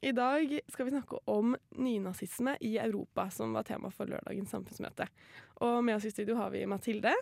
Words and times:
I 0.00 0.12
dag 0.16 0.52
skal 0.72 0.86
vi 0.86 0.92
snakke 0.94 1.18
om 1.28 1.52
nynazisme 1.76 2.54
i 2.64 2.78
Europa, 2.80 3.26
som 3.30 3.52
var 3.52 3.66
tema 3.68 3.90
for 3.92 4.08
lørdagens 4.08 4.48
samfunnsmøte. 4.54 5.04
Og 5.60 5.82
med 5.84 5.98
oss 5.98 6.06
i 6.08 6.12
studio 6.14 6.38
har 6.38 6.48
vi 6.54 6.62
Mathilde. 6.64 7.12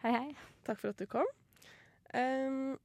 Hei, 0.00 0.12
hei. 0.14 0.30
Takk 0.64 0.80
for 0.80 0.94
at 0.94 1.02
du 1.02 1.04
kom. 1.10 1.28
Um, 2.16 2.78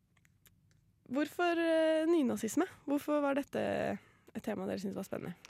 hvorfor 1.07 1.55
uh, 1.55 2.09
nynazisme? 2.11 2.67
Hvorfor 2.83 3.23
var 3.23 3.39
dette 3.39 3.63
et 4.35 4.43
tema 4.43 4.67
dere 4.67 4.83
syntes 4.83 4.99
var 4.99 5.07
spennende? 5.07 5.48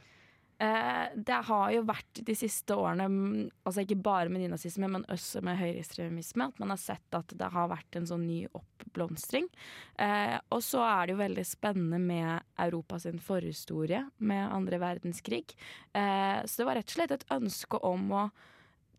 Eh, 0.59 1.05
det 1.15 1.37
har 1.47 1.71
jo 1.71 1.85
vært 1.87 2.19
de 2.27 2.33
siste 2.35 2.75
årene, 2.75 3.05
mm, 3.07 3.43
altså 3.63 3.85
ikke 3.85 4.01
bare 4.03 4.31
med 4.31 4.43
nynazisme, 4.43 4.89
men 4.91 5.05
også 5.07 5.39
med 5.45 5.55
høyreekstremisme, 5.55 6.49
at 6.51 6.59
man 6.59 6.73
har 6.73 6.81
sett 6.81 7.15
at 7.15 7.31
det 7.39 7.47
har 7.53 7.71
vært 7.71 7.95
en 7.95 8.09
sånn 8.09 8.25
ny 8.27 8.41
oppblomstring. 8.59 9.47
Eh, 10.03 10.35
og 10.51 10.59
så 10.65 10.83
er 10.83 11.07
det 11.07 11.15
jo 11.15 11.23
veldig 11.23 11.47
spennende 11.47 12.01
med 12.03 12.43
Europas 12.59 13.07
forhistorie 13.23 14.03
med 14.17 14.51
andre 14.51 14.81
verdenskrig. 14.83 15.55
Eh, 15.95 16.43
så 16.43 16.61
det 16.61 16.67
var 16.67 16.81
rett 16.81 16.91
og 16.91 16.97
slett 16.97 17.15
et 17.15 17.29
ønske 17.39 17.79
om 17.79 18.11
å 18.11 18.29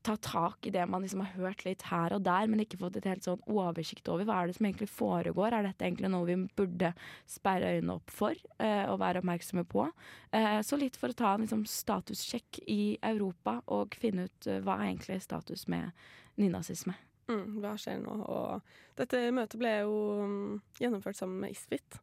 ta 0.02 0.16
tak 0.16 0.66
i 0.66 0.72
det 0.72 0.86
man 0.88 1.02
liksom 1.04 1.20
har 1.20 1.34
hørt 1.36 1.64
litt 1.66 1.82
her 1.90 2.14
og 2.16 2.22
der, 2.24 2.48
men 2.48 2.62
ikke 2.62 2.78
fått 2.80 2.96
et 2.96 3.08
helt 3.08 3.26
sånn 3.26 3.42
oversikt 3.50 4.08
over. 4.08 4.24
Hva 4.28 4.38
er 4.40 4.48
det 4.48 4.56
som 4.56 4.68
egentlig 4.68 4.88
foregår? 4.92 5.52
Er 5.52 5.66
dette 5.66 5.84
egentlig 5.86 6.10
noe 6.12 6.28
vi 6.28 6.38
burde 6.56 6.92
sperre 7.28 7.74
øynene 7.76 7.98
opp 7.98 8.14
for 8.14 8.38
uh, 8.62 8.86
og 8.92 9.00
være 9.02 9.20
oppmerksomme 9.20 9.66
på? 9.68 9.86
Uh, 10.32 10.58
så 10.64 10.80
litt 10.80 10.96
for 11.00 11.12
å 11.12 11.18
ta 11.18 11.34
en 11.34 11.44
liksom, 11.44 11.66
statussjekk 11.68 12.62
i 12.72 12.82
Europa 13.12 13.58
og 13.76 13.96
finne 14.00 14.28
ut 14.30 14.50
uh, 14.50 14.60
hva 14.64 14.78
er 14.78 14.90
egentlig 14.90 15.20
status 15.26 15.66
med 15.70 15.92
nynazisme. 16.40 16.96
Mm, 17.30 17.60
hva 17.62 17.76
skjer 17.78 18.00
nå? 18.02 18.14
Og 18.24 18.98
dette 18.98 19.26
møtet 19.36 19.60
ble 19.60 19.74
jo 19.82 19.98
um, 20.24 20.54
gjennomført 20.80 21.20
sammen 21.20 21.44
med 21.44 21.54
Isfit. 21.54 22.00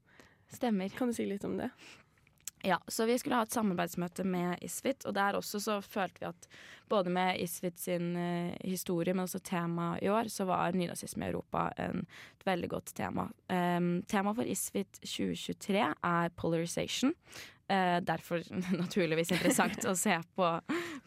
Stemmer. 0.53 0.93
Kan 0.95 1.09
du 1.11 1.17
si 1.17 1.25
litt 1.27 1.43
om 1.47 1.57
det? 1.59 1.71
Ja, 2.67 2.81
så 2.87 3.05
vi 3.07 3.15
skulle 3.15 3.37
ha 3.39 3.45
et 3.47 3.53
samarbeidsmøte 3.55 4.25
med 4.27 4.59
Isfit, 4.65 5.05
og 5.07 5.13
der 5.15 5.37
også 5.37 5.59
så 5.63 5.77
følte 5.79 6.19
vi 6.19 6.25
at 6.27 6.47
både 6.91 7.13
med 7.15 7.39
Isfit 7.39 7.79
sin 7.79 8.09
uh, 8.19 8.51
historie, 8.59 9.13
men 9.15 9.23
også 9.23 9.39
tema 9.39 9.93
i 10.03 10.09
år, 10.11 10.27
så 10.27 10.43
var 10.49 10.75
nynazisme 10.75 11.23
i 11.23 11.31
Europa 11.31 11.69
en, 11.79 12.03
et 12.35 12.43
veldig 12.47 12.69
godt 12.75 12.91
tema. 12.97 13.29
Um, 13.47 14.03
Temaet 14.11 14.35
for 14.35 14.43
Isfit 14.43 14.99
2023 14.99 15.85
er 16.11 16.35
polarization. 16.35 17.15
Uh, 17.67 17.97
derfor 17.99 18.43
naturligvis 18.81 19.33
interessant 19.35 19.83
å 19.89 19.95
se 19.97 20.15
på 20.37 20.51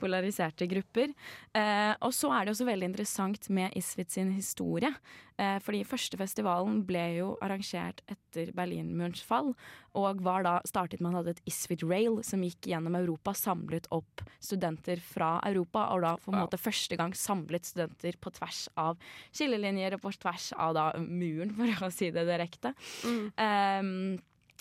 polariserte 0.00 0.68
grupper. 0.70 1.12
Eh, 1.56 1.92
og 2.00 2.12
så 2.14 2.30
er 2.34 2.46
det 2.46 2.54
også 2.54 2.68
veldig 2.68 2.90
interessant 2.92 3.48
med 3.52 3.76
Isvid 3.78 4.12
sin 4.12 4.32
historie. 4.34 4.92
Eh, 5.40 5.56
fordi 5.64 5.82
første 5.88 6.18
festivalen 6.20 6.82
ble 6.88 7.02
jo 7.16 7.30
arrangert 7.44 8.02
etter 8.10 8.52
Berlinmurens 8.56 9.22
fall, 9.24 9.54
og 9.96 10.20
var 10.24 10.44
da 10.44 10.54
startet 10.68 11.02
man 11.04 11.16
hadde 11.16 11.34
et 11.34 11.42
Isvid 11.48 11.84
Rail 11.86 12.20
som 12.26 12.44
gikk 12.44 12.70
gjennom 12.72 12.98
Europa, 12.98 13.34
samlet 13.36 13.88
opp 13.94 14.24
studenter 14.42 15.00
fra 15.02 15.38
Europa, 15.48 15.88
og 15.94 16.04
da 16.04 16.14
for 16.20 16.36
en 16.36 16.44
måte 16.44 16.60
første 16.60 16.98
gang 17.00 17.16
samlet 17.16 17.68
studenter 17.68 18.18
på 18.20 18.32
tvers 18.36 18.66
av 18.80 19.00
skillelinjer 19.32 19.96
og 19.96 20.04
på 20.04 20.14
tvers 20.20 20.50
av 20.56 20.76
da 20.76 20.88
muren, 21.00 21.54
for 21.56 21.88
å 21.88 21.94
si 21.94 22.12
det 22.14 22.26
direkte. 22.28 22.74
Mm. 23.04 24.18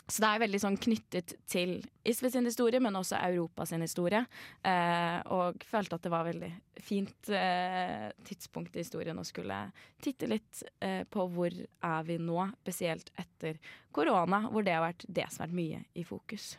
Så 0.10 0.24
det 0.24 0.30
er 0.30 0.42
veldig 0.42 0.60
sånn 0.64 0.78
knyttet 0.82 1.36
til 1.50 1.76
Isve 2.08 2.32
sin 2.34 2.48
historie, 2.50 2.82
men 2.82 2.98
også 2.98 3.20
Europa 3.22 3.68
sin 3.70 3.84
historie. 3.86 4.24
Eh, 4.66 5.20
og 5.36 5.62
følte 5.70 6.00
at 6.00 6.06
det 6.08 6.12
var 6.14 6.26
veldig 6.26 6.50
fint 6.82 7.30
eh, 7.30 8.08
tidspunkt 8.26 8.74
i 8.74 8.82
historien 8.82 9.20
å 9.22 9.28
skulle 9.28 9.60
titte 10.02 10.30
litt 10.32 10.64
eh, 10.82 11.04
på 11.06 11.28
hvor 11.30 11.54
er 11.54 12.08
vi 12.08 12.18
nå, 12.22 12.40
spesielt 12.64 13.14
etter 13.22 13.62
korona, 13.94 14.48
hvor 14.50 14.66
det 14.66 14.74
har 14.74 14.88
vært 14.88 15.06
det 15.06 15.28
som 15.30 15.44
har 15.44 15.52
vært 15.52 15.60
mye 15.62 15.84
i 15.94 16.08
fokus. 16.08 16.56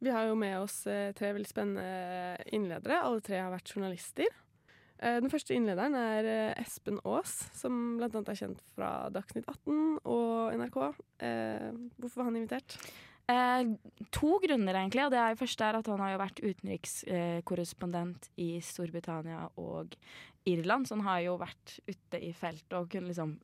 Vi 0.00 0.12
har 0.12 0.28
jo 0.28 0.36
med 0.36 0.58
oss 0.60 0.82
eh, 0.88 1.14
tre 1.16 1.32
veldig 1.36 1.48
spennende 1.48 2.52
innledere. 2.52 3.00
Alle 3.04 3.24
tre 3.24 3.40
har 3.40 3.52
vært 3.52 3.72
journalister. 3.72 4.28
Eh, 5.00 5.18
den 5.24 5.32
første 5.32 5.56
innlederen 5.56 5.96
er 5.96 6.26
eh, 6.28 6.60
Espen 6.60 7.00
Aas, 7.08 7.36
som 7.56 7.96
bl.a. 7.96 8.10
er 8.20 8.36
kjent 8.36 8.60
fra 8.74 9.08
Dagsnytt 9.12 9.48
18 9.48 10.00
og 10.04 10.58
NRK. 10.60 10.80
Eh, 11.24 11.70
hvorfor 11.96 12.20
var 12.20 12.28
han 12.28 12.40
invitert? 12.40 12.76
Eh, 13.30 13.62
to 14.12 14.36
grunner, 14.42 14.76
egentlig. 14.76 15.06
Og 15.06 15.14
det 15.14 15.20
er 15.22 15.38
første 15.40 15.68
er 15.68 15.78
at 15.78 15.88
han 15.88 16.02
har 16.04 16.14
jo 16.14 16.22
vært 16.24 16.42
utenrikskorrespondent 16.44 18.28
i 18.42 18.50
Storbritannia 18.64 19.46
og 19.60 19.96
Irland, 20.48 20.88
så 20.88 20.98
han 20.98 21.06
har 21.06 21.22
jo 21.24 21.38
vært 21.40 21.78
ute 21.88 22.20
i 22.20 22.32
feltet 22.36 22.76
og 22.76 22.90
kunne 22.92 23.12
liksom 23.12 23.38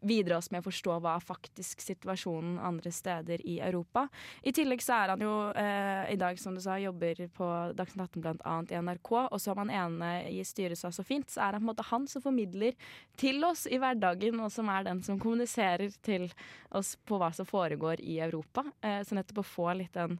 videre 0.00 0.38
oss 0.38 0.50
med 0.50 0.62
å 0.62 0.68
forstå 0.68 0.98
hva 1.02 1.16
faktisk 1.22 1.82
situasjonen 1.82 2.58
andre 2.62 2.92
steder 2.94 3.42
i 3.46 3.58
Europa. 3.64 4.06
I 4.42 4.52
tillegg 4.54 4.82
så 4.84 4.96
er 4.98 5.12
han 5.14 5.24
jo 5.24 5.34
eh, 5.58 6.12
i 6.14 6.18
dag, 6.20 6.38
som 6.40 6.56
du 6.56 6.62
sa, 6.62 6.78
jobber 6.80 7.24
på 7.34 7.50
Dagsnytt 7.78 8.04
18 8.08 8.24
blant 8.24 8.44
annet 8.48 8.72
i 8.74 8.80
NRK. 8.82 9.12
Og 9.26 9.38
som 9.42 9.60
han 9.62 9.72
ene 9.74 10.12
i 10.30 10.42
styret 10.46 10.78
sa 10.80 10.92
så 10.94 11.04
fint, 11.06 11.28
så 11.30 11.44
er 11.46 11.58
han 11.58 11.62
på 11.62 11.66
en 11.66 11.72
måte 11.72 11.88
han 11.90 12.08
som 12.10 12.24
formidler 12.24 12.76
til 13.18 13.42
oss 13.46 13.66
i 13.66 13.80
hverdagen, 13.80 14.40
og 14.44 14.52
som 14.54 14.70
er 14.72 14.86
den 14.88 15.02
som 15.06 15.20
kommuniserer 15.22 15.94
til 16.06 16.28
oss 16.74 16.94
på 17.08 17.18
hva 17.20 17.32
som 17.34 17.48
foregår 17.48 18.02
i 18.04 18.20
Europa. 18.24 18.66
Eh, 18.82 19.00
så 19.06 19.18
nettopp 19.18 19.42
å 19.42 19.48
få 19.48 19.72
litt 19.78 19.96
den 19.98 20.18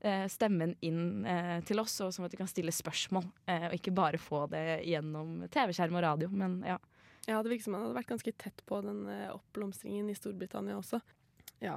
eh, 0.00 0.26
stemmen 0.32 0.74
inn 0.80 1.26
eh, 1.26 1.58
til 1.68 1.80
oss, 1.82 1.98
og 2.04 2.14
sånn 2.14 2.28
at 2.28 2.34
vi 2.34 2.40
kan 2.40 2.50
stille 2.50 2.74
spørsmål, 2.74 3.26
eh, 3.46 3.68
og 3.70 3.76
ikke 3.76 3.94
bare 3.96 4.20
få 4.20 4.46
det 4.52 4.82
gjennom 4.88 5.44
TV-skjerm 5.52 5.98
og 5.98 6.06
radio. 6.06 6.30
Men 6.32 6.60
ja. 6.66 6.78
Ja, 7.30 7.38
det 7.42 7.52
virker 7.52 7.68
som 7.68 7.76
han 7.76 7.86
hadde 7.86 7.98
vært 8.00 8.10
ganske 8.10 8.32
tett 8.42 8.62
på 8.66 8.80
den 8.82 9.04
eh, 9.06 9.28
oppblomstringen 9.30 10.08
i 10.10 10.16
Storbritannia 10.18 10.80
også. 10.80 10.98
Ja. 11.62 11.76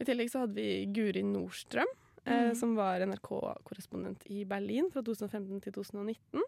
I 0.00 0.06
tillegg 0.08 0.32
så 0.32 0.42
hadde 0.42 0.58
vi 0.58 0.88
Guri 0.90 1.22
Nordstrøm, 1.22 1.90
eh, 2.24 2.48
mm. 2.48 2.56
som 2.58 2.74
var 2.78 3.04
NRK-korrespondent 3.06 4.26
i 4.34 4.42
Berlin 4.48 4.90
fra 4.90 5.04
2015 5.06 5.62
til 5.68 5.76
2019. 5.78 6.42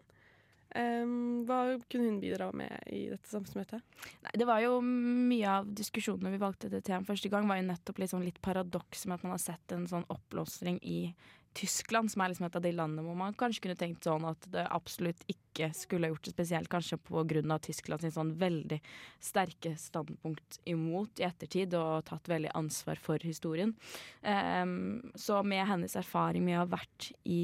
Um, 0.71 1.41
hva 1.43 1.75
kunne 1.91 2.07
hun 2.07 2.19
bidra 2.21 2.45
med 2.55 2.71
i 2.95 3.01
dette 3.11 3.27
samfunnsmøtet? 3.27 3.83
Nei, 4.23 4.31
det 4.39 4.45
var 4.47 4.61
jo 4.63 4.77
Mye 4.79 5.57
av 5.57 5.67
diskusjonene 5.67 6.31
vi 6.31 6.39
valgte 6.39 6.69
til 6.71 6.83
temaet 6.87 7.09
første 7.09 7.31
gang, 7.31 7.47
var 7.49 7.59
jo 7.59 7.65
nettopp 7.67 7.99
sånn 8.07 8.23
litt 8.23 8.39
paradoks 8.43 9.03
med 9.05 9.17
at 9.17 9.25
man 9.25 9.35
har 9.35 9.43
sett 9.43 9.75
en 9.75 9.83
sånn 9.91 10.07
oppblomstring 10.11 10.79
i 10.79 11.11
Tyskland, 11.53 12.11
som 12.11 12.21
er 12.23 12.31
liksom 12.31 12.45
et 12.47 12.55
av 12.55 12.63
de 12.63 12.71
landene 12.71 13.03
hvor 13.03 13.17
man 13.19 13.35
kanskje 13.37 13.65
kunne 13.65 13.79
tenkt 13.79 14.05
sånn 14.07 14.23
at 14.29 14.45
det 14.53 14.63
absolutt 14.71 15.23
ikke 15.31 15.67
skulle 15.75 16.07
gjort 16.11 16.29
det 16.29 16.33
spesielt, 16.33 16.71
kanskje 16.71 16.99
pga. 17.03 17.57
Tyskland 17.59 18.03
sin 18.03 18.13
sånn 18.15 18.31
veldig 18.39 18.79
sterke 19.19 19.73
standpunkt 19.79 20.61
imot 20.71 21.19
i 21.19 21.27
ettertid, 21.27 21.75
og 21.75 22.05
tatt 22.07 22.31
veldig 22.31 22.53
ansvar 22.57 23.01
for 23.03 23.19
historien. 23.27 23.75
Um, 24.23 25.11
så 25.15 25.41
med 25.43 25.67
hennes 25.67 25.97
erfaring 25.99 26.45
med 26.47 26.59
å 26.59 26.63
ha 26.63 26.71
vært 26.77 27.11
i 27.27 27.41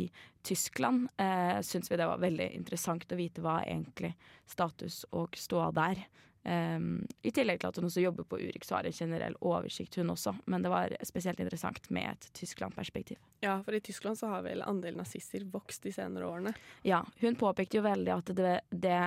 Tyskland, 0.47 1.09
uh, 1.19 1.59
syns 1.65 1.91
vi 1.91 1.99
det 1.99 2.07
var 2.07 2.23
veldig 2.23 2.47
interessant 2.55 3.11
å 3.11 3.19
vite 3.19 3.43
hva 3.43 3.59
egentlig 3.65 4.13
status 4.47 5.03
og 5.11 5.35
ståa 5.35 5.73
der. 5.75 6.07
Um, 6.47 7.01
I 7.27 7.31
tillegg 7.35 7.59
til 7.59 7.67
at 7.67 7.77
hun 7.79 7.89
også 7.89 8.01
jobber 8.01 8.23
på 8.29 8.37
Urix 8.39 8.69
og 8.71 8.77
har 8.77 8.87
en 8.87 8.95
generell 8.95 9.33
oversikt, 9.43 9.97
hun 9.99 10.13
også. 10.13 10.31
Men 10.47 10.63
det 10.63 10.71
var 10.71 10.93
spesielt 11.03 11.41
interessant 11.43 11.89
med 11.91 12.13
et 12.13 12.29
Tyskland-perspektiv. 12.39 13.19
Ja, 13.43 13.57
for 13.65 13.75
i 13.75 13.81
Tyskland 13.83 14.19
så 14.19 14.29
har 14.31 14.45
vel 14.45 14.63
andelen 14.63 15.01
nazister 15.01 15.43
vokst 15.51 15.83
de 15.83 15.91
senere 15.91 16.29
årene. 16.29 16.53
Ja, 16.87 17.01
hun 17.19 17.35
påpekte 17.35 17.81
jo 17.81 17.83
veldig 17.83 18.13
at 18.15 18.31
det, 18.37 18.53
det 18.71 19.01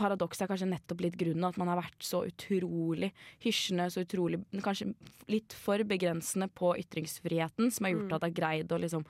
paradokset 0.00 0.44
er 0.44 0.50
kanskje 0.50 0.70
nettopp 0.72 1.04
litt 1.04 1.18
grunnen 1.20 1.46
at 1.46 1.60
man 1.60 1.70
har 1.70 1.78
vært 1.78 2.02
så 2.02 2.24
utrolig 2.26 3.12
hysjende, 3.44 3.90
så 3.92 4.02
utrolig 4.06 4.42
Kanskje 4.64 4.90
litt 5.30 5.54
for 5.54 5.82
begrensende 5.86 6.50
på 6.50 6.72
ytringsfriheten, 6.82 7.70
som 7.70 7.86
har 7.86 7.94
gjort 7.94 8.08
mm. 8.08 8.14
at 8.16 8.20
det 8.24 8.32
har 8.32 8.38
greid 8.40 8.74
å 8.74 8.82
liksom 8.82 9.06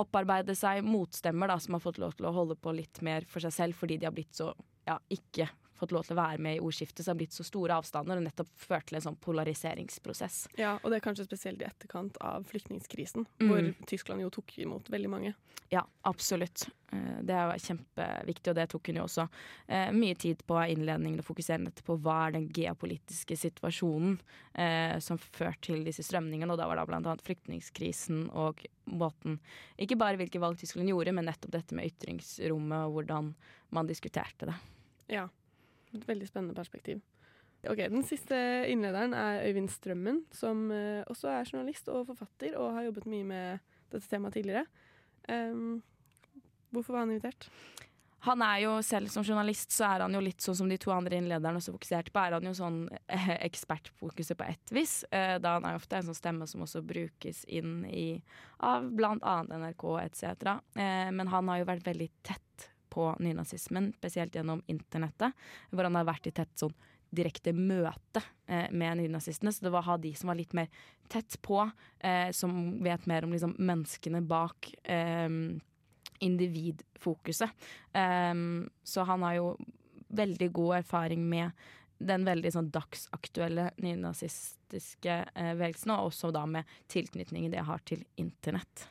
opparbeide 0.00 0.56
seg 0.58 0.84
motstemmer 0.84 1.48
da, 1.48 1.56
som 1.62 1.76
har 1.76 1.84
fått 1.84 2.02
lov 2.02 2.16
til 2.18 2.28
å 2.28 2.34
holde 2.34 2.56
på 2.58 2.72
litt 2.74 3.00
mer 3.06 3.24
for 3.30 3.44
seg 3.44 3.54
selv 3.54 3.78
fordi 3.78 3.96
de 4.00 4.08
har 4.10 4.16
blitt 4.16 4.34
så 4.36 4.52
ja, 4.84 4.98
ikke 5.08 5.48
fått 5.78 5.92
lov 5.92 6.04
til 6.06 6.14
å 6.16 6.20
være 6.22 6.38
med 6.38 6.56
i 6.56 6.60
ordskiftet, 6.62 7.02
så 7.02 7.10
det 7.10 7.14
har 7.14 7.20
blitt 7.22 7.36
så 7.36 7.44
store 7.46 7.76
avstander 7.80 8.20
og 8.20 8.26
nettopp 8.26 8.50
ført 8.56 8.86
til 8.90 8.96
en 9.00 9.06
sånn 9.08 9.18
polariseringsprosess. 9.20 10.48
Ja, 10.60 10.76
og 10.82 10.90
det 10.90 11.00
er 11.00 11.06
kanskje 11.08 11.26
spesielt 11.26 11.62
i 11.62 11.68
etterkant 11.68 12.16
av 12.20 12.44
flyktningkrisen, 12.50 13.26
Mm. 13.40 13.48
hvor 13.48 13.86
Tyskland 13.86 14.20
jo 14.20 14.30
tok 14.30 14.58
imot 14.58 14.88
veldig 14.90 15.10
mange. 15.10 15.34
Ja, 15.70 15.82
absolutt. 16.04 16.68
Eh, 16.92 17.22
Det 17.24 17.30
er 17.34 17.50
jo 17.52 17.58
kjempeviktig, 17.58 18.48
og 18.50 18.54
det 18.54 18.68
tok 18.68 18.86
hun 18.86 18.96
jo 18.96 19.04
også 19.04 19.28
eh, 19.68 19.90
mye 19.90 20.14
tid 20.14 20.42
på 20.46 20.54
i 20.60 20.74
innledningen 20.74 21.18
å 21.20 21.24
fokusere 21.24 21.58
nettopp 21.64 21.84
på 21.86 21.96
hva 22.02 22.28
er 22.28 22.32
den 22.32 22.48
geopolitiske 22.48 23.36
situasjonen 23.36 24.18
eh, 24.54 24.98
som 25.00 25.18
førte 25.18 25.60
til 25.72 25.84
disse 25.84 26.04
strømningene, 26.04 26.50
og 26.52 26.58
da 26.58 26.66
var 26.68 26.76
det 26.76 26.94
annet 26.94 27.22
flyktningkrisen 27.22 28.30
og 28.32 28.64
måten 28.86 29.40
Ikke 29.78 29.96
bare 29.96 30.16
hvilke 30.16 30.38
valg 30.38 30.58
Tyskland 30.58 30.88
gjorde, 30.88 31.12
men 31.14 31.24
nettopp 31.26 31.50
dette 31.50 31.74
med 31.74 31.86
ytringsrommet 31.90 32.86
og 32.86 32.92
hvordan 32.92 33.34
man 33.70 33.86
diskuterte 33.86 34.46
det. 34.46 34.54
Ja. 35.08 35.28
Et 35.94 36.08
veldig 36.08 36.28
spennende 36.28 36.56
perspektiv. 36.56 37.02
Ok, 37.70 37.80
Den 37.88 38.04
siste 38.04 38.36
innlederen 38.68 39.14
er 39.16 39.46
Øyvind 39.48 39.70
Strømmen, 39.72 40.24
som 40.32 40.66
eh, 40.74 41.04
også 41.08 41.30
er 41.32 41.48
journalist 41.48 41.88
og 41.88 42.06
forfatter 42.10 42.58
og 42.60 42.74
har 42.76 42.90
jobbet 42.90 43.08
mye 43.08 43.24
med 43.24 43.72
dette 43.92 44.08
temaet 44.10 44.36
tidligere. 44.36 44.66
Um, 45.28 45.80
hvorfor 46.74 46.92
var 46.92 47.06
han 47.06 47.14
invitert? 47.14 47.48
Han 48.24 48.42
er 48.42 48.58
jo 48.64 48.74
selv 48.84 49.08
som 49.12 49.24
journalist, 49.24 49.72
så 49.72 49.86
er 49.86 50.04
han 50.04 50.16
jo 50.16 50.20
litt 50.24 50.44
sånn 50.44 50.56
som 50.56 50.68
de 50.68 50.78
to 50.80 50.92
andre 50.92 51.16
innlederne 51.20 51.60
også 51.60 51.74
fokuserte 51.74 52.12
på, 52.12 52.20
er 52.20 52.36
han 52.36 52.48
jo 52.48 52.54
sånn 52.56 52.78
eh, 53.12 53.32
ekspertfokuset 53.44 54.38
på 54.40 54.46
ett 54.48 54.72
vis. 54.72 54.94
Eh, 55.12 55.36
da 55.40 55.56
han 55.58 55.68
er 55.68 55.80
ofte 55.80 56.00
en 56.00 56.08
sånn 56.08 56.20
stemme 56.20 56.48
som 56.48 56.64
også 56.64 56.84
brukes 56.84 57.44
inn 57.44 57.82
i 57.88 58.06
av 58.64 58.88
annet 58.88 59.52
NRK 59.52 59.84
etc. 60.06 60.54
Men 60.76 61.32
han 61.32 61.52
har 61.52 61.60
jo 61.60 61.68
vært 61.68 61.92
veldig 61.92 62.08
tett 62.24 62.70
på 62.94 63.10
nynazismen, 63.22 63.92
spesielt 63.98 64.36
gjennom 64.38 64.62
internettet, 64.70 65.34
hvor 65.70 65.88
han 65.88 65.98
har 65.98 66.08
vært 66.08 66.30
i 66.30 66.34
tett 66.34 66.54
sånn 66.58 66.74
direkte 67.14 67.52
møte 67.54 68.22
eh, 68.50 68.70
med 68.74 68.98
nynazistene. 68.98 69.52
Så 69.54 69.66
det 69.66 69.70
var 69.74 69.86
ha 69.86 69.96
de 70.00 70.10
som 70.18 70.30
var 70.30 70.38
litt 70.38 70.54
mer 70.56 70.70
tett 71.12 71.36
på, 71.42 71.60
eh, 72.02 72.30
som 72.34 72.82
vet 72.82 73.06
mer 73.10 73.26
om 73.26 73.34
liksom, 73.34 73.54
menneskene 73.58 74.22
bak 74.26 74.72
eh, 74.82 75.30
individfokuset. 76.24 77.50
Um, 77.92 78.70
så 78.82 79.04
han 79.06 79.22
har 79.22 79.38
jo 79.38 79.48
veldig 80.14 80.50
god 80.54 80.76
erfaring 80.76 81.24
med 81.28 81.50
den 81.98 82.26
veldig 82.26 82.52
sånn 82.54 82.70
dagsaktuelle 82.74 83.70
nynazistiske 83.82 85.18
eh, 85.34 85.52
bevegelsen, 85.54 85.94
og 85.94 86.10
også 86.10 86.32
da 86.34 86.44
med 86.50 86.70
tilknytningen 86.92 87.52
det 87.54 87.64
har 87.66 87.82
til 87.86 88.04
internett. 88.20 88.88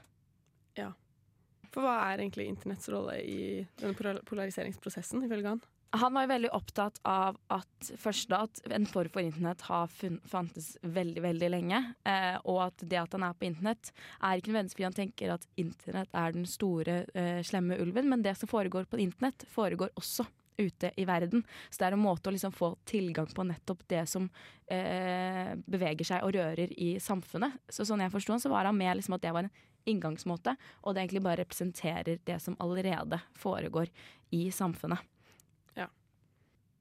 For 1.74 1.86
hva 1.86 1.96
er 2.12 2.22
egentlig 2.22 2.50
internetts 2.52 2.90
rolle 2.94 3.18
i 3.26 3.40
denne 3.82 4.20
polariseringsprosessen, 4.30 5.26
ifølge 5.26 5.56
han? 5.56 5.64
Han 5.94 6.16
var 6.16 6.26
jo 6.26 6.30
veldig 6.32 6.50
opptatt 6.58 6.96
av 7.06 7.36
at 7.54 7.90
først 8.02 8.32
da 8.32 8.40
at 8.48 8.62
en 8.74 8.86
form 8.90 9.12
for 9.14 9.22
internett 9.22 9.62
har 9.68 9.92
fun, 9.94 10.16
fantes 10.26 10.72
veldig, 10.82 11.22
veldig 11.22 11.50
lenge. 11.54 11.82
Eh, 12.10 12.38
og 12.50 12.64
at 12.66 12.86
det 12.90 12.98
at 12.98 13.14
han 13.14 13.26
er 13.28 13.36
på 13.38 13.46
internett, 13.46 13.92
er 14.18 14.40
ikke 14.40 14.50
nødvendigvis 14.50 14.78
fordi 14.80 14.88
han 14.88 14.98
tenker 14.98 15.34
at 15.36 15.46
internett 15.62 16.18
er 16.18 16.34
den 16.34 16.48
store, 16.50 16.96
eh, 17.14 17.44
slemme 17.46 17.78
ulven, 17.82 18.10
men 18.10 18.26
det 18.26 18.34
som 18.40 18.50
foregår 18.50 18.90
på 18.90 19.02
internett, 19.06 19.46
foregår 19.54 19.94
også 20.00 20.26
ute 20.58 20.92
i 20.98 21.06
verden. 21.06 21.44
Så 21.70 21.82
det 21.82 21.88
er 21.88 21.98
en 21.98 22.06
måte 22.06 22.30
å 22.30 22.34
liksom 22.34 22.54
få 22.54 22.72
tilgang 22.90 23.30
på 23.30 23.46
nettopp 23.46 23.86
det 23.90 24.04
som 24.10 24.28
eh, 24.72 25.54
beveger 25.66 26.10
seg 26.10 26.26
og 26.26 26.34
rører 26.38 26.74
i 26.74 26.96
samfunnet. 27.02 27.62
Så 27.70 27.86
sånn 27.86 28.02
jeg 28.02 28.14
forsto 28.14 28.34
han, 28.34 28.42
så 28.42 28.54
var 28.54 28.70
han 28.70 28.78
med 28.78 28.98
liksom 28.98 29.18
at 29.18 29.26
det 29.26 29.34
var 29.34 29.46
en 29.46 29.54
inngangsmåte, 29.90 30.56
og 30.84 30.94
det 30.94 31.04
egentlig 31.04 31.24
bare 31.26 31.42
representerer 31.44 32.22
det 32.26 32.40
som 32.42 32.58
allerede 32.64 33.20
foregår 33.38 33.92
i 34.34 34.46
samfunnet. 34.52 35.00
Ja. 35.78 35.88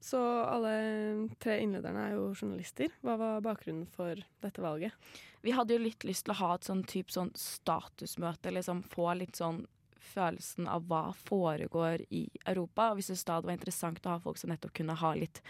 Så 0.03 0.19
alle 0.21 0.73
tre 1.43 1.59
innlederne 1.63 2.07
er 2.07 2.17
jo 2.17 2.31
journalister. 2.33 2.93
Hva 3.05 3.17
var 3.19 3.45
bakgrunnen 3.45 3.85
for 3.91 4.19
dette 4.43 4.63
valget? 4.63 4.95
Vi 5.43 5.53
hadde 5.55 5.75
jo 5.75 5.83
litt 5.83 6.05
lyst 6.07 6.27
til 6.27 6.35
å 6.35 6.39
ha 6.41 6.53
et 6.55 6.67
sånn 6.67 6.83
type 6.87 7.13
sånn 7.13 7.33
statusmøte, 7.37 8.53
liksom 8.55 8.83
få 8.93 9.11
litt 9.19 9.39
sånn 9.39 9.65
følelsen 10.03 10.67
av 10.69 10.85
hva 10.89 11.03
foregår 11.25 12.03
i 12.13 12.25
Europa. 12.45 12.89
Og 12.91 12.99
vi 12.99 13.05
syntes 13.07 13.25
da 13.27 13.39
det 13.39 13.49
var 13.49 13.57
interessant 13.57 14.03
å 14.05 14.15
ha 14.15 14.21
folk 14.23 14.39
som 14.39 14.51
nettopp 14.53 14.75
kunne 14.77 14.97
ha 14.99 15.13
litt, 15.17 15.41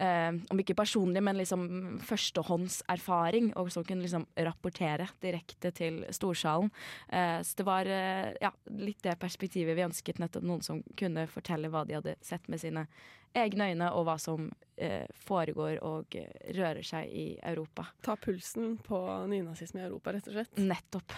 eh, 0.00 0.30
om 0.50 0.62
ikke 0.62 0.76
personlig, 0.78 1.22
men 1.24 1.38
liksom 1.40 1.68
førstehåndserfaring, 2.08 3.52
og 3.60 3.70
som 3.74 3.84
kunne 3.84 4.06
liksom 4.06 4.26
rapportere 4.48 5.08
direkte 5.22 5.72
til 5.74 6.04
storsalen. 6.14 6.72
Eh, 7.08 7.38
så 7.42 7.60
det 7.60 7.68
var 7.68 7.86
eh, 7.86 8.32
ja, 8.40 8.52
litt 8.72 9.02
det 9.06 9.18
perspektivet 9.20 9.76
vi 9.78 9.86
ønsket, 9.86 10.18
nettopp 10.22 10.46
noen 10.48 10.64
som 10.64 10.82
kunne 10.98 11.28
fortelle 11.30 11.70
hva 11.72 11.84
de 11.86 11.98
hadde 12.00 12.18
sett 12.24 12.48
med 12.48 12.62
sine 12.62 12.88
egne 13.36 13.70
øyne, 13.72 13.90
og 13.92 14.06
hva 14.08 14.16
som 14.20 14.48
eh, 14.80 15.06
foregår 15.26 15.82
og 15.84 16.16
rører 16.56 16.84
seg 16.86 17.10
i 17.12 17.26
Europa. 17.44 17.90
Ta 18.02 18.16
pulsen 18.16 18.78
på 18.84 19.00
nynazisme 19.28 19.82
i 19.82 19.88
Europa, 19.88 20.16
rett 20.16 20.30
og 20.30 20.38
slett. 20.38 20.62
Nettopp. 20.62 21.12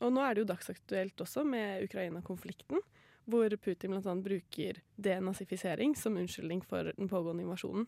Og 0.00 0.12
nå 0.14 0.24
er 0.24 0.34
det 0.34 0.44
jo 0.44 0.50
dagsaktuelt 0.50 1.20
også 1.20 1.44
med 1.44 1.84
Ukraina-konflikten, 1.84 2.80
hvor 3.30 3.52
Putin 3.62 3.94
bl.a. 3.94 4.14
bruker 4.16 4.80
denazifisering 4.96 5.96
som 5.98 6.16
unnskyldning 6.16 6.64
for 6.66 6.92
den 6.96 7.10
pågående 7.10 7.44
invasjonen. 7.44 7.86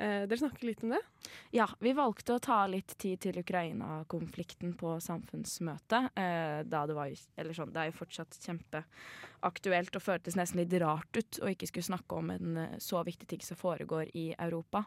Eh, 0.00 0.22
dere 0.30 0.38
snakker 0.38 0.64
litt 0.68 0.84
om 0.86 0.94
det? 0.94 1.00
Ja, 1.52 1.66
vi 1.82 1.92
valgte 1.96 2.36
å 2.36 2.42
ta 2.42 2.62
litt 2.70 2.94
tid 3.02 3.20
til 3.24 3.40
Ukraina-konflikten 3.42 4.76
på 4.78 4.94
samfunnsmøtet. 5.02 6.12
Eh, 6.14 6.60
da 6.64 6.84
det 6.86 6.96
var 6.96 7.10
eller 7.10 7.56
sånn, 7.56 7.74
det 7.74 7.82
er 7.82 7.90
jo 7.90 7.98
fortsatt 7.98 8.38
kjempeaktuelt 8.46 9.98
og 9.98 10.06
føltes 10.06 10.38
nesten 10.38 10.62
litt 10.62 10.78
rart 10.80 11.18
ut 11.18 11.42
å 11.42 11.50
ikke 11.50 11.68
skulle 11.68 11.90
snakke 11.90 12.22
om 12.22 12.32
en 12.32 12.62
eh, 12.62 12.78
så 12.80 13.02
viktig 13.04 13.28
ting 13.28 13.44
som 13.44 13.58
foregår 13.60 14.14
i 14.14 14.30
Europa. 14.38 14.86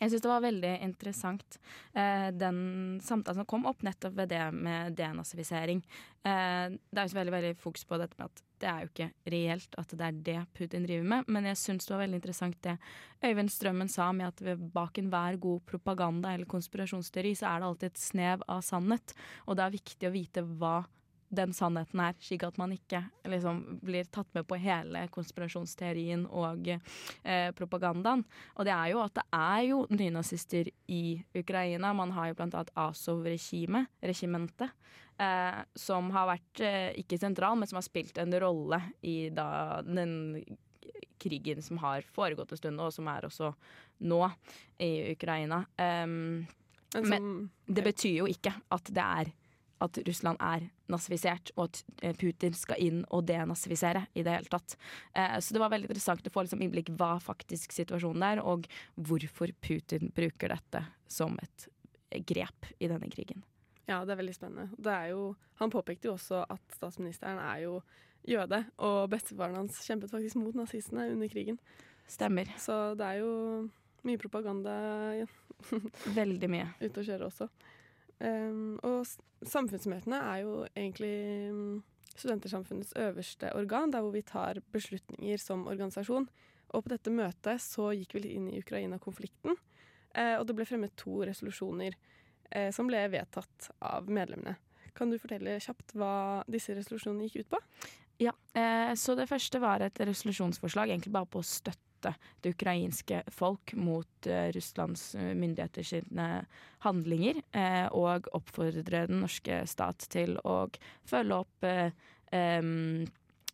Jeg 0.00 0.10
syns 0.10 0.24
det 0.24 0.30
var 0.30 0.42
veldig 0.42 0.72
interessant 0.82 1.58
eh, 1.94 2.30
den 2.34 2.58
samtalen 3.04 3.40
som 3.40 3.48
kom 3.48 3.68
opp 3.70 3.84
nettopp 3.86 4.16
ved 4.18 4.32
det 4.32 4.42
med 4.56 4.96
denazifisering. 4.98 5.84
Eh, 6.26 6.74
det 6.74 6.98
er 6.98 7.06
jo 7.06 7.12
så 7.12 7.20
veldig, 7.20 7.34
veldig 7.36 7.52
fokus 7.62 7.86
på 7.86 8.00
dette 8.02 8.18
med 8.18 8.26
at 8.26 8.42
det 8.64 8.70
er 8.70 8.82
jo 8.82 8.90
ikke 8.90 9.08
reelt 9.34 9.78
at 9.80 9.92
det 9.92 10.06
er 10.06 10.18
det 10.26 10.38
Putin 10.56 10.86
driver 10.86 11.06
med, 11.12 11.30
men 11.30 11.48
jeg 11.50 11.60
syns 11.60 11.86
det 11.86 11.94
var 11.94 12.04
veldig 12.04 12.20
interessant 12.20 12.58
det 12.64 12.76
Øyvind 13.24 13.52
Strømmen 13.52 13.90
sa 13.92 14.08
med 14.16 14.30
at 14.30 14.60
bak 14.74 14.98
enhver 15.00 15.38
god 15.42 15.64
propaganda 15.68 16.32
eller 16.32 16.48
konspirasjonsteori 16.48 17.34
så 17.38 17.50
er 17.50 17.60
det 17.60 17.68
alltid 17.68 17.92
et 17.92 18.02
snev 18.02 18.44
av 18.48 18.64
sannhet, 18.64 19.14
og 19.46 19.58
det 19.58 19.66
er 19.66 19.76
viktig 19.76 20.08
å 20.08 20.14
vite 20.14 20.46
hva 20.54 20.76
den 21.36 21.52
sannheten 21.56 22.00
er, 22.00 22.16
slik 22.22 22.44
at 22.46 22.58
man 22.60 22.72
ikke 22.74 23.02
liksom, 23.30 23.62
blir 23.84 24.08
tatt 24.14 24.30
med 24.36 24.46
på 24.48 24.58
hele 24.60 25.06
konspirasjonsteorien 25.14 26.26
og 26.30 26.68
eh, 26.72 27.50
propagandaen. 27.56 28.24
Og 28.56 28.68
det 28.68 28.74
er 28.74 28.92
jo 28.94 29.02
at 29.04 29.14
det 29.18 29.26
er 29.36 29.62
jo 29.68 29.84
nynazister 29.90 30.70
i 30.92 31.04
Ukraina. 31.36 31.92
Man 31.96 32.14
har 32.16 32.30
jo 32.30 32.40
annet 32.44 32.72
Azov-regimet, 32.78 33.90
regimentet, 34.02 34.74
eh, 35.18 35.62
som 35.78 36.10
har 36.14 36.30
vært 36.34 36.64
eh, 36.64 36.90
ikke 37.04 37.20
sentral, 37.20 37.58
men 37.58 37.70
som 37.70 37.80
har 37.80 37.86
spilt 37.86 38.18
en 38.22 38.34
rolle 38.44 38.80
i 39.02 39.30
da, 39.34 39.80
den 39.86 40.42
krigen 41.24 41.62
som 41.62 41.78
har 41.78 42.04
foregått 42.12 42.52
en 42.52 42.60
stund, 42.60 42.82
og 42.82 42.92
som 42.92 43.08
er 43.08 43.26
også 43.28 43.52
nå 44.04 44.20
i 44.82 45.12
Ukraina. 45.14 45.64
Um, 45.78 46.46
Men 46.94 47.08
Men- 47.10 47.50
det 47.66 47.82
betyr 47.82 48.18
jo 48.18 48.26
ikke 48.26 48.52
at 48.70 48.84
det 48.84 49.02
er 49.02 49.32
at 49.82 49.98
Russland 50.06 50.38
er 50.42 50.68
nazifisert, 50.92 51.50
og 51.56 51.68
at 51.70 51.80
eh, 52.02 52.14
Putin 52.18 52.54
skal 52.56 52.80
inn 52.82 53.02
og 53.10 53.26
denazifisere 53.28 54.06
i 54.14 54.22
det 54.22 54.36
hele 54.36 54.52
tatt. 54.52 54.76
Eh, 55.16 55.38
så 55.40 55.56
det 55.56 55.62
var 55.62 55.72
veldig 55.72 55.90
interessant 55.90 56.26
å 56.26 56.32
få 56.34 56.44
liksom 56.46 56.62
innblikk 56.64 56.92
hva 56.98 57.16
faktisk 57.22 57.74
situasjonen 57.74 58.26
er, 58.28 58.42
og 58.44 58.68
hvorfor 58.94 59.52
Putin 59.64 60.12
bruker 60.14 60.54
dette 60.54 60.84
som 61.10 61.38
et 61.42 61.68
grep 62.28 62.70
i 62.78 62.88
denne 62.90 63.10
krigen. 63.10 63.42
ja, 63.86 64.04
det 64.04 64.14
er 64.14 64.20
veldig 64.22 64.34
spennende. 64.34 64.70
Det 64.78 64.92
er 64.92 65.12
jo, 65.12 65.34
han 65.60 65.72
påpekte 65.72 66.08
jo 66.08 66.14
også 66.14 66.44
at 66.48 66.76
statsministeren 66.76 67.40
er 67.42 67.64
jo 67.66 67.80
jøde, 68.24 68.62
og 68.80 69.10
bestefaren 69.12 69.58
hans 69.58 69.80
kjempet 69.84 70.12
faktisk 70.12 70.38
mot 70.40 70.56
nazistene 70.56 71.10
under 71.12 71.28
krigen. 71.28 71.58
Stemmer. 72.08 72.48
Så 72.60 72.94
det 72.96 73.04
er 73.04 73.20
jo 73.20 73.32
mye 74.04 74.20
propaganda 74.20 74.74
ja, 75.16 75.26
Veldig 76.14 76.50
mye. 76.52 76.68
ute 76.84 77.00
å 77.00 77.06
kjøre 77.06 77.28
også. 77.28 77.48
Um, 78.22 78.76
og 78.86 79.02
samfunnsmøtene 79.44 80.20
er 80.30 80.42
jo 80.44 80.60
egentlig 80.76 81.14
um, 81.50 81.82
Studentersamfunnets 82.14 82.92
øverste 82.96 83.50
organ, 83.56 83.90
der 83.90 84.00
hvor 84.00 84.14
vi 84.14 84.22
tar 84.22 84.60
beslutninger 84.72 85.36
som 85.36 85.66
organisasjon. 85.66 86.28
Og 86.74 86.84
på 86.84 86.92
dette 86.92 87.10
møtet 87.10 87.62
så 87.62 87.90
gikk 87.94 88.14
vi 88.14 88.24
litt 88.24 88.36
inn 88.38 88.50
i 88.50 88.60
Ukraina-konflikten, 88.62 89.58
eh, 90.14 90.34
og 90.38 90.46
det 90.46 90.56
ble 90.58 90.66
fremmet 90.66 90.94
to 90.98 91.22
resolusjoner 91.26 91.94
eh, 92.50 92.70
som 92.74 92.88
ble 92.90 93.02
vedtatt 93.12 93.70
av 93.82 94.10
medlemmene. 94.10 94.56
Kan 94.94 95.10
du 95.10 95.18
fortelle 95.18 95.58
kjapt 95.62 95.94
hva 95.98 96.42
disse 96.50 96.74
resolusjonene 96.74 97.28
gikk 97.28 97.44
ut 97.44 97.52
på? 97.54 97.62
Ja, 98.22 98.34
eh, 98.54 98.94
så 98.98 99.14
det 99.18 99.28
første 99.30 99.58
var 99.62 99.82
et 99.82 99.98
resolusjonsforslag 99.98 100.90
egentlig 100.90 101.14
bare 101.14 101.30
på 101.30 101.42
å 101.42 101.46
støtte 101.46 101.82
det 102.44 102.54
ukrainske 102.54 103.22
folk 103.32 103.74
mot 103.78 104.28
eh, 104.28 104.50
Russlands 104.54 105.14
eh, 105.14 105.32
myndigheter 105.38 105.86
sine 105.86 106.28
handlinger, 106.84 107.40
eh, 107.56 107.86
og 107.92 108.28
oppfordre 108.36 109.06
den 109.08 109.22
norske 109.24 109.62
stat 109.70 110.06
til 110.12 110.36
å 110.44 110.64
følge 111.08 111.40
opp 111.44 111.68
em, 112.34 113.06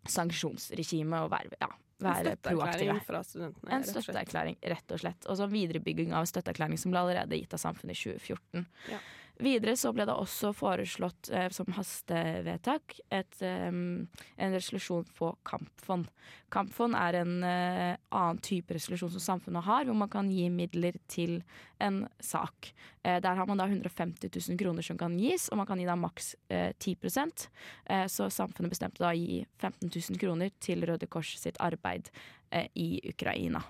sanksjonsregimet 0.08 1.26
og 1.26 1.32
være 1.34 1.60
ja, 1.60 1.70
være 2.00 2.34
proaktive. 2.42 2.98
fra 3.06 3.22
studentene. 3.26 3.72
En 3.76 3.86
støtteerklæring, 3.86 4.58
rett 4.72 4.94
og 4.94 5.02
slett. 5.02 5.26
Og 5.28 5.38
så 5.38 5.48
viderebygging 5.50 6.14
av 6.16 6.28
støtteerklæring 6.30 6.80
som 6.80 6.94
ble 6.94 7.02
allerede 7.04 7.38
gitt 7.38 7.56
av 7.56 7.62
samfunnet 7.62 7.98
i 7.98 8.02
2014. 8.16 8.66
Ja. 8.90 9.00
Videre 9.40 9.76
så 9.78 9.92
ble 9.96 10.04
det 10.08 10.14
også 10.14 10.52
foreslått 10.56 11.30
eh, 11.32 11.48
som 11.54 11.70
hastevedtak 11.76 12.98
et, 13.08 13.38
eh, 13.40 13.68
en 13.70 14.54
resolusjon 14.56 15.06
på 15.16 15.30
kampfond. 15.48 16.10
Kampfond 16.52 16.96
er 16.98 17.20
en 17.20 17.34
eh, 17.46 17.94
annen 18.12 18.40
type 18.44 18.74
resolusjon 18.74 19.12
som 19.14 19.24
samfunnet 19.24 19.64
har, 19.64 19.86
hvor 19.88 19.96
man 19.96 20.10
kan 20.12 20.28
gi 20.32 20.48
midler 20.52 20.98
til 21.08 21.38
en 21.80 22.02
sak. 22.20 22.72
Eh, 23.02 23.20
der 23.22 23.38
har 23.38 23.48
man 23.48 23.60
da 23.60 23.68
150 23.70 24.28
000 24.50 24.60
kroner 24.60 24.84
som 24.84 24.98
kan 25.00 25.16
gis, 25.18 25.48
og 25.48 25.62
man 25.62 25.68
kan 25.70 25.80
gi 25.80 25.88
da 25.88 25.96
maks 25.96 26.34
10 26.50 26.96
eh, 27.00 28.06
Så 28.06 28.28
samfunnet 28.28 28.74
bestemte 28.74 29.00
da 29.00 29.14
å 29.14 29.18
gi 29.18 29.44
15 29.58 29.88
000 29.88 30.20
kroner 30.20 30.52
til 30.60 30.84
Røde 30.84 31.08
Kors 31.08 31.36
sitt 31.38 31.56
arbeid 31.60 32.10
eh, 32.50 32.68
i 32.74 33.00
Ukraina. 33.08 33.62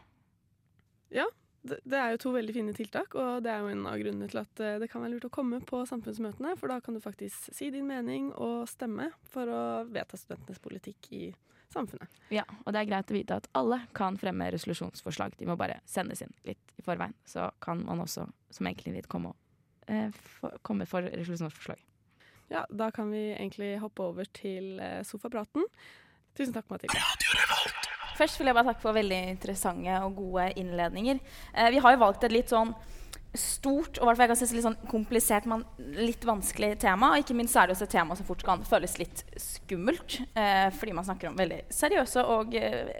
Ja, 1.11 1.27
det, 1.63 1.79
det 1.85 1.99
er 1.99 2.15
jo 2.15 2.21
to 2.23 2.33
veldig 2.35 2.55
fine 2.57 2.73
tiltak, 2.77 3.15
og 3.21 3.43
det 3.45 3.53
er 3.53 3.61
jo 3.61 3.71
en 3.73 3.85
av 3.89 3.99
grunnene 4.01 4.31
til 4.31 4.41
at 4.43 4.63
eh, 4.65 4.79
det 4.81 4.89
kan 4.93 5.05
være 5.05 5.17
lurt 5.17 5.29
å 5.29 5.33
komme 5.35 5.61
på 5.67 5.83
samfunnsmøtene, 5.89 6.55
for 6.61 6.73
da 6.73 6.81
kan 6.85 6.97
du 6.97 7.03
faktisk 7.05 7.51
si 7.57 7.69
din 7.75 7.89
mening 7.89 8.31
og 8.33 8.65
stemme 8.71 9.11
for 9.33 9.51
å 9.51 9.63
vedta 9.91 10.19
studentenes 10.21 10.63
politikk 10.63 11.11
i 11.17 11.25
samfunnet. 11.71 12.21
Ja, 12.35 12.47
og 12.65 12.73
det 12.73 12.81
er 12.81 12.89
greit 12.89 13.13
å 13.13 13.17
vite 13.17 13.39
at 13.43 13.51
alle 13.59 13.83
kan 13.97 14.17
fremme 14.21 14.49
resolusjonsforslag. 14.55 15.37
De 15.39 15.49
må 15.49 15.57
bare 15.61 15.81
sendes 15.89 16.25
inn 16.25 16.33
litt 16.49 16.75
i 16.81 16.85
forveien. 16.87 17.15
Så 17.29 17.51
kan 17.63 17.85
man 17.87 18.03
også 18.03 18.27
som 18.51 18.71
enkeltindivid 18.71 19.11
komme, 19.13 19.35
eh, 19.87 20.09
for, 20.41 20.57
komme 20.67 20.89
for 20.91 21.07
resolusjonsforslag. 21.07 21.85
Ja, 22.51 22.65
da 22.71 22.91
kan 22.91 23.13
vi 23.15 23.29
egentlig 23.37 23.77
hoppe 23.79 24.09
over 24.11 24.27
til 24.35 24.81
eh, 24.83 25.03
sofapraten. 25.07 25.69
Tusen 26.35 26.57
takk, 26.57 26.67
Mathilde. 26.73 27.79
Først 28.21 28.41
vil 28.41 28.51
jeg 28.51 28.59
bare 28.59 28.69
takke 28.69 28.85
for 28.85 28.97
veldig 28.97 29.21
interessante 29.33 29.99
og 30.05 30.19
gode 30.21 30.51
innledninger. 30.61 31.21
Eh, 31.55 31.71
vi 31.73 31.81
har 31.81 31.97
jo 31.97 32.03
valgt 32.05 32.27
et 32.29 32.35
litt 32.37 32.53
sånn 32.53 32.75
stort 33.37 34.01
og 34.03 34.19
kan 34.19 34.35
si 34.35 34.49
litt 34.57 34.65
sånn 34.65 34.79
komplisert, 34.91 35.47
men 35.47 35.63
litt 35.95 36.25
vanskelig 36.27 36.73
tema. 36.83 37.13
Og 37.15 37.23
ikke 37.23 37.37
minst 37.39 37.55
er 37.57 37.69
det 37.69 37.77
også 37.77 37.87
et 37.87 37.95
tema 37.95 38.17
som 38.19 38.27
fort 38.27 38.43
kan 38.47 38.65
føles 38.67 38.97
litt 38.99 39.23
skummelt. 39.39 40.19
Eh, 40.35 40.69
fordi 40.75 40.95
man 40.97 41.07
snakker 41.07 41.31
om 41.31 41.39
veldig 41.39 41.63
seriøse 41.75 42.25
og 42.35 42.57
eh, 42.59 42.91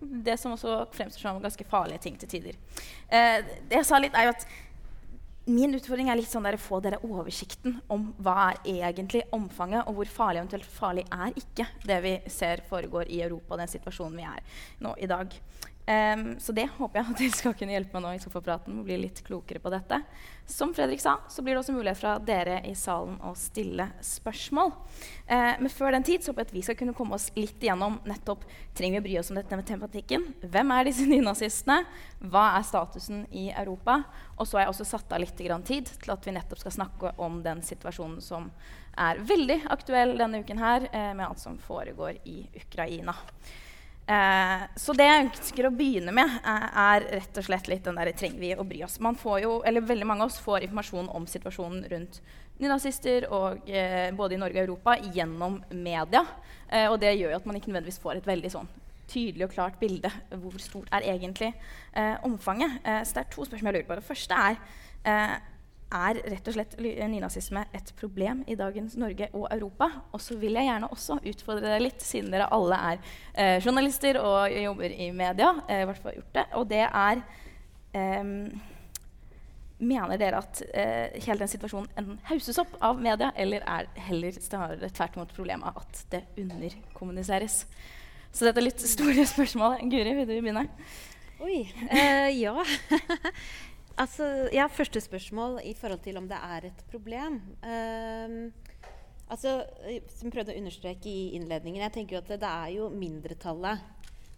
det 0.00 0.36
som 0.40 0.52
også 0.56 0.82
fremstår 0.96 1.24
som 1.24 1.40
ganske 1.42 1.68
farlige 1.70 2.04
ting 2.04 2.18
til 2.20 2.34
tider. 2.36 2.60
Eh, 3.08 3.40
det 3.70 3.80
jeg 3.80 3.88
sa 3.88 4.00
litt 4.02 4.16
er 4.16 4.28
jo 4.28 4.36
at 4.36 4.46
Min 5.50 5.74
utfordring 5.74 6.10
er 6.12 6.18
litt 6.20 6.30
sånn 6.30 6.46
å 6.46 6.52
få 6.60 6.78
dere 6.84 7.00
oversikten 7.06 7.80
om 7.90 8.10
hva 8.22 8.52
er 8.52 8.60
egentlig 8.70 9.24
omfanget, 9.34 9.88
og 9.88 9.96
hvor 9.98 10.10
farlig 10.12 10.42
eventuelt 10.44 10.68
farlig 10.70 11.04
er 11.10 11.34
ikke 11.40 11.66
det 11.88 11.98
vi 12.04 12.12
ser 12.30 12.62
foregår 12.68 13.10
i 13.10 13.22
Europa, 13.24 13.58
den 13.58 13.72
situasjonen 13.72 14.20
vi 14.20 14.28
er 14.28 14.44
nå 14.84 14.94
i 15.00 15.08
dag. 15.10 15.34
Um, 15.90 16.36
så 16.38 16.52
det 16.54 16.68
håper 16.76 17.00
jeg 17.00 17.10
at 17.10 17.18
dere 17.18 17.34
skal 17.34 17.54
kunne 17.58 17.74
hjelpe 17.74 17.96
meg 17.96 18.04
nå 18.04 18.10
i 18.14 18.18
sofapraten 18.22 18.50
praten 18.50 18.76
og 18.78 18.86
bli 18.86 18.98
litt 19.02 19.24
klokere 19.26 19.58
på 19.58 19.72
dette. 19.72 19.96
Som 20.46 20.70
Fredrik 20.74 21.00
sa, 21.02 21.16
så 21.28 21.42
blir 21.42 21.56
det 21.56 21.62
også 21.64 21.74
mulighet 21.74 21.98
fra 21.98 22.12
dere 22.22 22.60
i 22.68 22.76
salen 22.78 23.16
å 23.26 23.32
stille 23.38 23.88
spørsmål. 24.04 24.70
Uh, 25.26 25.56
men 25.58 25.70
før 25.72 25.96
den 25.96 26.06
tid 26.06 26.22
så 26.22 26.30
håper 26.30 26.44
jeg 26.44 26.50
at 26.50 26.54
vi 26.54 26.62
skal 26.68 26.76
kunne 26.78 26.94
komme 26.94 27.16
oss 27.18 27.30
litt 27.34 27.58
igjennom 27.58 27.98
nettopp 28.06 28.44
trenger 28.78 29.00
vi 29.00 29.02
å 29.02 29.06
bry 29.08 29.16
oss 29.18 29.32
om 29.32 29.40
dette 29.40 29.58
med 29.58 29.66
tematikken. 29.66 30.28
Hvem 30.44 30.74
er 30.76 30.86
disse 30.86 31.06
nynazistene? 31.10 31.80
Hva 32.20 32.44
er 32.58 32.68
statusen 32.68 33.24
i 33.34 33.48
Europa? 33.50 34.02
Og 34.36 34.46
så 34.46 34.60
har 34.60 34.68
jeg 34.68 34.74
også 34.76 34.86
satt 34.92 35.16
av 35.16 35.24
litt 35.24 35.34
tid 35.34 35.90
til 35.90 36.14
at 36.14 36.28
vi 36.28 36.36
nettopp 36.36 36.62
skal 36.62 36.76
snakke 36.76 37.16
om 37.18 37.40
den 37.42 37.64
situasjonen 37.66 38.20
som 38.22 38.46
er 39.00 39.18
veldig 39.26 39.62
aktuell 39.74 40.14
denne 40.20 40.44
uken 40.44 40.62
her, 40.62 40.86
uh, 40.94 41.10
med 41.16 41.26
alt 41.26 41.42
som 41.42 41.58
foregår 41.58 42.22
i 42.30 42.44
Ukraina. 42.62 43.16
Eh, 44.10 44.62
så 44.76 44.94
det 44.98 45.06
jeg 45.06 45.24
ønsker 45.26 45.68
å 45.68 45.72
begynne 45.74 46.14
med, 46.14 46.36
er, 46.42 46.66
er 46.82 47.08
rett 47.20 47.38
og 47.38 47.46
slett 47.46 47.70
litt 47.70 47.84
den 47.86 47.98
der 48.00 48.10
trenger 48.16 48.42
vi 48.42 48.52
å 48.58 48.66
bry 48.66 48.82
oss. 48.86 48.98
Man 49.02 49.18
får 49.18 49.42
jo, 49.44 49.56
eller 49.66 49.86
Veldig 49.90 50.08
mange 50.08 50.26
av 50.26 50.32
oss 50.32 50.40
får 50.42 50.66
informasjon 50.66 51.10
om 51.14 51.26
situasjonen 51.30 51.84
rundt 51.90 52.20
nynazister 52.60 53.26
og, 53.32 53.68
eh, 53.70 54.10
både 54.16 54.36
i 54.36 54.40
Norge 54.40 54.60
og 54.60 54.68
Europa 54.68 54.96
gjennom 55.14 55.60
media. 55.70 56.24
Eh, 56.68 56.86
og 56.90 56.98
det 57.00 57.14
gjør 57.16 57.34
jo 57.34 57.40
at 57.40 57.46
man 57.48 57.58
ikke 57.58 57.72
nødvendigvis 57.72 58.02
får 58.02 58.18
et 58.18 58.30
veldig 58.30 58.52
sånn 58.52 58.70
tydelig 59.10 59.46
og 59.48 59.54
klart 59.54 59.78
bilde. 59.80 60.10
Hvor 60.30 60.58
stort 60.62 60.90
er 60.94 61.06
egentlig 61.14 61.52
eh, 61.94 62.16
omfanget? 62.26 62.80
Eh, 62.84 63.02
så 63.04 63.16
det 63.16 63.24
er 63.24 63.32
to 63.34 63.46
spørsmål 63.46 63.72
jeg 63.72 63.80
lurer 63.80 63.88
på. 63.88 63.98
Det 64.00 64.10
første 64.10 64.42
er 64.50 64.60
eh, 65.04 65.38
er 65.90 66.20
rett 66.30 66.48
og 66.48 66.54
slett 66.54 66.76
nynazisme 66.80 67.64
et 67.76 67.92
problem 67.98 68.44
i 68.50 68.56
dagens 68.58 68.96
Norge 69.00 69.28
og 69.34 69.46
Europa. 69.50 69.90
Og 70.14 70.22
så 70.22 70.36
vil 70.38 70.58
jeg 70.58 70.68
gjerne 70.68 70.90
også 70.94 71.18
utfordre 71.32 71.66
dere 71.66 71.82
litt, 71.82 72.02
siden 72.04 72.30
dere 72.34 72.48
alle 72.54 72.78
er 72.90 72.98
eh, 73.34 73.56
journalister 73.64 74.20
og 74.22 74.54
jobber 74.54 74.94
i 74.94 75.10
media. 75.14 75.54
Eh, 75.68 75.84
hvert 75.88 76.02
fall 76.02 76.18
gjort 76.18 76.36
det, 76.36 76.46
Og 76.60 76.68
det 76.70 76.84
er 76.86 77.24
eh, 77.94 78.34
Mener 79.80 80.18
dere 80.20 80.42
at 80.42 80.58
eh, 80.76 81.14
hele 81.24 81.40
den 81.40 81.48
situasjonen 81.48 81.88
enten 81.96 82.18
hauses 82.28 82.58
opp 82.60 82.74
av 82.84 82.98
media, 83.00 83.30
eller 83.32 83.64
er 83.64 83.86
heller 84.10 84.36
snarere 84.36 84.90
tvert 84.92 85.16
imot 85.16 85.32
problemet 85.32 85.80
at 85.80 86.02
det 86.12 86.20
underkommuniseres? 86.42 87.62
Så 88.28 88.44
dette 88.44 88.60
er 88.60 88.66
litt 88.68 88.84
store 88.84 89.24
spørsmål. 89.26 89.78
Guri, 89.88 90.12
vil 90.18 90.28
du 90.28 90.34
begynne? 90.36 90.66
Oi. 91.40 91.62
Uh, 91.88 92.28
ja. 92.36 92.52
Altså, 93.98 94.26
ja, 94.54 94.68
første 94.70 95.00
spørsmål 95.02 95.60
i 95.66 95.74
forhold 95.74 96.02
til 96.04 96.18
om 96.20 96.28
det 96.28 96.38
er 96.38 96.68
et 96.70 96.84
problem. 96.90 97.40
Uh, 97.64 98.52
altså, 99.28 99.60
som 100.14 100.32
prøvde 100.32 100.54
å 100.54 100.60
understreke 100.60 101.10
i 101.10 101.32
innledningen, 101.38 101.82
jeg 101.82 101.96
tenker 101.96 102.16
jo 102.16 102.22
at 102.22 102.30
det, 102.30 102.40
det 102.44 102.50
er 102.50 102.76
jo 102.78 102.90
mindretallet. 102.94 103.82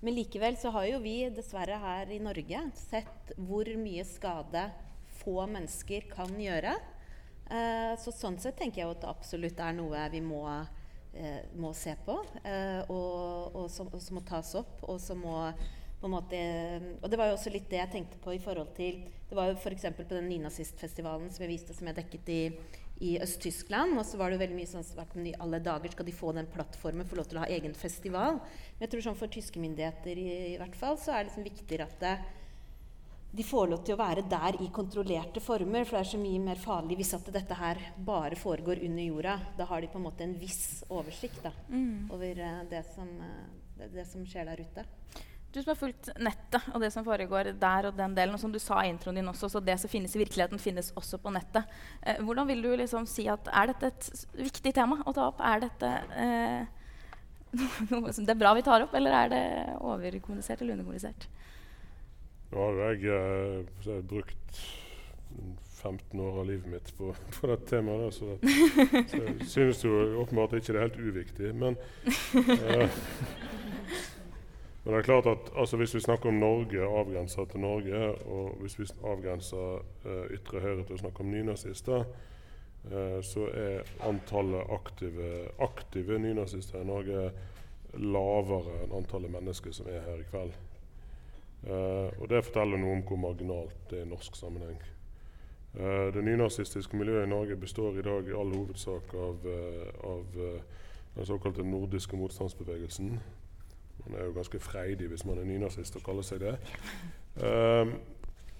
Men 0.02 0.16
likevel 0.16 0.56
så 0.58 0.72
har 0.74 0.88
jo 0.88 1.02
vi 1.04 1.18
dessverre 1.30 1.76
her 1.78 2.10
i 2.10 2.18
Norge 2.22 2.64
sett 2.74 3.34
hvor 3.38 3.68
mye 3.78 4.02
skade 4.08 4.64
få 5.20 5.44
mennesker 5.46 6.08
kan 6.10 6.32
gjøre. 6.40 6.74
Uh, 7.52 7.92
så 8.00 8.14
sånn 8.14 8.38
sett 8.42 8.56
tenker 8.58 8.82
jeg 8.82 8.94
at 8.96 9.04
det 9.04 9.12
absolutt 9.12 9.60
er 9.60 9.76
noe 9.76 10.06
vi 10.10 10.22
må, 10.24 10.42
uh, 10.48 11.40
må 11.54 11.70
se 11.76 11.94
på, 12.06 12.16
uh, 12.16 12.80
og, 12.88 13.52
og, 13.52 13.66
som, 13.70 13.90
og, 13.92 14.00
som, 14.02 14.18
må 14.18 14.24
tas 14.26 14.54
opp, 14.58 14.80
og 14.88 14.98
som 15.02 15.20
må 15.22 15.36
på 16.02 16.08
en 16.10 16.16
måte, 16.16 16.38
og 16.98 17.10
det 17.10 17.18
var 17.20 17.30
jo 17.30 17.38
også 17.38 17.52
litt 17.54 17.68
det 17.70 17.78
jeg 17.78 17.92
tenkte 17.92 18.18
på 18.18 18.34
i 18.34 18.40
forhold 18.42 18.72
til 18.74 19.04
Det 19.30 19.36
var 19.38 19.48
jo 19.48 19.54
f.eks. 19.56 19.86
på 19.96 20.06
den 20.10 20.26
nynazistfestivalen 20.28 21.30
som 21.30 21.44
jeg 21.44 21.52
viste, 21.54 21.76
som 21.76 21.86
jeg 21.88 21.96
dekket 21.96 22.32
i, 22.34 22.40
i 23.06 23.14
Øst-Tyskland. 23.22 23.94
Og 23.96 24.04
så 24.04 24.18
var 24.20 24.28
det 24.28 24.36
jo 24.36 24.42
veldig 24.42 24.58
mye 24.58 24.68
sånn 24.68 24.84
at 25.00 25.16
i 25.22 25.32
alle 25.40 25.62
dager 25.64 25.94
skal 25.94 26.08
de 26.10 26.14
få 26.16 26.34
den 26.36 26.50
plattformen, 26.52 27.08
få 27.08 27.16
lov 27.20 27.30
til 27.30 27.40
å 27.40 27.46
ha 27.46 27.48
egen 27.54 27.72
festival. 27.78 28.42
Men 28.42 28.84
jeg 28.84 28.92
tror 28.92 29.06
sånn 29.06 29.18
for 29.22 29.32
tyske 29.32 29.62
myndigheter 29.62 30.20
i, 30.20 30.28
i 30.52 30.60
hvert 30.60 30.76
fall, 30.76 30.98
så 31.00 31.14
er 31.14 31.22
det 31.22 31.30
liksom 31.30 31.48
viktigere 31.48 31.88
at 31.88 31.96
det, 32.02 32.14
de 33.32 33.44
får 33.48 33.70
lov 33.70 33.80
til 33.86 33.96
å 33.96 34.02
være 34.02 34.26
der 34.28 34.58
i 34.60 34.68
kontrollerte 34.74 35.40
former. 35.40 35.86
For 35.88 35.96
det 35.96 36.04
er 36.04 36.10
så 36.12 36.20
mye 36.20 36.44
mer 36.50 36.60
farlig 36.60 36.98
hvis 37.00 37.14
at 37.16 37.32
dette 37.32 37.56
her 37.56 37.80
bare 37.96 38.36
foregår 38.36 38.82
under 38.84 39.06
jorda. 39.06 39.38
Da 39.56 39.70
har 39.70 39.80
de 39.80 39.88
på 39.88 40.00
en 40.00 40.06
måte 40.10 40.26
en 40.26 40.36
viss 40.36 40.82
oversikt 40.92 41.40
da, 41.46 41.54
mm. 41.72 42.10
over 42.12 42.42
uh, 42.44 42.62
det, 42.68 42.82
som, 42.92 43.08
uh, 43.22 43.70
det, 43.78 43.88
det, 43.96 44.04
som, 44.10 44.26
skjer 44.28 44.50
der 44.52 44.60
ute. 44.60 44.84
Du 45.52 45.58
som 45.60 45.74
har 45.74 45.76
fulgt 45.76 46.08
nettet 46.16 46.68
og 46.72 46.80
det 46.80 46.88
som 46.94 47.04
foregår 47.04 47.50
der 47.60 47.90
og 47.90 47.96
den 47.96 48.14
delen, 48.16 48.32
og 48.32 48.40
som 48.40 48.52
du 48.54 48.58
sa 48.62 48.80
i 48.82 48.88
introen 48.88 49.18
din 49.20 49.28
også, 49.28 49.50
så 49.52 49.60
det 49.60 49.76
som 49.82 49.90
finnes 49.92 50.14
i 50.16 50.22
virkeligheten, 50.22 50.60
finnes 50.62 50.92
også 50.96 51.20
på 51.20 51.32
nettet. 51.34 51.68
Eh, 52.00 52.22
hvordan 52.24 52.48
vil 52.48 52.62
du 52.64 52.70
liksom 52.80 53.04
si 53.06 53.26
at 53.28 53.50
Er 53.52 53.68
dette 53.68 53.90
et 53.92 54.26
viktig 54.38 54.72
tema 54.72 55.02
å 55.04 55.12
ta 55.12 55.28
opp? 55.28 55.42
Er 55.44 55.60
dette 55.66 55.92
eh, 56.16 56.62
noe 57.92 58.12
som 58.16 58.24
det 58.24 58.32
er 58.32 58.40
bra 58.40 58.54
vi 58.56 58.64
tar 58.64 58.86
opp, 58.86 58.94
eller 58.96 59.18
er 59.18 59.32
det 59.32 59.44
overkommunisert 59.80 60.62
eller 60.62 60.78
underkommunisert? 60.78 61.28
Nå 62.52 62.64
har 62.70 62.80
jeg 62.94 63.12
eh, 63.12 64.00
brukt 64.08 64.64
15 65.82 66.20
år 66.20 66.40
av 66.40 66.46
livet 66.48 66.66
mitt 66.72 66.92
på, 66.96 67.12
på 67.36 67.52
dette 67.52 67.68
temaet, 67.74 68.16
så, 68.16 68.38
det, 68.40 69.04
så 69.10 69.20
jeg 69.20 69.48
synes 69.52 69.84
jo 69.84 69.98
åpenbart 70.22 70.56
ikke 70.56 70.72
det 70.72 70.80
er 70.80 70.88
helt 70.88 71.02
uviktig. 71.10 71.52
Men 71.60 71.76
eh, 72.40 73.02
men 74.84 74.94
det 74.94 74.98
er 74.98 75.06
klart 75.06 75.26
at 75.26 75.50
altså, 75.56 75.76
hvis 75.76 75.94
vi 75.94 76.00
snakker 76.00 76.28
om 76.28 76.34
Norge, 76.34 76.82
avgrensa 76.82 77.44
til 77.44 77.60
Norge, 77.60 78.14
og 78.26 78.56
hvis 78.60 78.78
vi 78.78 78.86
avgrenser 79.04 79.84
eh, 80.04 80.32
ytre 80.34 80.60
høyre 80.60 80.82
til 80.82 80.96
å 80.96 81.02
snakke 81.04 81.22
om 81.22 81.28
nynazister, 81.30 82.02
eh, 82.90 83.20
så 83.22 83.46
er 83.54 83.92
antallet 84.08 84.72
aktive, 84.74 85.28
aktive 85.62 86.18
nynazister 86.18 86.82
i 86.82 86.88
Norge 86.88 87.28
lavere 87.94 88.80
enn 88.82 88.96
antallet 88.98 89.30
mennesker 89.30 89.76
som 89.76 89.86
er 89.86 90.02
her 90.02 90.18
i 90.18 90.26
kveld. 90.32 90.56
Eh, 91.62 92.08
og 92.18 92.26
Det 92.32 92.42
forteller 92.48 92.82
noe 92.82 92.96
om 92.96 93.04
hvor 93.06 93.20
marginalt 93.22 93.84
det 93.92 94.00
er 94.00 94.08
i 94.08 94.10
norsk 94.10 94.36
sammenheng. 94.36 94.80
Uh, 95.72 96.10
det 96.12 96.20
nynazistiske 96.20 96.98
miljøet 97.00 97.24
i 97.24 97.30
Norge 97.30 97.56
består 97.56 97.94
i 97.96 98.02
dag 98.04 98.26
i 98.28 98.34
all 98.36 98.50
hovedsak 98.52 99.14
av, 99.16 99.46
av 100.04 100.34
den 101.14 101.26
såkalte 101.30 101.64
nordiske 101.64 102.16
motstandsbevegelsen. 102.20 103.14
Man 104.06 104.18
er 104.18 104.24
jo 104.24 104.32
ganske 104.36 104.58
freidig 104.58 105.08
hvis 105.08 105.24
man 105.24 105.38
er 105.38 105.46
nynazist 105.46 105.96
og 105.96 106.04
kaller 106.06 106.26
seg 106.26 106.42
det. 106.42 106.56
Um, 107.42 107.94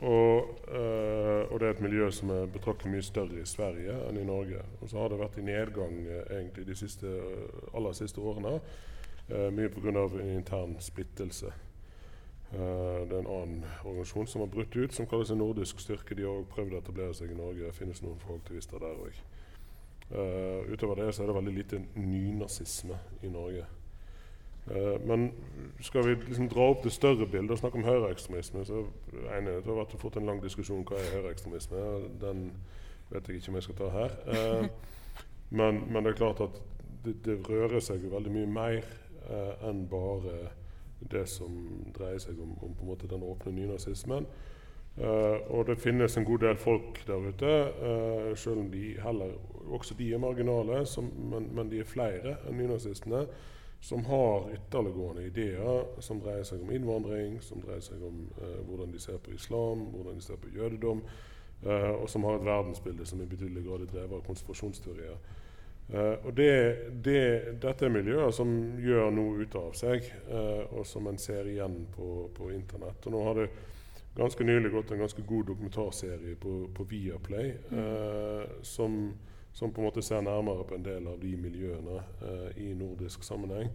og, 0.03 0.49
uh, 0.69 1.53
og, 1.53 1.61
det 1.61 1.67
er 1.67 1.71
et 1.71 1.81
miljø 1.81 2.11
som 2.11 2.31
er 2.35 2.47
betraktelig 2.51 2.91
mye 2.91 3.03
større 3.07 3.39
i 3.39 3.47
Sverige 3.47 3.95
enn 4.09 4.19
i 4.19 4.25
Norge. 4.27 4.63
Og 4.81 4.91
så 4.91 4.99
har 4.99 5.13
det 5.13 5.19
vært 5.21 5.37
i 5.39 5.45
nedgang 5.47 5.99
uh, 6.09 6.23
egentlig 6.39 6.67
de 6.67 6.75
siste, 6.79 7.07
uh, 7.07 7.69
aller 7.79 7.95
siste 7.95 8.21
årene, 8.21 8.57
uh, 9.31 9.51
mye 9.55 9.71
pga. 9.71 10.09
intern 10.23 10.75
splittelse. 10.81 11.53
Det 12.53 12.61
er 13.17 13.23
en 13.23 13.29
annen 13.33 13.63
organisasjon 13.85 14.27
som 14.29 14.43
har 14.43 14.49
brutt 14.53 14.75
ut, 14.77 14.93
som 14.93 15.07
kaller 15.09 15.25
seg 15.25 15.39
Nordisk 15.41 15.79
styrke. 15.81 16.15
De 16.15 16.27
har 16.27 16.35
også 16.35 16.51
prøvd 16.53 16.75
å 16.75 16.81
etablere 16.83 17.15
seg 17.17 17.31
i 17.33 17.39
Norge. 17.39 17.65
Det 17.65 17.79
finnes 17.79 18.03
noen 18.05 18.19
aktivister 18.35 18.83
der 18.83 18.99
òg. 19.01 19.23
Utover 20.69 21.01
det 21.01 21.15
så 21.15 21.23
er 21.23 21.31
det 21.31 21.37
veldig 21.39 21.55
lite 21.57 21.81
nynazisme 21.97 22.99
i 23.25 23.33
Norge. 23.33 23.65
Uh, 24.71 25.07
men 25.07 25.33
skal 25.81 26.07
vi 26.07 26.15
liksom 26.15 26.49
dra 26.49 26.69
opp 26.71 26.85
det 26.85 26.93
større 26.95 27.27
bildet 27.27 27.51
og 27.51 27.59
snakke 27.59 27.81
om 27.81 27.87
høyreekstremisme, 27.87 28.65
så 28.65 28.85
er 29.27 29.43
det 29.43 29.57
har 29.67 29.81
vært 29.81 29.97
fort 29.99 30.17
en 30.17 30.29
lang 30.29 30.43
diskusjon 30.43 30.85
hva 30.87 31.01
er 31.01 31.17
høyreekstremisme. 31.17 31.83
Den 32.23 32.51
vet 33.11 33.29
jeg 33.29 33.41
ikke 33.41 33.51
om 33.51 33.59
jeg 33.59 33.69
skal 33.69 33.81
ta 33.81 33.93
her. 33.97 34.19
Men, 35.53 35.83
men, 35.93 36.01
det 36.05 36.15
er 36.15 36.17
klart 36.17 36.39
at 36.41 36.55
det, 37.05 37.13
det 37.27 37.35
rører 37.45 37.83
seg 37.85 38.01
jo 38.01 38.15
veldig 38.15 38.31
mye 38.33 38.47
mer 38.49 38.87
enn 39.69 39.83
bare 39.85 40.47
det 41.13 41.27
som 41.29 41.59
dreier 41.93 42.23
seg 42.25 42.39
om, 42.41 42.55
om 42.65 42.73
på 42.73 42.87
en 42.87 42.89
måte 42.89 43.11
den 43.11 43.21
åpne 43.27 43.53
nynazismen. 43.53 44.25
Uh, 44.97 45.41
og 45.53 45.67
det 45.69 45.77
finnes 45.81 46.17
en 46.17 46.25
god 46.25 46.43
del 46.47 46.57
folk 46.61 47.03
der 47.07 47.29
ute, 47.29 47.53
selv 48.37 48.65
om 48.65 48.71
de 48.73 48.95
heller, 49.01 49.37
også 49.73 49.95
de 49.99 50.11
er 50.13 50.21
marginale, 50.21 50.87
som, 50.87 51.13
men, 51.31 51.49
men, 51.53 51.71
de 51.71 51.81
er 51.81 51.89
flere 51.89 52.35
enn 52.49 52.57
nynazistene, 52.61 53.27
som 53.83 54.05
har 54.07 54.49
ytterliggående 54.55 55.27
ideer 55.27 56.01
som 56.05 56.21
dreier 56.23 56.47
seg 56.47 56.63
om 56.63 56.71
innvandring, 56.71 57.41
som 57.43 57.61
dreier 57.65 57.83
seg 57.83 58.03
om 58.07 58.25
eh, 58.39 58.59
hvordan 58.69 58.95
de 58.95 59.03
ser 59.03 59.19
på 59.23 59.35
islam, 59.35 59.89
hvordan 59.93 60.21
de 60.21 60.27
ser 60.27 60.39
på 60.41 60.55
jødedom, 60.55 61.05
og 61.63 62.09
som 62.11 62.25
har 62.27 62.41
et 62.41 62.43
verdensbilde 62.43 63.05
som 63.07 63.21
i 63.23 63.27
betydelig 63.31 63.61
grad 63.63 63.85
er 63.85 63.91
drevet 63.93 64.17
av 64.17 64.25
konspirasjonsteorier. 64.27 65.21
Eh, 65.89 66.27
og 66.27 66.37
det, 66.37 66.77
det, 67.05 67.23
Dette 67.61 67.87
er 67.87 67.93
miljøer 67.93 68.31
som 68.33 68.53
gjør 68.81 69.11
noe 69.13 69.43
ut 69.45 69.57
av 69.59 69.75
seg, 69.77 70.07
uh, 70.31 70.65
og 70.79 70.87
som 70.89 71.09
en 71.11 71.21
ser 71.21 71.49
igjen 71.51 71.83
på, 71.93 72.31
på, 72.37 72.49
Internett. 72.55 73.05
Og 73.07 73.13
Nå 73.13 73.25
har 73.27 73.41
det 73.41 73.49
ganske 74.17 74.47
nylig 74.47 74.73
gått 74.73 74.93
en 74.93 75.03
ganske 75.05 75.25
god 75.29 75.51
dokumentarserie 75.51 76.37
på, 76.41 76.55
på 76.73 76.87
Viaplay 76.89 77.53
uh, 77.75 78.63
som, 78.65 79.13
som, 79.53 79.73
på 79.73 79.81
en 79.81 79.89
måte 79.89 80.03
ser 80.03 80.25
nærmere 80.25 80.65
på 80.65 80.75
en 80.79 80.85
del 80.85 81.07
av 81.11 81.21
de 81.21 81.37
miljøene 81.37 82.01
i 82.57 82.73
nordisk 82.75 83.25
sammenheng. 83.25 83.69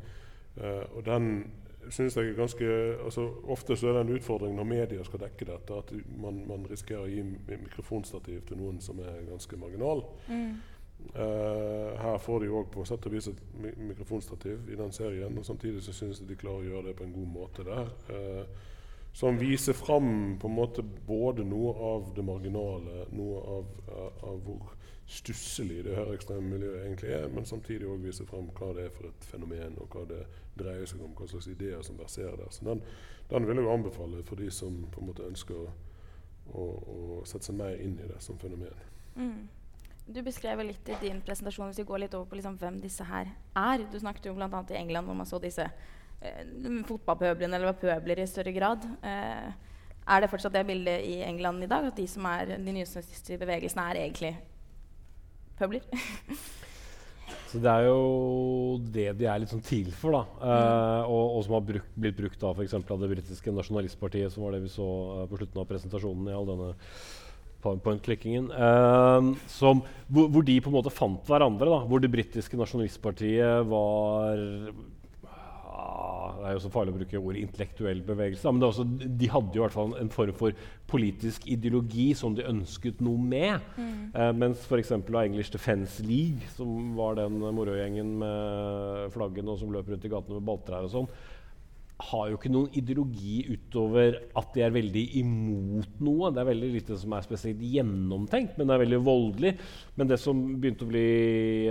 og 0.95 1.05
den 1.05 1.51
synes 1.89 2.17
jeg 2.17 2.29
er 2.29 2.33
ganske, 2.33 2.65
altså 3.03 3.29
Ofte 3.47 3.75
så 3.75 3.87
er 3.87 3.93
det 3.93 4.01
en 4.01 4.15
utfordring 4.15 4.55
når 4.55 4.63
media 4.63 5.03
skal 5.03 5.21
dekke 5.23 5.45
dette, 5.45 5.73
at 5.73 5.93
man, 6.21 6.41
man 6.47 6.65
risikerer 6.69 7.05
å 7.05 7.11
gi 7.11 7.23
mikrofonstativ 7.47 8.41
til 8.47 8.59
noen 8.61 8.81
som 8.83 8.99
er 8.99 9.21
ganske 9.27 9.59
marginal. 9.59 10.03
Mm. 10.27 10.57
Uh, 11.13 11.93
her 12.01 12.17
får 12.19 12.41
de 12.41 12.49
òg 12.51 12.71
på 12.73 12.83
sett 12.89 13.05
og 13.05 13.13
vis 13.13 13.29
et 13.29 13.43
mikrofonstativ 13.61 14.71
i 14.73 14.79
den 14.79 14.91
serien. 14.91 15.37
og 15.37 15.45
Samtidig 15.45 15.83
så 15.85 15.93
synes 15.93 16.19
jeg 16.21 16.29
de 16.29 16.39
klarer 16.39 16.65
å 16.65 16.71
gjøre 16.71 16.87
det 16.89 16.97
på 16.97 17.05
en 17.05 17.13
god 17.15 17.29
måte 17.35 17.67
der. 17.67 17.93
Uh, 18.09 18.73
som 19.17 19.39
viser 19.39 19.73
fram 19.73 20.37
på 20.41 20.49
en 20.49 20.57
måte 20.57 20.83
både 21.07 21.45
noe 21.47 21.73
av 21.93 22.11
det 22.15 22.25
marginale, 22.25 23.05
noe 23.17 23.45
av, 23.55 23.71
uh, 23.87 24.27
av 24.31 24.41
hvor 24.45 24.73
stusslig 25.07 25.83
det 25.85 25.95
her 25.95 26.39
miljøet 26.39 26.85
egentlig 26.85 27.11
er, 27.15 27.27
men 27.31 27.45
samtidig 27.45 27.87
òg 27.87 28.01
viser 28.03 28.27
fram 28.27 28.49
hva 28.57 28.73
det 28.75 28.87
er 28.87 28.89
for 28.91 29.07
et 29.07 29.27
fenomen, 29.29 29.77
og 29.79 29.93
hva 29.95 30.03
det 30.09 30.23
dreier 30.59 30.85
seg 30.85 31.01
om, 31.01 31.13
hva 31.15 31.27
slags 31.31 31.47
ideer 31.47 31.81
som 31.81 31.99
verserer 31.99 32.35
der. 32.35 32.49
Så 32.51 32.65
den, 32.67 32.81
den 33.29 33.47
vil 33.47 33.61
jeg 33.61 33.71
anbefale 33.71 34.23
for 34.27 34.35
de 34.35 34.49
som 34.51 34.81
på 34.91 35.01
en 35.01 35.07
måte 35.07 35.27
ønsker 35.27 35.55
å, 35.55 35.69
å, 36.51 36.65
å 36.95 37.21
sette 37.23 37.47
seg 37.47 37.55
mer 37.55 37.79
inn 37.79 37.95
i 38.03 38.09
det 38.09 38.19
som 38.23 38.39
fenomen. 38.41 38.83
Mm. 39.15 39.47
Du 40.07 40.19
beskrev 40.23 40.59
litt 40.63 40.89
i 40.91 40.99
din 41.01 41.21
presentasjon 41.23 41.71
hvis 41.71 41.79
vi 41.81 41.87
går 41.87 42.03
litt 42.03 42.13
over 42.15 42.27
på 42.31 42.37
liksom 42.39 42.59
hvem 42.59 42.81
disse 42.83 43.07
her 43.07 43.31
er. 43.59 43.85
Du 43.91 43.97
snakket 43.99 44.29
jo 44.29 44.35
bl.a. 44.35 44.61
i 44.71 44.79
England 44.79 45.07
hvor 45.07 45.17
man 45.19 45.27
så 45.27 45.39
disse 45.43 45.65
eh, 45.67 46.43
fotballpøblene, 46.87 47.55
eller 47.55 47.71
var 47.71 47.79
pøbler 47.79 48.23
i 48.23 48.27
større 48.27 48.51
grad. 48.55 48.83
Eh, 49.07 49.49
er 50.07 50.23
det 50.23 50.31
fortsatt 50.31 50.55
det 50.55 50.67
bildet 50.67 51.03
i 51.03 51.17
England 51.27 51.63
i 51.63 51.71
dag, 51.71 51.87
at 51.87 51.99
de 51.99 52.07
som 52.07 52.27
er 52.27 52.55
de 52.55 52.75
nyeste 52.75 53.39
bevegelsene, 53.39 53.87
er 53.87 54.03
egentlig 54.05 54.35
pøbler? 55.59 55.83
Så 57.47 57.61
det 57.63 57.71
er 57.71 57.85
jo 57.87 57.99
det 58.91 59.05
de 59.21 59.27
er 59.27 59.39
litt 59.39 59.51
sånn 59.53 59.63
til 59.63 59.87
for, 59.95 60.17
da. 60.17 60.23
Mm. 60.35 60.49
Uh, 60.51 61.13
og, 61.13 61.23
og, 61.37 61.39
som 61.45 61.55
har 61.55 61.63
bruk, 61.69 61.85
blitt 61.95 62.17
brukt 62.17 62.41
da 62.41 62.51
for 62.55 62.93
av 62.95 63.03
det 63.03 63.11
britiske 63.13 63.53
nasjonalistpartiet, 63.55 64.33
som 64.33 64.43
var 64.43 64.57
det 64.57 64.65
vi 64.65 64.73
så 64.73 64.87
uh, 65.21 65.23
på 65.29 65.39
slutten 65.39 65.63
av 65.63 65.69
presentasjonen 65.69 66.27
i 66.27 66.35
all 66.35 66.49
denne 66.49 66.73
powerpoint-klikkingen. 67.63 68.51
Uh, 68.51 69.31
hvor, 69.47 70.27
hvor, 70.27 70.43
de 70.43 70.59
på 70.59 70.71
en 70.71 70.75
måte 70.75 70.93
fant 70.93 71.31
hverandre. 71.31 71.71
Da, 71.71 71.79
hvor 71.87 72.03
det 72.03 72.11
britiske 72.13 72.59
nasjonalistpartiet 72.59 73.71
var 73.71 74.43
Det 76.37 76.45
er 76.47 76.55
jo 76.55 76.61
så 76.63 76.71
farlig 76.71 76.93
å 76.93 76.97
bruke 76.97 77.19
ordet 77.19 77.43
intellektuell 77.43 78.01
bevegelse. 78.05 78.51
Men 78.53 78.67
også, 78.67 78.85
de 78.87 79.29
hadde 79.31 79.57
jo 79.57 79.61
i 79.61 79.65
hvert 79.65 79.75
fall 79.75 79.95
en 79.99 80.11
form 80.13 80.35
for 80.37 80.67
politisk 80.87 81.47
ideologi 81.51 82.09
som 82.17 82.35
de 82.37 82.45
ønsket 82.47 83.01
noe 83.03 83.19
med. 83.19 83.65
Mm. 83.75 83.95
Uh, 84.15 84.31
mens 84.37 84.63
f.eks. 84.67 84.93
English 84.95 85.53
Defence 85.53 86.03
League, 86.05 86.47
som 86.55 86.93
var 86.97 87.17
den 87.19 87.39
morogjengen 87.41 88.15
med 88.21 89.11
flaggene 89.15 89.53
og 89.53 89.59
som 89.61 89.73
løp 89.73 89.89
rundt 89.91 90.07
i 90.07 90.13
gatene 90.13 90.39
med 90.39 90.47
balltrær 90.47 90.87
og 90.87 90.93
sånn, 90.93 91.11
har 91.97 92.27
jo 92.29 92.37
ikke 92.37 92.51
noen 92.53 92.73
ideologi 92.77 93.39
utover 93.49 94.19
at 94.37 94.51
de 94.53 94.61
er 94.61 94.73
veldig 94.75 95.03
imot 95.17 96.01
noe. 96.05 96.29
Det 96.33 96.41
er 96.43 96.49
veldig 96.51 96.69
lite 96.75 96.97
som 97.01 97.15
er 97.17 97.25
spesielt 97.25 97.63
gjennomtenkt, 97.63 98.53
men 98.57 98.69
det 98.69 98.75
er 98.75 98.83
veldig 98.83 98.99
voldelig. 99.05 99.53
Men 99.97 100.11
det 100.11 100.19
som 100.21 100.43
begynte 100.61 100.85
å 100.85 100.91
bli 100.91 101.07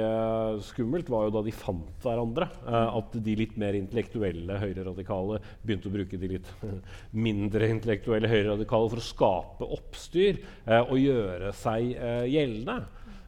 uh, 0.03 0.59
skummelt, 0.67 1.11
var 1.13 1.29
jo 1.29 1.37
da 1.37 1.45
de 1.47 1.55
fant 1.55 2.03
hverandre. 2.03 2.51
Uh, 2.67 2.99
at 2.99 3.15
de 3.23 3.39
litt 3.39 3.55
mer 3.61 3.79
intellektuelle 3.79 4.59
høyreradikale 4.65 5.41
begynte 5.63 5.91
å 5.93 5.95
bruke 5.95 6.21
de 6.21 6.33
litt 6.35 6.53
mindre 7.27 7.71
intellektuelle 7.77 8.31
høyreradikale 8.31 8.93
for 8.93 9.03
å 9.03 9.09
skape 9.13 9.73
oppstyr 9.79 10.43
uh, 10.67 10.83
og 10.83 10.99
gjøre 11.01 11.55
seg 11.57 11.95
gjeldende. 12.33 12.81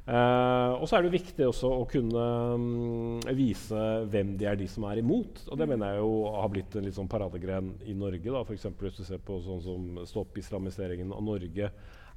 Uh, 0.09 0.73
og 0.81 0.87
så 0.89 0.97
er 0.97 1.05
det 1.05 1.19
viktig 1.19 1.45
også 1.45 1.69
å 1.69 1.83
kunne 1.89 2.23
um, 2.57 3.19
vise 3.37 3.77
hvem 4.09 4.31
de 4.41 4.47
er 4.49 4.57
de 4.57 4.65
som 4.71 4.87
er 4.89 5.03
imot. 5.03 5.43
Og 5.51 5.59
det 5.61 5.67
mm. 5.67 5.73
mener 5.75 5.91
jeg 5.93 6.01
jo 6.01 6.13
har 6.33 6.53
blitt 6.53 6.77
en 6.79 6.87
litt 6.87 6.97
sånn 6.97 7.11
paradegren 7.13 7.75
i 7.85 7.97
Norge. 7.97 8.25
da, 8.25 8.41
F.eks. 8.41 8.71
hvis 8.81 9.03
du 9.03 9.05
ser 9.05 9.21
på 9.21 9.37
sånn 9.45 9.61
som 9.61 9.99
Stopp 10.09 10.39
islamiseringen 10.41 11.13
av 11.13 11.21
Norge. 11.27 11.69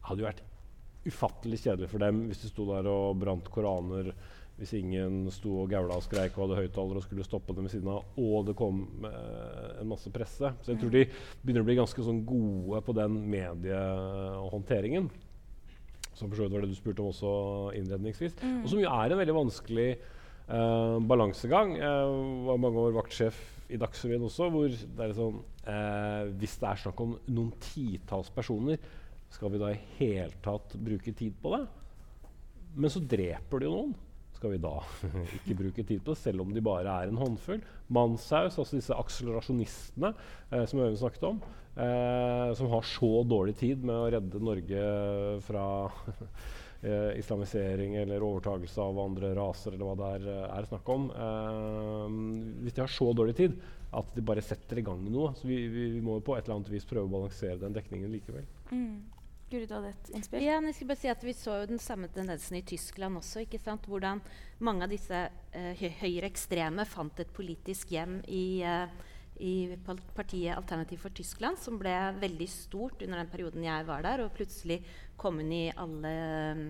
hadde 0.07 0.23
jo 0.23 0.29
vært 0.29 0.43
ufattelig 1.01 1.59
kjedelig 1.63 1.89
for 1.89 2.03
dem 2.03 2.27
hvis 2.29 2.43
de 2.43 2.51
sto 2.51 2.67
der 2.69 2.87
og 2.87 3.19
brant 3.19 3.49
koraner. 3.51 4.13
Hvis 4.61 4.71
ingen 4.77 5.25
sto 5.33 5.57
og 5.63 5.73
gaula 5.73 5.97
og 5.97 6.05
skreik 6.05 6.37
og 6.37 6.45
hadde 6.45 6.61
høyttalere 6.61 7.01
og 7.01 7.03
skulle 7.03 7.25
stoppe 7.25 7.55
dem 7.57 7.65
ved 7.65 7.73
siden 7.73 7.89
av, 7.91 8.05
og 8.21 8.45
det 8.47 8.55
kom 8.59 8.85
uh, 9.03 9.81
en 9.81 9.89
masse 9.89 10.11
presse. 10.13 10.53
Så 10.61 10.71
jeg 10.71 10.79
tror 10.79 10.95
de 10.95 11.03
begynner 11.41 11.65
å 11.65 11.67
bli 11.67 11.77
ganske 11.81 12.07
sånn 12.07 12.23
gode 12.29 12.79
på 12.85 12.95
den 12.95 13.19
mediehåndteringen. 13.35 15.09
Som 16.21 16.29
for 16.29 16.37
så 16.37 16.45
vidt 16.45 16.53
var 16.53 16.65
det 16.65 16.69
du 16.69 16.77
spurte 16.77 17.01
om 17.01 17.09
også 17.09 17.31
innledningsvis. 17.79 18.37
Mm. 18.43 18.59
Og 18.61 18.69
som 18.69 18.81
jo 18.83 18.91
er 18.93 19.13
en 19.13 19.21
veldig 19.23 19.37
vanskelig 19.39 19.87
uh, 19.97 20.99
balansegang. 21.09 21.73
Jeg 21.79 22.13
var 22.45 22.61
mange 22.61 22.85
år 22.85 22.93
vaktsjef 22.99 23.39
i 23.71 23.79
Dagsrevyen 23.81 24.27
også, 24.27 24.51
hvor 24.53 24.69
det 24.69 25.05
er 25.07 25.15
sånn 25.17 25.39
uh, 25.65 26.29
Hvis 26.37 26.57
det 26.61 26.69
er 26.69 26.81
snakk 26.83 27.01
om 27.01 27.15
noen 27.31 27.53
titalls 27.63 28.29
personer, 28.35 28.77
skal 29.31 29.53
vi 29.53 29.61
da 29.61 29.71
i 29.71 29.81
hele 29.97 30.37
tatt 30.43 30.75
bruke 30.77 31.15
tid 31.17 31.37
på 31.41 31.55
det? 31.55 31.63
Men 32.75 32.93
så 32.93 33.01
dreper 33.01 33.63
det 33.63 33.67
jo 33.67 33.75
noen 33.79 33.95
skal 34.41 34.55
vi 34.55 34.61
da 34.61 34.73
ikke 35.37 35.57
bruke 35.59 35.85
tid 35.85 36.01
på 36.05 36.17
selv 36.17 36.41
om 36.41 36.53
de 36.55 36.63
bare 36.65 36.89
er 37.03 37.11
en 37.11 37.19
håndfull. 37.21 37.61
Manshaus, 37.93 38.57
altså 38.57 38.79
disse 38.79 38.97
akselerasjonistene 38.97 40.15
eh, 40.49 40.65
som 40.65 40.81
Øyvind 40.81 40.97
snakket 40.97 41.27
om, 41.29 41.43
eh, 41.77 42.49
som 42.57 42.71
har 42.73 42.89
så 42.89 43.11
dårlig 43.29 43.55
tid 43.61 43.85
med 43.85 43.99
å 43.99 44.09
redde 44.15 44.41
Norge 44.41 44.87
fra 45.45 45.67
eh, 46.87 47.19
islamisering 47.21 47.99
eller 48.01 48.25
overtagelse 48.25 48.81
av 48.81 49.03
andre 49.05 49.35
raser, 49.37 49.77
eller 49.77 49.91
hva 49.91 49.99
det 50.01 50.09
er, 50.17 50.27
eh, 50.33 50.49
er 50.57 50.71
snakk 50.71 50.91
om. 50.95 51.07
Eh, 51.13 52.19
hvis 52.65 52.79
de 52.79 52.85
har 52.87 52.97
så 52.97 53.13
dårlig 53.13 53.37
tid 53.43 53.61
at 53.93 54.13
de 54.15 54.25
bare 54.25 54.41
setter 54.41 54.79
i 54.79 54.87
gang 54.87 55.05
noe. 55.05 55.35
Så 55.37 55.45
vi, 55.45 55.67
vi, 55.69 55.89
vi 55.99 56.03
må 56.03 56.17
på 56.23 56.33
et 56.33 56.47
eller 56.47 56.61
annet 56.61 56.73
vis 56.73 56.87
prøve 56.89 57.05
å 57.05 57.13
balansere 57.13 57.59
den 57.61 57.75
dekningen 57.77 58.09
likevel. 58.09 58.47
Mm. 58.71 59.20
Guri, 59.51 59.67
du 59.67 59.73
hadde 59.75 59.89
et 59.91 60.09
innspill? 60.15 60.43
Ja, 60.45 60.59
jeg 60.63 60.75
skulle 60.77 60.93
bare 60.93 61.01
si 61.01 61.09
at 61.11 61.23
Vi 61.27 61.33
så 61.35 61.57
jo 61.59 61.69
den 61.73 61.81
samme 61.83 62.07
tendensen 62.13 62.55
i 62.55 62.63
Tyskland 62.63 63.19
også. 63.19 63.43
ikke 63.43 63.59
sant? 63.59 63.87
Hvordan 63.89 64.21
mange 64.63 64.85
av 64.85 64.93
disse 64.93 65.25
uh, 65.27 65.83
høyreekstreme 65.99 66.85
fant 66.87 67.19
et 67.19 67.33
politisk 67.35 67.91
hjem 67.91 68.21
i, 68.31 68.63
uh, 68.63 68.87
i 69.43 69.75
partiet 70.15 70.55
Alternativ 70.55 71.03
for 71.03 71.15
Tyskland, 71.17 71.59
som 71.59 71.79
ble 71.81 71.93
veldig 72.21 72.47
stort 72.47 73.03
under 73.03 73.19
den 73.19 73.31
perioden 73.33 73.67
jeg 73.67 73.89
var 73.89 74.07
der, 74.07 74.23
og 74.23 74.31
plutselig 74.37 74.79
kom 75.19 75.43
inn 75.43 75.51
i 75.51 75.65
alle 75.75 76.15
um, 76.55 76.65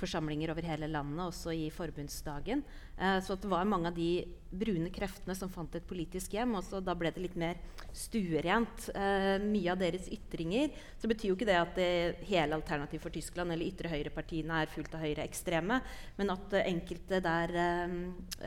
forsamlinger 0.00 0.52
over 0.52 0.66
hele 0.66 0.88
landet, 0.90 1.22
også 1.22 1.52
i 1.54 1.68
forbundsdagen. 1.74 2.62
Eh, 2.96 3.18
så 3.24 3.36
det 3.36 3.50
var 3.50 3.68
mange 3.68 3.90
av 3.92 3.96
de 3.96 4.24
brune 4.50 4.90
kreftene 4.90 5.36
som 5.38 5.52
fant 5.52 5.76
et 5.78 5.86
politisk 5.86 6.34
hjem. 6.34 6.56
og 6.58 6.72
Da 6.84 6.96
ble 6.98 7.12
det 7.14 7.22
litt 7.22 7.36
mer 7.38 7.60
stuerent. 7.92 8.88
Eh, 8.94 9.36
mye 9.44 9.70
av 9.72 9.78
deres 9.78 10.08
ytringer. 10.10 10.74
Så 10.98 11.10
betyr 11.10 11.30
jo 11.30 11.38
ikke 11.38 11.50
det 11.50 11.60
at 11.60 11.76
det 11.78 12.26
hele 12.30 12.58
Alternativ 12.58 13.04
for 13.04 13.14
Tyskland 13.14 13.52
eller 13.52 13.68
ytre 13.68 13.92
høyrepartiene 13.92 14.62
er 14.62 14.72
fullt 14.72 14.96
av 14.96 15.04
høyreekstreme, 15.04 15.80
men 16.18 16.34
at 16.34 16.58
eh, 16.58 16.68
enkelte 16.72 17.22
der 17.24 17.56
eh, 17.68 17.96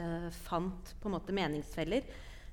eh, 0.04 0.30
fant 0.44 0.96
på 1.00 1.10
en 1.10 1.20
måte 1.20 1.36
meningsfeller. 1.36 2.06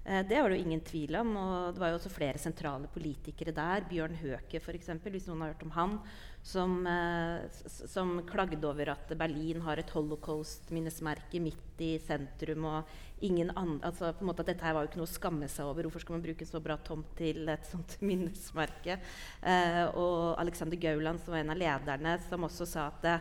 Eh, 0.04 0.26
det 0.26 0.42
var 0.42 0.50
det 0.50 0.58
jo 0.58 0.64
ingen 0.64 0.80
tvil 0.80 1.16
om. 1.20 1.36
Og 1.36 1.74
det 1.74 1.82
var 1.82 1.92
jo 1.92 2.00
også 2.00 2.12
flere 2.12 2.40
sentrale 2.40 2.90
politikere 2.92 3.54
der. 3.56 3.86
Bjørn 3.90 4.16
Høke, 4.20 4.60
f.eks., 4.60 4.92
hvis 5.04 5.28
noen 5.28 5.44
har 5.44 5.54
hørt 5.54 5.66
om 5.66 5.74
han. 5.76 5.98
Som, 6.42 6.86
eh, 6.88 7.44
som, 7.68 8.14
klagde 8.24 8.64
over 8.64 8.94
at 8.94 9.12
Berlin 9.18 9.60
har 9.60 9.78
et 9.78 9.90
holocaust-minnesmerke 9.92 11.40
midt 11.42 11.82
i 11.84 11.98
sentrum. 12.00 12.64
og 12.64 12.84
ingen 13.20 13.50
andre, 13.50 13.90
altså 13.90 14.14
på 14.16 14.24
en 14.24 14.30
måte 14.30 14.40
at 14.40 14.48
Dette 14.48 14.64
her 14.64 14.72
var 14.72 14.86
jo 14.86 14.88
ikke 14.88 15.00
noe 15.02 15.10
å 15.10 15.12
skamme 15.12 15.48
seg 15.52 15.68
over. 15.68 15.84
Hvorfor 15.84 16.00
skal 16.00 16.16
man 16.16 16.24
bruke 16.24 16.40
en 16.40 16.48
så 16.48 16.62
bra 16.64 16.78
tomt 16.80 17.12
til 17.18 17.48
et 17.52 17.68
sånt 17.68 17.98
minnesmerke? 18.08 18.96
Eh, 19.42 19.84
og 19.92 20.40
Alexander 20.40 20.80
Gauland, 20.80 21.20
som 21.20 21.36
var 21.36 21.44
en 21.44 21.52
av 21.52 21.60
lederne, 21.60 22.16
som 22.30 22.48
også 22.48 22.68
sa 22.68 22.88
at 22.88 23.06
det, 23.06 23.20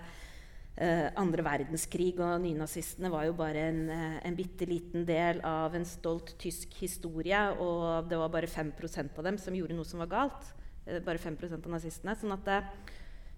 Uh, 0.79 1.09
andre 1.19 1.43
verdenskrig 1.43 2.13
og 2.23 2.37
nynazistene 2.39 3.09
var 3.11 3.25
jo 3.27 3.33
bare 3.35 3.65
en, 3.67 3.79
uh, 3.91 4.13
en 4.23 4.35
bitte 4.37 4.63
liten 4.63 5.03
del 5.03 5.41
av 5.43 5.73
en 5.75 5.83
stolt 5.83 6.31
tysk 6.39 6.77
historie. 6.79 7.41
Og 7.59 8.07
det 8.07 8.15
var 8.21 8.31
bare 8.31 8.47
5% 8.47 9.19
av 9.19 9.27
dem 9.27 9.35
som 9.41 9.57
gjorde 9.57 9.75
noe 9.75 9.89
som 9.89 9.99
var 9.99 10.11
galt. 10.13 10.47
Uh, 10.87 11.01
bare 11.03 11.19
5% 11.19 11.67
av 11.67 11.73
nazistene. 11.73 12.15
Sånn 12.15 12.31
at 12.37 12.47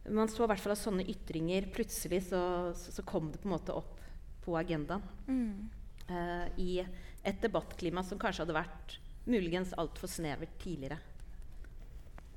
man 0.10 0.30
så 0.32 0.46
i 0.46 0.50
hvert 0.50 0.64
fall 0.64 0.74
at 0.74 0.82
sånne 0.82 1.06
ytringer 1.14 1.68
Plutselig 1.76 2.24
så, 2.32 2.42
så, 2.74 2.94
så, 2.96 3.04
kom 3.06 3.30
det 3.32 3.42
på 3.44 3.50
en 3.50 3.54
måte 3.54 3.76
opp 3.78 4.00
på 4.42 4.56
agendaen. 4.58 5.04
Mm. 5.28 5.70
I 6.58 6.72
et 6.82 7.44
debattklima 7.44 8.02
som 8.04 8.20
kanskje 8.20 8.42
hadde 8.42 8.56
vært 8.58 8.96
muligens 9.30 9.76
altfor 9.78 10.10
snevert 10.10 10.58
tidligere. 10.60 10.98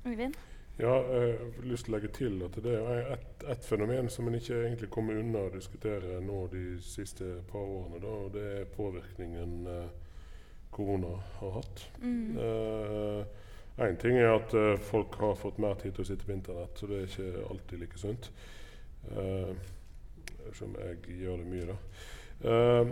Øyvind? 0.05 0.37
Ja, 0.77 0.91
jeg 1.07 1.37
har 1.39 1.67
lyst 1.69 1.87
til 1.87 1.93
å 1.93 1.95
legge 1.95 2.09
til 2.17 2.41
at 2.43 2.57
det 2.65 2.73
er 2.75 3.13
et, 3.13 3.43
et 3.47 3.63
fenomen 3.63 4.09
som 4.11 4.27
en 4.27 4.35
ikke 4.35 4.57
egentlig 4.65 4.89
kommer 4.91 5.15
unna 5.21 5.45
å 5.47 5.53
diskutere 5.53 6.17
nå 6.23 6.41
de 6.51 6.63
siste 6.83 7.37
par 7.47 7.63
årene. 7.63 8.01
Da, 8.03 8.15
og 8.25 8.33
det 8.35 8.43
er 8.57 8.73
påvirkningen 8.75 9.53
eh, 9.71 9.93
korona 10.75 11.13
har 11.39 11.55
hatt. 11.61 11.85
Mm. 12.03 12.35
Eh, 12.43 13.44
en 13.77 13.97
ting 13.99 14.17
er 14.17 14.31
at 14.31 14.53
uh, 14.55 14.75
folk 14.79 15.17
har 15.19 15.35
fått 15.39 15.57
mer 15.59 15.75
tid 15.79 15.95
til 15.95 16.05
å 16.05 16.07
sitte 16.07 16.27
på 16.27 16.35
internett, 16.35 16.77
så 16.79 16.87
det 16.87 16.99
er 17.01 17.09
ikke 17.09 17.47
alltid 17.49 17.81
like 17.81 17.99
sunt. 17.99 18.29
Uh, 19.11 19.51
som 20.55 20.75
jeg 20.79 21.17
gjør 21.19 21.41
det 21.41 21.49
mye, 21.49 21.73
da. 21.73 21.77
Uh, 22.45 22.85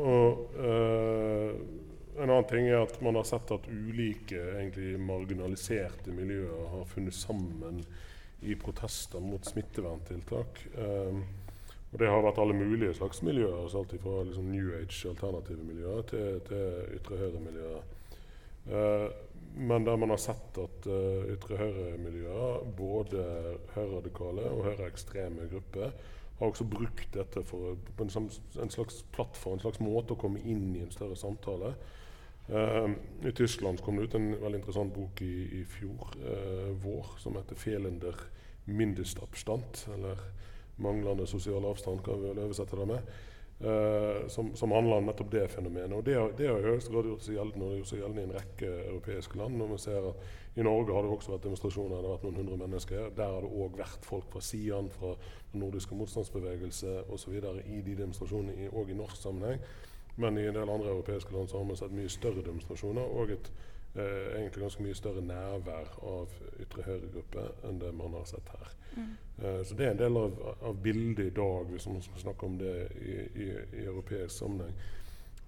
og 0.00 0.56
en 2.16 2.30
annen 2.30 2.46
ting 2.48 2.66
er 2.68 2.80
at 2.80 2.96
man 3.04 3.18
har 3.18 3.26
sett 3.28 3.50
at 3.52 3.68
ulike 3.68 4.40
egentlig 4.56 4.94
marginaliserte 5.00 6.12
miljøer 6.16 6.70
har 6.72 6.86
funnet 6.88 7.14
sammen 7.14 7.82
i 8.40 8.56
protester 8.60 9.20
mot 9.20 9.44
smitteverntiltak. 9.44 10.62
Og 11.92 12.00
det 12.00 12.08
har 12.08 12.24
vært 12.24 12.40
alle 12.40 12.56
mulige 12.56 12.96
slags 12.96 13.20
miljøer, 13.24 13.58
altså 13.62 13.82
alt 13.82 13.94
fra 14.00 14.24
liksom 14.26 14.48
New 14.52 14.72
Age, 14.78 14.96
alternative 15.12 15.68
miljøer, 15.68 16.02
til, 16.08 16.40
til 16.48 16.96
ytre 16.96 17.20
høyre-miljøer. 17.20 17.80
Men 19.56 19.86
der 19.86 19.96
man 19.96 20.12
har 20.12 20.20
sett 20.20 20.58
at 20.60 20.86
uh, 20.90 21.24
ytre 21.32 21.56
høyre-miljøer, 21.56 22.66
både 22.76 23.22
høyreradikale 23.72 24.50
og 24.52 24.66
høyreekstreme 24.66 25.48
grupper, 25.48 25.94
har 26.36 26.50
også 26.50 26.66
brukt 26.68 27.08
dette 27.14 27.40
for, 27.48 27.78
en, 28.02 28.10
en, 28.60 28.70
slags 28.70 28.98
plattform, 29.16 29.56
en 29.56 29.62
slags 29.64 29.80
måte 29.80 30.12
å 30.12 30.20
komme 30.20 30.42
inn 30.44 30.74
i 30.76 30.82
en 30.84 30.92
større 30.92 31.16
samtale. 31.16 31.72
Uh, 32.50 32.92
I 33.24 33.32
Tyskland 33.32 33.80
kom 33.82 33.96
det 33.96 34.10
ut 34.10 34.18
en 34.18 34.28
veldig 34.42 34.60
interessant 34.60 34.92
bok 34.94 35.24
i, 35.24 35.62
i 35.62 35.62
fjor 35.66 36.12
uh, 36.20 36.74
vår 36.84 37.16
som 37.22 37.40
heter 37.40 37.58
«Felender 37.58 38.20
Mindestabstand', 38.68 39.86
eller 39.96 40.20
'Manglende 40.76 41.24
sosial 41.26 41.64
avstand', 41.64 42.04
kan 42.04 42.20
vi 42.20 42.28
vel 42.28 42.44
oversette 42.44 42.76
det 42.76 42.90
med. 42.92 43.16
Uh, 43.56 44.28
som, 44.28 44.50
som, 44.56 44.72
handler 44.76 44.98
om 45.00 45.06
nettopp 45.08 45.30
det 45.32 45.46
fenomenet. 45.48 45.92
Og 45.96 46.04
Det, 46.04 46.16
det 46.36 46.48
har 46.50 46.58
i 46.60 46.72
høyeste 46.74 46.92
grad 46.92 47.06
gjort 47.08 47.22
seg 47.24 47.38
gjeldende, 47.38 47.70
gjort 47.78 47.88
seg 47.88 48.02
gjeldende 48.02 48.20
i 48.20 48.26
en 48.26 48.34
rekke 48.36 48.72
europeiske 48.82 49.38
land. 49.40 49.56
Når 49.56 49.70
vi 49.70 49.78
ser 49.80 50.08
at 50.10 50.26
I 50.60 50.66
Norge 50.66 50.92
har 50.92 51.06
det 51.06 51.12
også 51.14 51.32
vært 51.32 51.46
demonstrasjoner, 51.48 51.94
det 51.96 52.10
har 52.10 52.18
vært 52.18 52.26
noen 52.26 52.42
hundre 52.42 52.58
mennesker. 52.60 53.08
Der 53.16 53.32
har 53.32 53.46
det 53.46 53.52
òg 53.64 53.78
vært 53.80 54.04
folk 54.04 54.28
fra 54.34 54.42
SIAN, 54.44 54.90
fra 54.92 55.14
den 55.54 55.64
nordiske 55.64 55.96
motstandsbevegelse 55.96 56.98
osv. 57.16 57.38
i 57.64 57.80
de 57.80 57.96
demonstrasjonene, 57.96 58.68
òg 58.76 58.92
i 58.92 58.98
norsk 59.00 59.22
sammenheng. 59.22 59.64
Men 60.20 60.36
i 60.38 60.44
en 60.50 60.54
del 60.60 60.68
andre 60.68 60.92
europeiske 60.92 61.32
land 61.32 61.48
så 61.48 61.58
har 61.58 61.70
vi 61.70 61.76
sett 61.80 61.96
mye 61.96 62.12
større 62.12 62.44
demonstrasjoner 62.44 63.16
og 63.20 63.32
et 63.32 63.50
eh, 63.96 64.36
egentlig 64.36 64.62
ganske 64.62 64.84
mye 64.84 64.96
større 64.96 65.24
nærvær 65.24 65.96
av 66.04 66.36
ytre 66.60 66.84
høyre-grupper 66.90 67.68
enn 67.68 67.80
det 67.80 67.92
man 67.96 68.16
har 68.16 68.28
sett 68.28 68.52
her. 68.52 68.76
Mm. 68.96 69.14
Eh, 69.38 69.62
så 69.64 69.74
det 69.78 69.86
er 69.86 69.90
en 69.94 70.02
del 70.02 70.16
av, 70.16 70.44
av 70.62 70.78
bildet 70.82 71.26
i 71.26 71.34
dag, 71.36 71.66
hvis 71.70 71.88
man 71.88 72.02
skal 72.02 72.20
snakke 72.20 72.46
om 72.46 72.58
det 72.58 72.76
i, 73.00 73.16
i, 73.42 73.48
i 73.80 73.84
europeisk 73.84 74.38
sammenheng. 74.38 74.76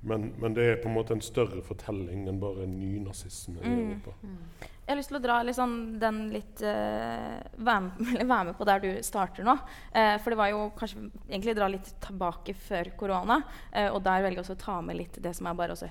Men, 0.00 0.32
men, 0.38 0.54
det 0.54 0.64
er 0.64 0.82
på 0.82 0.88
en 0.88 0.94
måte 0.94 1.16
en 1.16 1.24
større 1.24 1.62
fortelling 1.66 2.28
enn 2.30 2.38
bare 2.40 2.68
nynazisme 2.70 3.58
i 3.64 3.68
mm. 3.68 3.78
Europa. 3.80 4.12
Jeg 4.88 4.94
har 4.94 5.01
lyst 5.03 5.11
til 5.12 5.18
å 5.18 5.20
dra 5.20 5.35
liksom, 5.44 5.72
den 6.01 6.18
litt 6.33 6.62
uh, 6.64 7.35
være, 7.61 7.90
med, 7.98 8.22
være, 8.31 8.44
med, 8.48 8.55
på 8.57 8.64
der 8.64 8.81
du 8.81 8.87
starter 9.05 9.44
nå. 9.44 9.53
Uh, 9.92 10.14
for 10.16 10.33
det 10.33 10.38
var 10.40 10.48
jo 10.48 10.62
kanskje 10.79 11.03
egentlig 11.27 11.55
dra 11.59 11.68
litt 11.68 11.90
tilbake 12.07 12.55
før 12.57 12.88
korona. 12.96 13.37
Uh, 13.68 13.90
og 13.90 14.01
der 14.07 14.24
velger 14.24 14.40
jeg 14.40 14.57
å 14.57 14.62
ta 14.62 14.79
med 14.81 14.96
litt 14.96 15.18
det 15.20 15.35
som 15.37 15.51
er 15.51 15.59
bare 15.59 15.77
også 15.77 15.90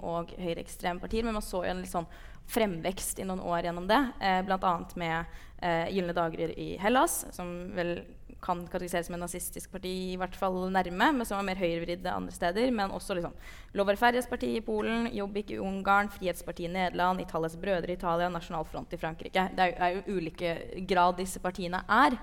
og 0.00 0.32
høyreekstreme 0.32 1.04
partier. 1.04 1.28
Men 1.28 1.36
man 1.36 1.44
så 1.44 1.60
jo 1.60 1.74
en 1.74 1.84
litt 1.84 1.92
sånn 1.92 2.08
fremvekst 2.48 3.20
i 3.20 3.28
noen 3.28 3.44
år 3.44 3.68
gjennom 3.68 3.90
det. 3.92 4.00
Uh, 4.24 4.40
Bl.a. 4.48 4.72
med 4.96 5.36
uh, 5.60 5.84
Gylne 5.92 6.16
dager 6.16 6.56
i 6.56 6.70
Hellas, 6.80 7.26
som 7.36 7.52
vel 7.76 7.98
kan 8.46 8.62
kategoriseres 8.66 9.08
som 9.08 9.16
en 9.16 9.24
nazistisk 9.24 9.72
parti, 9.74 9.92
i 10.12 10.18
hvert 10.20 10.36
fall 10.38 10.60
nærme, 10.70 11.10
men 11.18 11.26
som 11.26 11.40
var 11.40 11.48
mer 11.48 11.58
høyrevridde 11.58 12.12
andre 12.12 12.34
steder. 12.34 12.70
Men 12.74 12.94
også 12.94 13.18
liksom, 13.18 13.34
Lov 13.76 13.90
parti 14.30 14.52
i 14.56 14.62
Polen, 14.64 15.10
Jobbik 15.12 15.50
i 15.50 15.58
Ungarn, 15.58 16.12
Frihetspartiet 16.14 16.70
i 16.70 16.74
Nederland, 16.76 17.20
Italias 17.20 17.56
Brødre 17.56 17.92
i 17.92 17.98
Italia, 17.98 18.30
Nasjonalfront 18.30 18.92
i 18.92 19.00
Frankrike. 19.02 19.48
Det 19.56 19.66
er, 19.66 19.74
er 19.76 19.98
jo 19.98 20.16
ulike 20.16 20.54
grad 20.86 21.18
disse 21.18 21.42
partiene 21.42 21.82
er. 21.90 22.16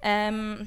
Um, 0.00 0.66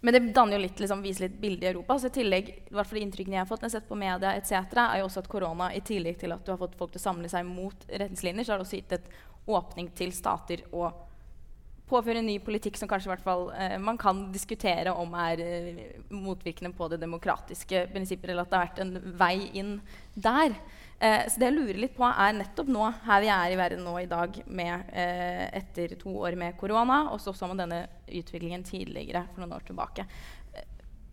men 0.00 0.14
det 0.14 0.20
danner 0.36 0.58
jo 0.58 0.64
litt, 0.66 0.80
liksom, 0.82 1.00
viser 1.02 1.26
litt 1.26 1.38
bilde 1.40 1.66
i 1.66 1.70
Europa. 1.70 1.96
Så 1.98 2.10
i 2.10 2.16
tillegg, 2.18 2.50
i 2.68 2.74
hvert 2.76 2.90
fall 2.90 3.00
inntrykkene 3.00 3.38
jeg 3.38 3.44
har 3.44 3.48
fått 3.48 3.64
når 3.64 3.70
jeg 3.70 3.74
har 3.74 3.80
sett 3.80 3.88
på 3.88 3.98
media, 4.02 4.34
et 4.34 4.50
cetera, 4.50 4.90
er 4.92 5.00
jo 5.00 5.08
også 5.08 5.24
at 5.24 5.30
korona, 5.32 5.70
i 5.74 5.82
tillegg 5.86 6.20
til 6.20 6.34
at 6.34 6.44
du 6.44 6.52
har 6.52 6.60
fått 6.60 6.76
folk 6.78 6.92
til 6.92 7.02
å 7.02 7.06
samle 7.06 7.30
seg 7.32 7.48
mot 7.48 7.88
retningslinjer, 7.88 8.46
så 8.46 8.54
har 8.54 8.60
det 8.60 8.68
også 8.68 8.82
gitt 8.82 8.98
et 8.98 9.10
åpning 9.46 9.90
til 9.96 10.12
stater 10.14 10.66
og 10.72 11.05
påføre 11.86 12.22
ny 12.24 12.38
politikk 12.42 12.78
som 12.80 12.90
kanskje 12.90 13.12
fall, 13.22 13.50
eh, 13.54 13.76
man 13.78 13.98
kan 13.98 14.24
diskutere 14.34 14.92
om 14.92 15.14
er 15.14 15.42
eh, 15.42 15.84
motvirkende 16.10 16.74
på 16.76 16.88
det 16.90 16.98
demokratiske 17.02 17.86
prinsippet, 17.92 18.30
eller 18.30 18.42
at 18.42 18.50
det 18.50 18.58
har 18.58 18.66
vært 18.66 18.82
en 18.82 19.14
vei 19.18 19.36
inn 19.58 19.76
der. 20.14 20.56
Eh, 20.98 21.26
så 21.28 21.38
det 21.38 21.50
jeg 21.50 21.56
lurer 21.56 21.78
litt 21.80 21.96
på, 21.96 22.06
er 22.08 22.38
nettopp 22.38 22.70
nå, 22.72 22.86
her 23.04 23.22
vi 23.22 23.30
er 23.32 23.52
i 23.52 23.60
verden 23.60 23.84
nå 23.84 23.98
i 24.00 24.08
dag, 24.10 24.40
med, 24.46 24.90
eh, 24.92 25.44
etter 25.60 25.94
to 26.00 26.14
år 26.24 26.38
med 26.40 26.56
korona, 26.56 27.04
og 27.12 27.20
så 27.20 27.34
så 27.36 27.48
man 27.50 27.60
denne 27.60 27.84
utviklingen 28.08 28.64
tidligere 28.64 29.26
for 29.32 29.44
noen 29.44 29.58
år 29.58 29.66
tilbake. 29.68 30.06
Eh, 30.54 30.64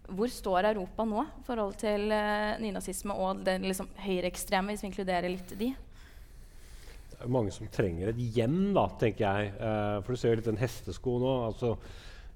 hvor 0.10 0.32
står 0.32 0.72
Europa 0.72 1.06
nå 1.06 1.26
i 1.26 1.46
forhold 1.46 1.76
til 1.78 2.12
eh, 2.12 2.58
nynazisme 2.64 3.14
og 3.14 3.44
den 3.44 3.68
liksom, 3.68 3.92
høyreekstreme, 4.08 4.72
hvis 4.72 4.86
vi 4.86 4.94
inkluderer 4.94 5.30
litt 5.30 5.54
de? 5.60 5.74
Det 7.14 7.28
er 7.28 7.32
mange 7.32 7.54
som 7.56 7.70
trenger 7.72 8.12
et 8.12 8.24
hjem, 8.36 8.74
da, 8.76 8.88
tenker 9.00 9.24
jeg. 9.24 9.54
Eh, 9.56 10.00
for 10.04 10.14
du 10.14 10.20
ser 10.20 10.34
jo 10.34 10.40
litt 10.40 10.50
den 10.50 10.60
hestesko 10.62 11.20
nå. 11.22 11.36
altså 11.50 11.78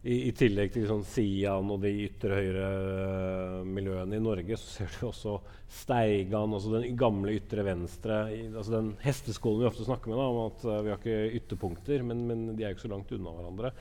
i, 0.08 0.30
i, 0.30 0.32
tillegg 0.38 0.72
til 0.72 0.86
sånn 0.88 1.04
Sian 1.10 1.72
og 1.74 1.82
de 1.84 1.90
ytre 2.06 2.38
høyre-miljøene 2.38 4.14
uh, 4.14 4.20
i 4.20 4.24
Norge, 4.24 4.60
så 4.62 4.70
ser 4.78 4.94
du 4.94 5.08
også 5.10 5.34
Steigan, 5.80 6.54
altså 6.54 6.76
den 6.78 6.96
gamle 7.00 7.34
ytre 7.36 7.66
venstre. 7.68 8.22
I, 8.32 8.44
altså 8.54 8.78
den 8.78 8.94
hesteskolen 9.04 9.66
vi 9.66 9.70
ofte 9.72 9.88
snakker 9.88 10.14
med, 10.14 10.22
da, 10.22 10.28
om 10.30 10.42
at 10.46 10.68
uh, 10.70 10.78
vi 10.86 10.94
har 10.94 11.02
ikke 11.02 11.42
ytterpunkter, 11.42 12.06
men, 12.08 12.24
men, 12.30 12.46
de 12.54 12.64
er 12.64 12.72
jo 12.72 12.78
ikke 12.78 12.86
så 12.86 12.94
langt 12.94 13.12
unna 13.18 13.34
hverandre. 13.36 13.74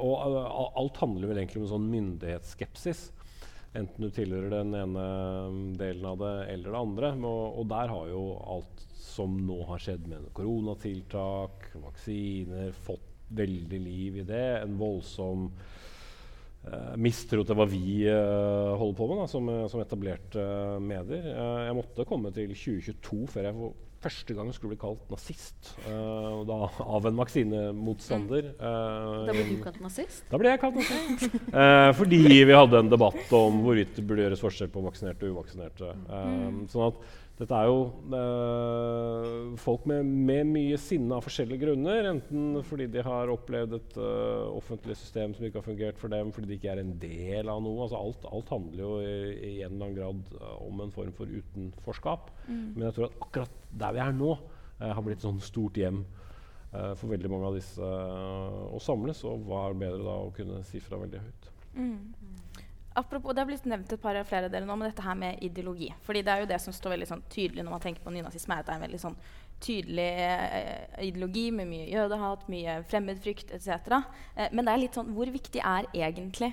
og 0.00 0.74
alt 0.78 0.98
handler 1.00 1.30
vel 1.30 1.38
egentlig 1.40 1.60
om 1.60 1.68
en 1.68 1.74
sånn 1.74 1.88
myndighetsskepsis. 1.92 3.06
Enten 3.70 4.02
du 4.02 4.10
tilhører 4.10 4.50
den 4.50 4.74
ene 4.74 5.02
delen 5.78 6.06
av 6.10 6.16
det 6.18 6.32
eller 6.56 6.72
det 6.72 6.80
andre. 6.80 7.10
Og, 7.22 7.60
og 7.60 7.68
der 7.70 7.92
har 7.92 8.08
jo 8.10 8.24
alt 8.56 8.86
som 9.00 9.36
nå 9.46 9.60
har 9.68 9.82
skjedd 9.82 10.08
med 10.10 10.26
koronatiltak, 10.34 11.70
vaksiner, 11.82 12.74
fått 12.86 13.06
veldig 13.30 13.80
liv 13.84 14.18
i 14.22 14.26
det. 14.26 14.46
En 14.64 14.74
voldsom 14.80 15.46
uh, 15.50 16.96
mistro 16.98 17.44
til 17.46 17.58
hva 17.58 17.68
vi 17.70 17.84
uh, 18.10 18.74
holder 18.80 18.98
på 18.98 19.08
med 19.12 19.22
da, 19.22 19.28
som, 19.30 19.52
uh, 19.52 19.68
som 19.70 19.84
etablerte 19.84 20.46
medier. 20.82 21.30
jeg 21.68 21.78
måtte 21.78 22.08
komme 22.08 22.34
til 22.34 22.50
2022 22.50 23.22
før 23.30 23.50
jeg 23.50 23.72
første 24.00 24.34
gang 24.36 24.50
skulle 24.56 24.74
bli 24.74 24.80
kalt 24.80 25.10
nazist. 25.12 25.72
da, 25.84 26.58
av 26.80 27.08
en 27.10 27.18
vaksinemotstander. 27.20 28.52
da 28.60 29.34
ble 29.34 29.46
du 29.50 29.56
kalt 29.64 29.80
nazist? 29.84 30.24
Da 30.30 30.40
ble 30.40 30.54
jeg 30.54 30.62
kalt 30.62 30.78
nazist. 30.80 31.40
fordi 32.00 32.20
vi 32.48 32.56
hadde 32.56 32.84
en 32.84 32.92
debatt 32.92 33.34
om 33.36 33.60
hvorvidt 33.64 33.96
det 33.98 34.06
burde 34.08 34.26
gjøres 34.26 34.44
forskjell 34.44 34.72
på 34.72 34.84
vaksinerte 34.86 35.28
og 35.28 35.36
uvaksinerte. 35.36 35.92
Mm. 36.08 36.62
sånn 36.72 36.88
at 36.90 37.02
dette 37.40 37.56
er 37.56 37.70
jo 37.70 37.76
eh, 38.12 39.52
folk 39.62 39.86
med, 39.88 40.04
med, 40.04 40.48
mye 40.50 40.76
sinne 40.80 41.16
av 41.16 41.24
forskjellige 41.24 41.62
grunner. 41.62 42.10
Enten 42.10 42.58
fordi 42.68 42.88
de 42.92 43.04
har 43.06 43.32
opplevd 43.32 43.78
et 43.78 43.96
uh, 43.96 44.50
offentlig 44.52 44.98
system 45.00 45.32
som 45.32 45.46
ikke 45.46 45.62
har 45.62 45.64
fungert 45.64 46.00
for 46.00 46.12
dem, 46.12 46.34
fordi 46.36 46.50
de 46.50 46.58
ikke 46.58 46.74
er 46.74 46.82
en 46.82 46.92
del 47.00 47.48
av 47.48 47.62
noe. 47.64 47.86
Altså 47.86 47.96
alt, 47.96 48.26
alt, 48.28 48.52
handler 48.52 48.84
jo 48.84 48.92
i, 49.00 49.14
i, 49.32 49.54
en 49.64 49.72
eller 49.72 49.86
annen 49.86 49.96
grad 49.96 50.34
uh, 50.36 50.58
om 50.66 50.84
en 50.84 50.92
form 50.92 51.14
for 51.16 51.32
utenforskap. 51.32 52.28
Mm. 52.44 52.66
Men 52.74 52.86
jeg 52.90 52.98
tror 52.98 53.08
at 53.08 53.20
akkurat 53.28 53.56
der 53.84 53.96
vi 53.96 54.04
er 54.04 54.18
nå, 54.20 54.34
uh, 54.36 54.90
har 54.90 55.06
blitt 55.06 55.22
et 55.22 55.28
sånn 55.30 55.44
stort 55.44 55.80
hjem 55.80 56.04
for 56.70 57.10
veldig 57.10 57.26
mange 57.26 57.48
av 57.48 57.56
disse 57.56 57.82
å 57.82 58.78
samles. 58.78 59.24
Og 59.26 59.48
hva 59.48 59.64
er 59.64 59.80
bedre 59.80 60.04
da 60.06 60.12
å 60.22 60.28
kunne 60.36 60.60
si 60.68 60.78
fra 60.84 61.00
veldig 61.00 61.22
høyt. 61.24 61.48
Mm. 61.74 61.96
Apropos, 62.94 63.34
Det 63.34 63.40
har 63.40 63.46
blitt 63.46 63.66
nevnt 63.70 63.92
et 63.92 64.02
par 64.02 64.16
flere 64.26 64.48
deler 64.50 64.66
nå 64.66 64.74
med 64.76 64.90
dette 64.90 65.04
her 65.04 65.14
med 65.14 65.38
ideologi. 65.46 65.92
Fordi 66.02 66.22
det 66.26 66.32
er 66.32 66.40
jo 66.42 66.48
det 66.50 66.60
som 66.60 66.74
står 66.74 66.96
veldig 66.96 67.06
sånn, 67.06 67.22
tydelig 67.30 67.62
når 67.62 67.76
man 67.76 67.84
tenker 67.84 68.02
på 68.02 68.10
nynazisme, 68.10 68.56
er 68.56 68.64
at 68.64 68.66
det 68.66 68.72
er 68.74 68.80
en 68.80 68.86
veldig 68.88 69.02
sånn 69.04 69.20
tydelig 69.60 70.08
eh, 70.24 71.04
ideologi 71.06 71.50
med 71.54 71.68
mye 71.70 71.86
jødehat, 71.90 72.48
mye 72.50 72.80
fremmedfrykt 72.90 73.52
etc. 73.54 74.00
Eh, 74.34 74.50
men 74.50 74.66
det 74.66 74.72
er 74.72 74.82
litt 74.82 74.98
sånn, 74.98 75.12
hvor 75.14 75.30
viktig 75.30 75.62
er 75.62 75.86
egentlig 75.94 76.50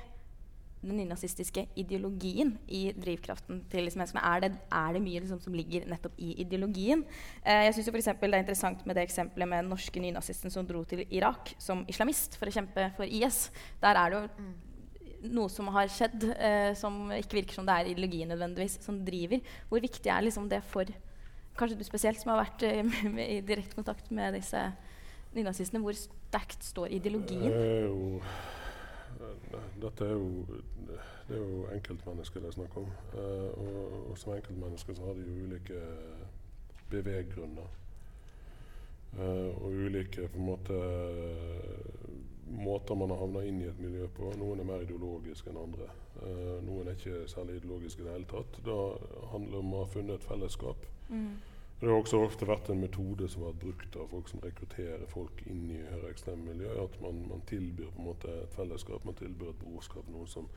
den 0.83 0.99
nynazistiske 0.99 1.63
ideologien 1.79 2.53
i 2.69 2.83
drivkraften 2.93 3.63
til 3.71 3.87
liksom? 3.87 4.03
Er 4.21 4.43
det, 4.43 4.51
er 4.69 4.93
det 4.93 5.01
mye 5.01 5.23
liksom, 5.23 5.41
som 5.41 5.57
ligger 5.57 5.87
nettopp 5.89 6.19
i 6.21 6.35
ideologien? 6.43 7.01
Eh, 7.41 7.63
jeg 7.65 7.79
synes 7.79 7.89
jo 7.89 7.95
for 7.95 8.13
Det 8.27 8.29
er 8.29 8.45
interessant 8.45 8.85
med 8.85 8.95
det 8.95 9.07
eksempelet 9.07 9.49
med 9.49 9.63
den 9.63 9.73
norske 9.73 10.03
nynazisten 10.03 10.53
som 10.53 10.69
dro 10.69 10.83
til 10.85 11.07
Irak 11.09 11.55
som 11.57 11.81
islamist 11.89 12.37
for 12.37 12.45
å 12.45 12.53
kjempe 12.53 12.91
for 12.99 13.09
IS. 13.09 13.47
Der 13.81 13.97
er 13.97 14.13
det 14.13 14.21
jo 14.21 14.45
mm 14.45 14.55
noe 15.25 15.49
som 15.49 15.69
har 15.73 15.89
skjedd, 15.91 16.23
eh, 16.37 16.71
som 16.77 17.07
ikke 17.15 17.39
virker 17.39 17.57
som 17.57 17.67
det 17.67 17.75
er 17.75 17.91
ideologi 17.91 18.23
nødvendigvis, 18.29 18.79
som 18.83 18.99
driver. 19.05 19.41
Hvor 19.69 19.83
viktig 19.83 20.11
er 20.13 20.25
liksom 20.25 20.49
det 20.49 20.61
for 20.63 20.89
kanskje 21.57 21.77
du 21.79 21.83
spesielt, 21.83 22.21
som 22.21 22.33
har 22.33 22.43
vært 22.43 22.67
eh, 22.67 22.83
i 23.37 23.41
direkte 23.41 23.79
kontakt 23.79 24.11
med 24.11 24.37
disse 24.37 24.61
nynazistene? 25.35 25.81
Hvor 25.83 25.97
sterkt 25.97 26.63
står 26.63 26.93
ideologien? 26.99 27.49
Det 27.49 27.65
er 27.65 27.87
jo, 27.87 28.21
dette 29.81 30.05
er 30.05 30.13
jo, 30.13 30.61
det 31.27 31.39
er 31.39 31.41
jo 31.41 31.65
enkeltmennesker 31.73 32.43
det 32.43 32.51
er 32.51 32.59
snakk 32.59 32.77
om. 32.77 32.87
Eh, 33.13 33.49
og, 33.57 33.97
og, 34.11 34.15
som 34.21 34.35
enkeltmennesker 34.37 34.97
så 34.97 35.09
har 35.09 35.17
de 35.17 35.25
jo 35.27 35.47
ulike 35.47 35.81
beveggrunner. 36.91 37.75
Uh, 39.17 39.63
og 39.63 39.71
ulike 39.71 40.27
på 40.27 40.37
en 40.37 40.45
måte 40.45 40.75
måter 42.49 42.95
man 42.95 43.11
har 43.13 43.21
havna 43.21 43.43
inn 43.45 43.61
i 43.61 43.67
et 43.69 43.79
miljø 43.81 44.07
på. 44.15 44.31
Noen 44.39 44.61
er 44.61 44.69
mer 44.69 44.85
ideologiske 44.85 45.51
enn 45.51 45.59
andre. 45.61 45.89
Uh, 46.21 46.57
noen 46.65 46.87
er 46.87 46.97
ikke 46.97 47.27
særlig 47.29 47.59
ideologiske 47.59 48.01
i 48.01 48.07
det 48.07 48.15
hele 48.15 48.31
tatt. 48.31 48.59
Da 48.65 48.79
handler 49.33 49.57
det 49.57 49.61
om 49.63 49.75
å 49.75 49.83
ha 49.83 49.91
funnet 49.91 50.19
et 50.19 50.27
fellesskap. 50.29 50.87
Mm. 51.09 51.35
Det 51.79 51.89
har 51.89 51.99
også 51.99 52.23
ofte 52.25 52.47
vært 52.49 52.71
en 52.73 52.79
metode 52.81 53.27
som 53.29 53.43
har 53.45 53.51
vært 53.53 53.61
brukt 53.61 53.97
av 54.01 54.07
folk 54.09 54.29
som 54.31 54.41
rekrutterer 54.41 55.03
folk 55.11 55.43
inn 55.45 55.67
i 55.75 55.83
høyreekstreme 55.85 56.49
miljø. 56.49 56.71
At 56.81 56.97
man, 57.03 57.19
man, 57.29 57.43
tilbyr 57.49 57.91
på 57.93 58.01
en 58.01 58.07
måte 58.07 58.33
et 58.33 58.55
fellesskap, 58.57 59.05
man 59.05 59.17
tilbyr 59.19 59.51
et 59.51 59.59
brorskap. 59.61 60.07
Noen 60.09 60.31
som 60.31 60.49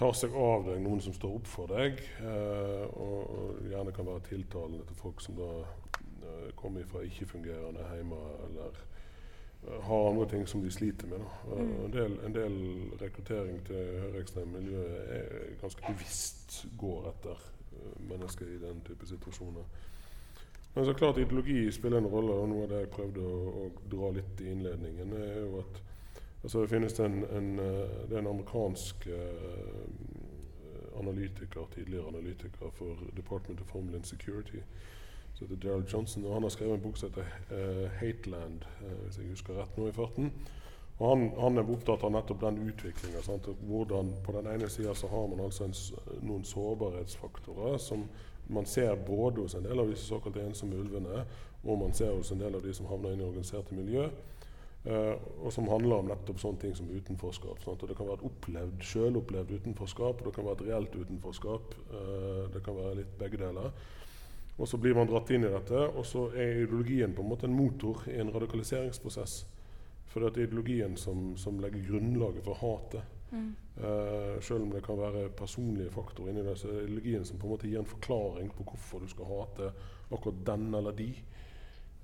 tar 0.00 0.16
seg 0.16 0.32
av 0.32 0.64
deg, 0.64 0.80
noen 0.80 1.02
som 1.04 1.12
står 1.12 1.36
opp 1.42 1.50
for 1.50 1.72
deg. 1.76 2.00
eh, 2.24 2.86
og, 2.88 3.18
og, 3.36 3.60
gjerne 3.68 3.92
kan 3.96 4.08
være 4.08 4.24
tiltalende 4.30 4.88
til 4.88 5.00
folk 5.02 5.20
som 5.24 5.36
da 5.36 5.50
eh, 5.60 6.50
kommer 6.56 6.88
fra 6.88 7.04
ikke-fungerende 7.04 7.90
heimer 7.92 8.40
eller 8.48 8.80
har 9.82 10.10
andre 10.10 10.28
ting 10.28 10.46
som 10.46 10.62
de 10.62 10.70
sliter 10.70 11.06
med. 11.06 11.20
Mm. 11.56 11.84
En, 11.84 11.90
del, 11.90 12.18
en, 12.26 12.34
del, 12.34 12.56
rekruttering 13.00 13.60
til 13.66 13.98
høyreekstreme 14.02 14.60
miljøer 14.60 15.10
er 15.16 15.56
ganske 15.60 15.82
bevisst 15.88 16.66
går 16.78 17.08
etter 17.10 17.42
uh, 17.42 17.96
mennesker 18.10 18.46
i 18.46 18.60
den 18.62 18.80
type 18.86 19.06
situasjoner. 19.06 19.66
Men 20.74 20.84
så 20.84 20.92
klart 20.92 21.18
ideologi 21.18 21.72
spiller 21.72 21.98
en 21.98 22.06
rolle, 22.12 22.32
og 22.32 22.48
noe 22.48 22.66
av 22.66 22.72
det 22.72 22.82
jeg 22.84 22.92
prøvde 22.94 23.24
å, 23.24 23.36
å 23.64 23.68
dra 23.90 24.12
litt 24.18 24.42
i 24.44 24.50
innledningen, 24.52 25.14
er 25.18 25.38
jo 25.40 25.62
at 25.64 25.82
altså 26.42 26.62
det 26.62 26.70
finnes 26.70 27.00
en, 27.00 27.22
en, 27.38 27.52
uh, 27.58 28.02
det 28.06 28.14
er 28.14 28.22
en 28.22 28.34
amerikansk 28.34 29.08
uh, 29.10 29.82
analytiker, 31.00 31.66
tidligere 31.74 32.08
analytiker 32.08 32.70
for 32.72 33.08
Department 33.16 33.60
of 33.60 33.72
Homeland 33.74 34.06
Security 34.06 34.62
som 35.36 35.46
heter 35.46 35.68
Gerald 35.68 35.88
Johnson. 35.92 36.24
og 36.24 36.34
Han 36.34 36.42
har 36.42 36.50
skrevet 36.50 36.74
en 36.74 36.80
bok 36.80 36.96
som 36.96 37.10
heter 37.10 37.24
uh, 37.50 37.90
'Hateland', 37.98 38.64
uh, 38.82 39.04
hvis 39.04 39.18
jeg 39.18 39.30
husker 39.30 39.58
rett 39.60 39.78
nå 39.78 39.88
i 39.88 39.92
farten. 39.92 40.32
Og 40.98 41.08
han, 41.08 41.30
han, 41.40 41.58
er 41.58 41.72
opptatt 41.72 42.04
av 42.04 42.12
nettopp 42.12 42.40
den 42.40 42.62
utviklinga. 42.70 43.20
Hvordan 43.68 44.14
på 44.24 44.32
den 44.32 44.46
ene 44.46 44.68
sida 44.68 44.94
så 44.94 45.10
har 45.12 45.26
man 45.26 45.42
altså 45.44 45.64
en, 45.64 45.74
noen 46.22 46.44
sårbarhetsfaktorer 46.44 47.76
som 47.78 48.06
man 48.48 48.66
ser 48.66 48.94
både 48.94 49.42
hos 49.42 49.54
en 49.54 49.66
del 49.66 49.80
av 49.82 49.90
disse 49.90 50.06
såkalte 50.06 50.40
ensomme 50.40 50.78
ulvene, 50.78 51.26
og 51.64 51.78
man 51.78 51.92
ser 51.92 52.14
hos 52.14 52.30
en 52.32 52.40
del 52.40 52.54
av 52.54 52.62
de 52.62 52.72
som 52.74 52.86
havner 52.86 53.12
inn 53.12 53.20
i 53.20 53.26
organiserte 53.26 53.74
miljø. 53.74 54.08
Uh, 54.86 55.18
og 55.42 55.50
som 55.52 55.68
handler 55.68 55.98
om 55.98 56.08
nettopp 56.08 56.38
sånne 56.38 56.62
ting 56.62 56.74
som 56.78 56.88
utenforskap. 56.88 57.58
Sant? 57.64 57.82
Og 57.82 57.90
det 57.90 57.96
kan 57.98 58.06
være 58.06 58.20
et 58.22 58.28
opplevd, 58.30 58.84
selvopplevd 58.86 59.56
utenforskap, 59.58 60.20
og 60.22 60.28
det 60.28 60.34
kan 60.36 60.46
være 60.46 60.60
et 60.60 60.66
reelt 60.70 60.94
utenforskap. 60.94 61.74
Uh, 61.90 62.44
det 62.54 62.62
kan 62.64 62.78
være 62.78 63.00
litt 63.02 63.16
begge 63.18 63.42
deler. 63.42 63.74
Og 64.56 64.68
så 64.68 64.78
blir 64.80 64.96
man 64.96 65.08
dratt 65.08 65.30
inn 65.30 65.44
i 65.44 65.52
dette, 65.52 65.82
og 65.92 66.06
så 66.08 66.30
er 66.32 66.62
ideologien 66.62 67.12
på 67.14 67.22
en 67.22 67.28
måte 67.28 67.48
en 67.48 67.56
motor 67.56 68.06
i 68.08 68.16
en 68.22 68.32
radikaliseringsprosess. 68.32 69.42
For 70.08 70.24
det 70.24 70.32
er 70.32 70.46
ideologien 70.46 70.96
som, 70.96 71.34
som 71.36 71.60
legger 71.60 71.84
grunnlaget 71.90 72.44
for 72.46 72.56
hatet. 72.62 73.12
Mm. 73.30 73.50
Uh, 73.76 74.40
selv 74.40 74.62
om 74.62 74.70
det 74.72 74.84
kan 74.86 74.96
være 74.96 75.28
personlige 75.36 75.92
faktorer 75.92 76.30
inni 76.32 76.44
det, 76.46 76.54
så 76.56 76.70
er 76.70 76.78
det 76.78 76.86
ideologien 76.86 77.26
som 77.28 77.38
på 77.38 77.48
en 77.48 77.52
måte 77.52 77.68
gir 77.68 77.82
en 77.82 77.90
forklaring 77.90 78.48
på 78.54 78.64
hvorfor 78.70 79.02
du 79.04 79.10
skal 79.12 79.28
hate 79.28 79.72
akkurat 80.14 80.46
den 80.46 80.70
eller 80.74 80.96
de. 80.96 81.10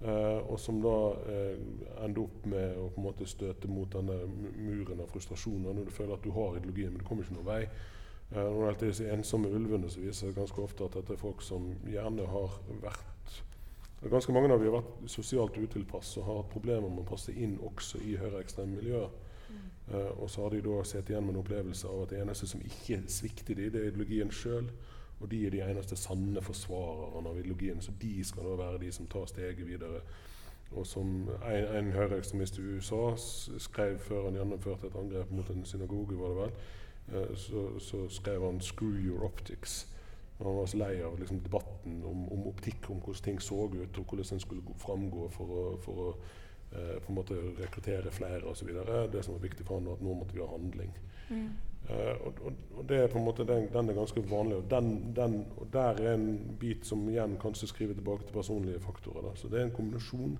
Uh, 0.02 0.42
og 0.50 0.60
som 0.60 0.82
da 0.82 0.96
uh, 1.14 1.56
ender 2.04 2.24
opp 2.24 2.46
med 2.50 2.76
å 2.76 2.88
på 2.90 3.00
en 3.00 3.06
måte 3.06 3.28
støte 3.30 3.70
mot 3.70 3.88
denne 3.94 4.18
muren 4.58 5.00
av 5.00 5.08
frustrasjoner 5.14 5.72
når 5.72 5.88
du 5.88 5.94
føler 5.94 6.18
at 6.18 6.26
du 6.26 6.34
har 6.36 6.58
ideologien, 6.58 6.92
men 6.92 7.00
det 7.00 7.08
kommer 7.08 7.24
ikke 7.24 7.38
noen 7.38 7.48
vei. 7.48 7.62
Når 8.32 8.70
det 8.70 8.88
disse 8.88 9.08
ensomme 9.12 9.50
ulvene 9.52 9.90
så 9.90 10.00
viser 10.00 10.30
det 10.30 10.38
ganske 10.38 10.62
ofte 10.62 10.86
at 10.86 10.94
dette 10.96 11.12
er 11.12 11.20
folk 11.20 11.42
som 11.44 11.66
gjerne 11.84 12.26
har 12.32 12.60
vært 12.80 13.08
Ganske 14.10 14.32
mange 14.34 14.48
av 14.50 14.58
dem 14.58 14.72
har 14.72 14.80
vært 14.80 15.10
sosialt 15.12 15.54
utilpass 15.62 16.16
og 16.18 16.24
har 16.26 16.38
hatt 16.40 16.48
problemer 16.50 16.90
med 16.90 17.04
å 17.04 17.10
passe 17.12 17.30
inn 17.38 17.52
også 17.62 18.00
i 18.02 18.16
høyreekstreme 18.18 18.80
miljøer. 18.80 19.12
Mm. 19.46 19.60
Uh, 19.92 20.08
og 20.24 20.30
så 20.30 20.42
har 20.42 20.56
de 20.56 20.62
da 20.64 20.80
sett 20.90 21.12
igjen 21.12 21.22
med 21.22 21.36
en 21.36 21.42
opplevelse 21.44 21.86
av 21.86 22.02
at 22.02 22.10
det 22.10 22.18
eneste 22.24 22.48
som 22.50 22.64
ikke 22.66 22.98
svikter 23.06 23.54
dem, 23.54 23.70
det 23.70 23.78
er 23.78 23.92
ideologien 23.92 24.34
sjøl. 24.34 24.72
Og 25.20 25.30
de 25.30 25.44
er 25.46 25.54
de 25.54 25.62
eneste 25.62 25.94
sanne 25.94 26.42
forsvarerne 26.42 27.30
av 27.30 27.38
ideologien, 27.38 27.78
så 27.78 27.94
de 28.02 28.12
skal 28.26 28.50
da 28.50 28.58
være 28.64 28.82
de 28.82 28.90
som 28.98 29.06
tar 29.06 29.30
steget 29.30 29.62
videre. 29.70 30.02
Og 30.72 30.82
som 30.88 31.14
en, 31.38 31.70
en 31.78 31.94
høyreekstremist 31.94 32.58
i 32.58 32.66
USA 32.74 33.04
skrev 33.14 34.00
før 34.02 34.26
han 34.26 34.40
gjennomførte 34.40 34.90
et 34.90 34.98
angrep 34.98 35.30
mot 35.30 35.54
en 35.54 35.62
synagoge, 35.68 36.18
var 36.18 36.34
det 36.34 36.40
vel, 36.42 36.56
Eh, 36.56 36.81
så, 37.34 37.78
så, 37.78 38.08
skrev 38.08 38.44
han 38.44 38.60
'Screw 38.60 38.96
your 39.06 39.24
optics'. 39.24 39.86
Han 40.38 40.56
var 40.56 40.66
så 40.66 40.76
lei 40.76 41.02
av 41.02 41.18
liksom, 41.18 41.40
debatten 41.40 42.04
om, 42.04 42.32
om, 42.32 42.46
optikk, 42.46 42.90
om 42.90 42.96
hvordan 42.96 43.22
ting 43.22 43.42
så 43.42 43.54
ut, 43.54 43.98
og 43.98 44.04
hvordan 44.04 44.26
en 44.32 44.40
skulle 44.40 44.62
framgå 44.78 45.28
for 45.28 45.44
å, 45.44 45.76
for 45.82 45.92
å 45.92 46.08
eh, 46.72 46.96
på 47.02 47.12
en 47.12 47.14
måte 47.14 47.34
rekruttere 47.58 48.10
flere 48.10 48.44
osv. 48.50 48.68
Det 49.12 49.24
som 49.24 49.34
var 49.34 49.42
viktig 49.42 49.66
for 49.66 49.78
han 49.78 49.86
var 49.86 50.00
at 50.00 50.02
nå 50.02 50.14
måtte 50.14 50.34
vi 50.34 50.42
ha 50.42 50.48
handling. 50.50 50.90
Mm. 51.30 51.50
Eh, 51.90 52.26
og, 52.26 52.34
og, 52.44 52.52
og, 52.76 52.88
det 52.88 52.96
er 52.96 53.06
på 53.06 53.18
en 53.18 53.24
måte 53.24 53.46
den, 53.46 53.68
den 53.72 53.88
er 53.88 53.94
ganske 53.94 54.24
vanlig. 54.30 54.56
Og, 54.56 54.70
den, 54.70 55.14
den, 55.16 55.46
og 55.56 55.68
der 55.72 56.02
er 56.02 56.14
en 56.14 56.56
bit 56.60 56.86
som 56.86 57.08
igjen 57.08 57.38
kanskje 57.42 57.70
skriver 57.70 57.94
tilbake 57.98 58.26
til 58.26 58.34
personlige 58.34 58.80
faktorer. 58.80 59.28
Da. 59.28 59.34
Så 59.36 59.48
det 59.48 59.60
er 59.60 59.68
en 59.68 59.76
kombinasjon 59.76 60.38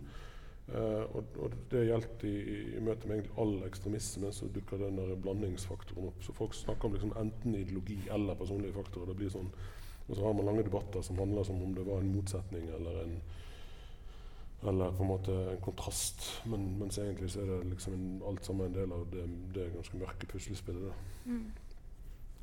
Uh, 0.70 1.04
og, 1.18 1.36
og, 1.42 1.54
det 1.72 1.86
gjaldt 1.88 2.22
i, 2.24 2.32
i, 2.76 2.80
møte 2.80 3.08
med 3.08 3.18
egentlig 3.18 3.34
all 3.42 3.56
ekstremisme, 3.66 4.30
så 4.32 4.48
dukker 4.54 4.80
den 4.80 5.00
blandingsfaktoren 5.24 6.08
opp. 6.08 6.22
Så 6.24 6.34
folk 6.36 6.54
snakker 6.56 6.88
om 6.88 6.96
liksom 6.96 7.14
enten 7.18 7.56
ideologi 7.58 7.98
eller 8.14 8.38
personlige 8.38 8.76
faktorer. 8.78 9.10
det 9.10 9.18
blir 9.18 9.32
sånn, 9.34 9.50
Og 10.08 10.16
så 10.16 10.24
har 10.24 10.34
man 10.34 10.46
lange 10.46 10.64
debatter 10.66 11.02
som 11.02 11.18
handler 11.18 11.44
som 11.44 11.62
om 11.62 11.74
det 11.74 11.86
var 11.86 12.00
en 12.00 12.14
motsetning 12.14 12.68
eller 12.68 13.02
en 13.04 13.16
eller 14.62 14.92
på 14.94 15.02
en 15.02 15.08
måte 15.10 15.34
en 15.50 15.60
kontrast. 15.60 16.22
Men, 16.46 16.78
mens 16.78 16.98
egentlig 16.98 17.32
så 17.34 17.42
er 17.42 17.48
det 17.50 17.72
liksom 17.72 17.94
en, 17.96 18.08
alt 18.28 18.46
sammen 18.46 18.68
en 18.68 18.76
del 18.76 18.92
av 18.94 19.06
det, 19.10 19.24
det 19.56 19.72
ganske 19.74 19.98
mørke 19.98 20.28
puslespillet. 20.30 21.06
Mm. 21.26 21.48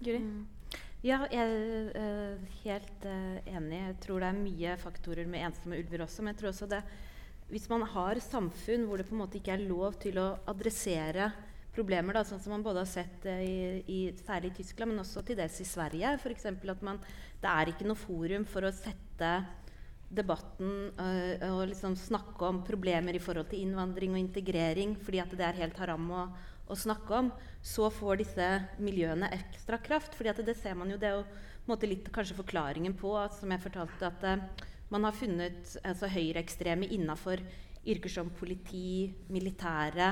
Guri? 0.04 0.18
Mm. 0.18 0.80
Ja, 1.04 1.22
jeg 1.32 1.46
er 1.46 1.94
uh, 1.96 2.50
helt 2.66 3.06
uh, 3.08 3.38
enig. 3.48 3.78
Jeg 3.78 3.96
tror 4.04 4.20
det 4.20 4.34
er 4.34 4.42
mye 4.42 4.76
faktorer 4.82 5.32
med 5.32 5.46
ensomme 5.48 5.80
ulver 5.80 6.04
også. 6.04 6.26
Men 6.26 6.34
jeg 6.34 6.42
tror 6.42 6.52
også 6.52 6.68
det 6.74 6.82
hvis 7.50 7.70
man 7.72 7.86
har 7.94 8.20
samfunn 8.24 8.88
hvor 8.88 9.02
det 9.02 9.08
på 9.10 9.16
en 9.16 9.24
måte 9.24 9.40
ikke 9.40 9.56
er 9.56 9.68
lov 9.70 9.98
til 10.02 10.20
å 10.22 10.32
adressere 10.50 11.32
problemer, 11.74 12.18
da, 12.18 12.26
sånn 12.28 12.42
som 12.42 12.54
man 12.56 12.66
både 12.66 12.84
har 12.84 12.90
sett 12.90 13.26
uh, 13.30 13.40
i, 13.42 13.80
i, 13.88 14.00
særlig 14.26 14.52
i 14.52 14.60
Tyskland, 14.62 14.94
men 14.94 15.04
også 15.04 15.24
til 15.26 15.38
dels 15.40 15.60
i 15.62 15.68
Sverige, 15.70 16.16
f.eks. 16.20 16.50
at 16.50 16.86
man, 16.86 17.00
det 17.40 17.52
er 17.52 17.72
ikke 17.72 17.88
noe 17.88 18.00
forum 18.00 18.46
for 18.50 18.68
å 18.68 18.74
sette 18.76 19.34
debatten 20.10 20.90
øh, 20.98 21.44
og 21.52 21.68
liksom 21.70 21.94
snakke 21.94 22.48
om 22.48 22.64
problemer 22.66 23.14
i 23.14 23.22
forhold 23.22 23.52
til 23.52 23.62
innvandring 23.62 24.16
og 24.16 24.24
integrering 24.24 24.96
fordi 24.98 25.20
at 25.22 25.36
det 25.38 25.46
er 25.46 25.60
helt 25.60 25.78
haram 25.78 26.08
å, 26.10 26.24
å 26.66 26.78
snakke 26.78 27.14
om, 27.14 27.30
så 27.62 27.92
får 27.94 28.18
disse 28.24 28.48
miljøene 28.82 29.30
ekstra 29.38 29.78
kraft. 29.78 30.18
fordi 30.18 30.34
det 30.48 30.58
ser 30.58 30.74
man 30.80 30.90
jo, 30.90 30.98
det 30.98 31.12
er 31.12 31.20
jo 31.20 31.28
måte 31.70 31.90
litt 31.90 32.10
kanskje 32.14 32.38
forklaringen 32.40 32.96
på, 32.98 33.14
at, 33.20 33.36
som 33.38 33.52
jeg 33.54 33.64
fortalte, 33.64 34.10
at 34.10 34.26
eh, 34.26 34.68
man 34.90 35.06
har 35.08 35.16
funnet 35.16 35.78
altså, 35.84 36.10
høyreekstreme 36.12 36.90
innafor 36.96 37.42
yrker 37.90 38.12
som 38.12 38.30
politi, 38.36 39.10
militære 39.32 40.10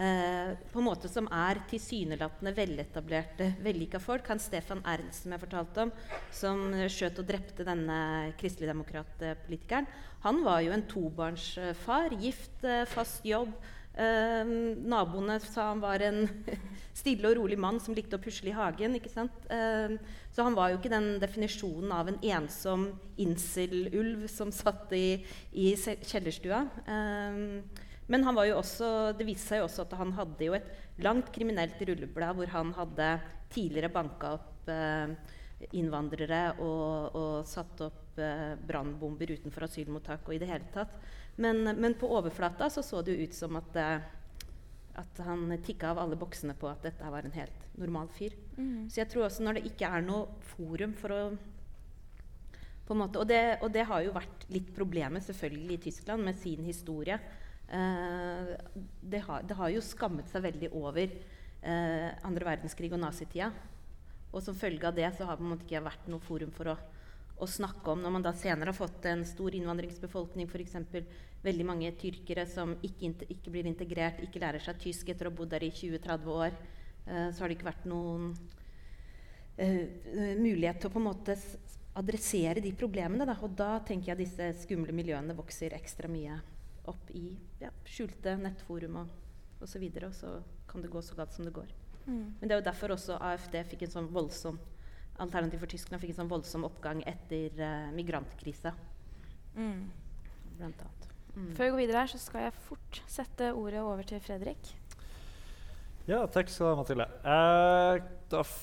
eh, 0.00 0.54
På 0.72 0.80
en 0.80 0.86
måte 0.86 1.10
som 1.12 1.28
er 1.28 1.60
tilsynelatende 1.70 2.54
veletablerte, 2.56 3.50
vellykka 3.62 4.00
folk. 4.02 4.30
Han 4.32 4.40
Stefan 4.42 4.80
Ernst 4.88 5.26
som 5.26 5.34
jeg 5.34 5.42
fortalte 5.42 5.86
om, 5.86 5.92
som 6.32 6.64
skjøt 6.88 7.20
og 7.20 7.28
drepte 7.28 7.66
denne 7.68 7.98
kristeligdemokratpolitikeren, 8.40 9.90
han 10.22 10.42
var 10.46 10.62
jo 10.62 10.72
en 10.72 10.86
tobarnsfar. 10.88 12.16
Gift, 12.22 12.62
eh, 12.64 12.84
fast 12.86 13.26
jobb. 13.26 13.52
Eh, 13.92 14.52
naboene 14.88 15.36
sa 15.44 15.68
han 15.70 15.82
var 15.82 16.04
en 16.06 16.24
stille 17.02 17.28
og 17.28 17.38
rolig 17.40 17.58
mann 17.60 17.80
som 17.80 17.96
likte 17.96 18.16
å 18.16 18.22
pusle 18.22 18.52
i 18.52 18.56
hagen. 18.56 18.96
ikke 18.96 19.12
sant? 19.12 19.46
Eh, 19.52 19.96
så 20.32 20.46
han 20.46 20.56
var 20.56 20.72
jo 20.72 20.80
ikke 20.80 20.92
den 20.92 21.14
definisjonen 21.22 21.92
av 21.92 22.10
en 22.10 22.20
ensom 22.22 22.90
inselulv 23.20 24.26
som 24.32 24.52
satt 24.54 24.92
i, 24.96 25.22
i 25.52 25.72
kjellerstua. 25.76 26.66
Eh, 26.86 27.88
men 28.12 28.24
han 28.26 28.36
var 28.36 28.48
jo 28.48 28.58
også, 28.58 28.88
det 29.16 29.26
viste 29.28 29.52
seg 29.52 29.62
jo 29.62 29.68
også 29.68 29.86
at 29.86 29.94
han 30.00 30.10
hadde 30.16 30.48
jo 30.48 30.56
et 30.56 30.66
langt 31.04 31.30
kriminelt 31.32 31.78
rulleblad 31.80 32.36
hvor 32.36 32.50
han 32.52 32.74
hadde 32.76 33.12
tidligere 33.52 33.92
banka 33.94 34.34
opp 34.36 34.68
eh, 34.72 35.14
innvandrere 35.78 36.42
og, 36.58 37.16
og, 37.16 37.34
satt 37.48 37.80
opp 37.86 38.18
eh, 38.20 38.54
brannbomber 38.68 39.32
utenfor 39.36 39.68
asylmottak 39.68 40.26
og 40.26 40.36
i 40.36 40.40
det 40.42 40.50
hele 40.50 40.68
tatt. 40.74 40.96
Men, 41.36 41.62
men, 41.64 41.94
på 41.96 42.10
overflata 42.12 42.68
så, 42.70 42.82
så 42.84 43.00
det 43.02 43.16
jo 43.16 43.28
ut 43.28 43.36
som 43.36 43.56
at, 43.56 43.76
eh, 43.80 44.04
at 45.00 45.22
han 45.24 45.46
tikka 45.64 45.92
av 45.92 46.02
alle 46.02 46.18
boksene 46.20 46.54
på 46.58 46.68
at 46.68 46.84
dette 46.84 47.12
var 47.14 47.24
en 47.24 47.36
helt 47.36 47.66
normal 47.80 48.10
fyr. 48.12 48.36
Mm. 48.58 48.90
Så 48.92 49.00
jeg 49.00 49.10
tror 49.12 49.26
også 49.26 49.46
når 49.46 49.58
det 49.58 49.72
ikke 49.72 49.88
er 49.88 50.04
noe 50.04 50.28
forum 50.52 50.92
for 50.98 51.16
å 51.16 51.22
på 52.82 52.96
en 52.96 52.98
måte, 52.98 53.20
og 53.22 53.28
det, 53.30 53.42
og 53.62 53.70
det 53.72 53.84
har 53.88 54.02
jo 54.04 54.12
vært 54.12 54.46
litt 54.52 54.72
problemet 54.74 55.22
selvfølgelig 55.24 55.76
i 55.76 55.82
Tyskland 55.84 56.26
med 56.26 56.36
sin 56.36 56.64
historie. 56.66 57.14
Eh, 57.72 58.50
det 59.00 59.20
har, 59.24 59.44
det, 59.46 59.56
har, 59.56 59.70
jo 59.72 59.84
skammet 59.86 60.28
seg 60.28 60.44
veldig 60.44 60.72
over 60.76 61.06
eh, 61.06 62.08
andre 62.26 62.48
verdenskrig 62.50 62.90
og 62.92 63.00
nazitida. 63.00 63.52
Og 64.32 64.42
som 64.44 64.56
følge 64.56 64.88
av 64.88 64.96
det 64.96 65.08
så 65.16 65.28
har 65.28 65.38
det 65.38 65.60
ikke 65.62 65.84
vært 65.86 66.10
noe 66.10 66.24
forum 66.24 66.52
for 66.56 66.72
å, 66.72 66.76
å, 67.42 67.48
snakke 67.50 67.92
om 67.92 68.02
Når 68.04 68.14
man 68.14 68.24
da 68.24 68.32
senere 68.36 68.70
har 68.72 68.78
fått 68.78 69.06
en 69.10 69.24
stor 69.26 69.54
innvandringsbefolkning, 69.58 70.48
f.eks. 70.48 70.76
veldig 71.42 71.66
mange 71.66 71.90
tyrkere 71.98 72.46
som 72.46 72.76
ikke, 72.82 73.12
ikke, 73.26 73.50
blir 73.50 73.68
integrert, 73.70 74.22
ikke 74.22 74.42
lærer 74.42 74.62
seg 74.62 74.80
tysk 74.82 75.10
etter 75.10 75.28
å 75.28 75.32
ha 75.32 75.38
bodd 75.40 75.52
der 75.54 75.66
i 75.66 75.72
20-30 75.74 76.32
år, 76.32 76.56
eh, 77.06 77.28
så 77.34 77.42
har 77.42 77.50
det 77.50 77.58
ikke 77.58 77.70
vært 77.70 77.88
noen 77.90 78.30
uh, 79.58 79.84
mulighet 80.38 80.80
til 80.80 80.90
å 80.90 80.94
på 80.94 81.02
en 81.02 81.08
måte 81.10 81.36
adressere 81.98 82.62
de 82.64 82.72
problemene. 82.78 83.26
Da. 83.28 83.36
Og 83.42 83.56
da 83.58 83.74
tenker 83.84 84.12
jeg 84.12 84.22
disse 84.24 84.48
skumle 84.62 84.94
miljøene 84.96 85.36
vokser 85.36 85.74
ekstra 85.76 86.10
mye 86.10 86.38
opp 86.90 87.10
i 87.14 87.28
ja, 87.62 87.70
skjulte 87.86 88.36
nettforum 88.40 89.02
og 89.02 89.62
osv. 89.62 89.84
Og, 89.84 90.04
og 90.08 90.14
så 90.16 90.36
kan 90.70 90.82
det 90.82 90.90
gå 90.92 91.02
så 91.04 91.18
galt 91.18 91.34
som 91.34 91.46
det 91.46 91.54
går. 91.54 91.70
Mm. 92.06 92.38
Men 92.40 92.48
det 92.48 92.54
er 92.54 92.60
jo 92.60 92.70
derfor 92.70 92.94
også 92.96 93.18
AFD 93.22 93.60
fikk 93.70 93.86
en 93.86 93.96
sånn 93.98 94.08
voldsom 94.14 94.58
Alternativ 95.20 95.60
for 95.60 95.70
Tyskland 95.70 96.00
fikk 96.02 96.14
en 96.14 96.22
sånn 96.22 96.30
voldsom 96.32 96.64
oppgang 96.66 97.02
etter 97.08 97.52
uh, 97.60 97.90
migrantkrisa. 97.94 98.72
Mm. 99.56 99.90
Blant 100.56 100.84
annet. 100.86 101.08
Mm. 101.32 101.50
Før 101.56 101.64
vi 101.64 101.72
går 101.72 101.82
videre 101.82 102.04
her, 102.04 102.12
så 102.12 102.20
skal 102.20 102.46
jeg 102.46 102.62
fort 102.68 103.02
sette 103.10 103.52
ordet 103.56 103.82
over 103.84 104.06
til 104.08 104.20
Fredrik. 104.24 104.72
Ja, 106.08 106.24
takk 106.26 106.50
skal 106.50 106.66
du 106.66 106.70
ha, 106.72 106.78
Mathilde. 106.80 107.06
Eh, 107.22 108.00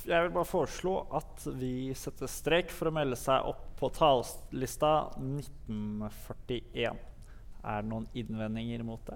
jeg 0.10 0.26
vil 0.26 0.34
bare 0.36 0.50
foreslå 0.50 0.96
at 1.16 1.46
vi 1.56 1.94
setter 1.96 2.28
strek 2.28 2.74
for 2.74 2.90
å 2.90 2.96
melde 2.98 3.16
seg 3.20 3.48
opp 3.48 3.64
på 3.80 3.90
talerlista 3.96 4.92
1941. 5.16 7.00
Er 7.64 7.86
det 7.86 7.92
noen 7.92 8.10
innvendinger 8.18 8.84
mot 8.88 9.06
det? 9.08 9.16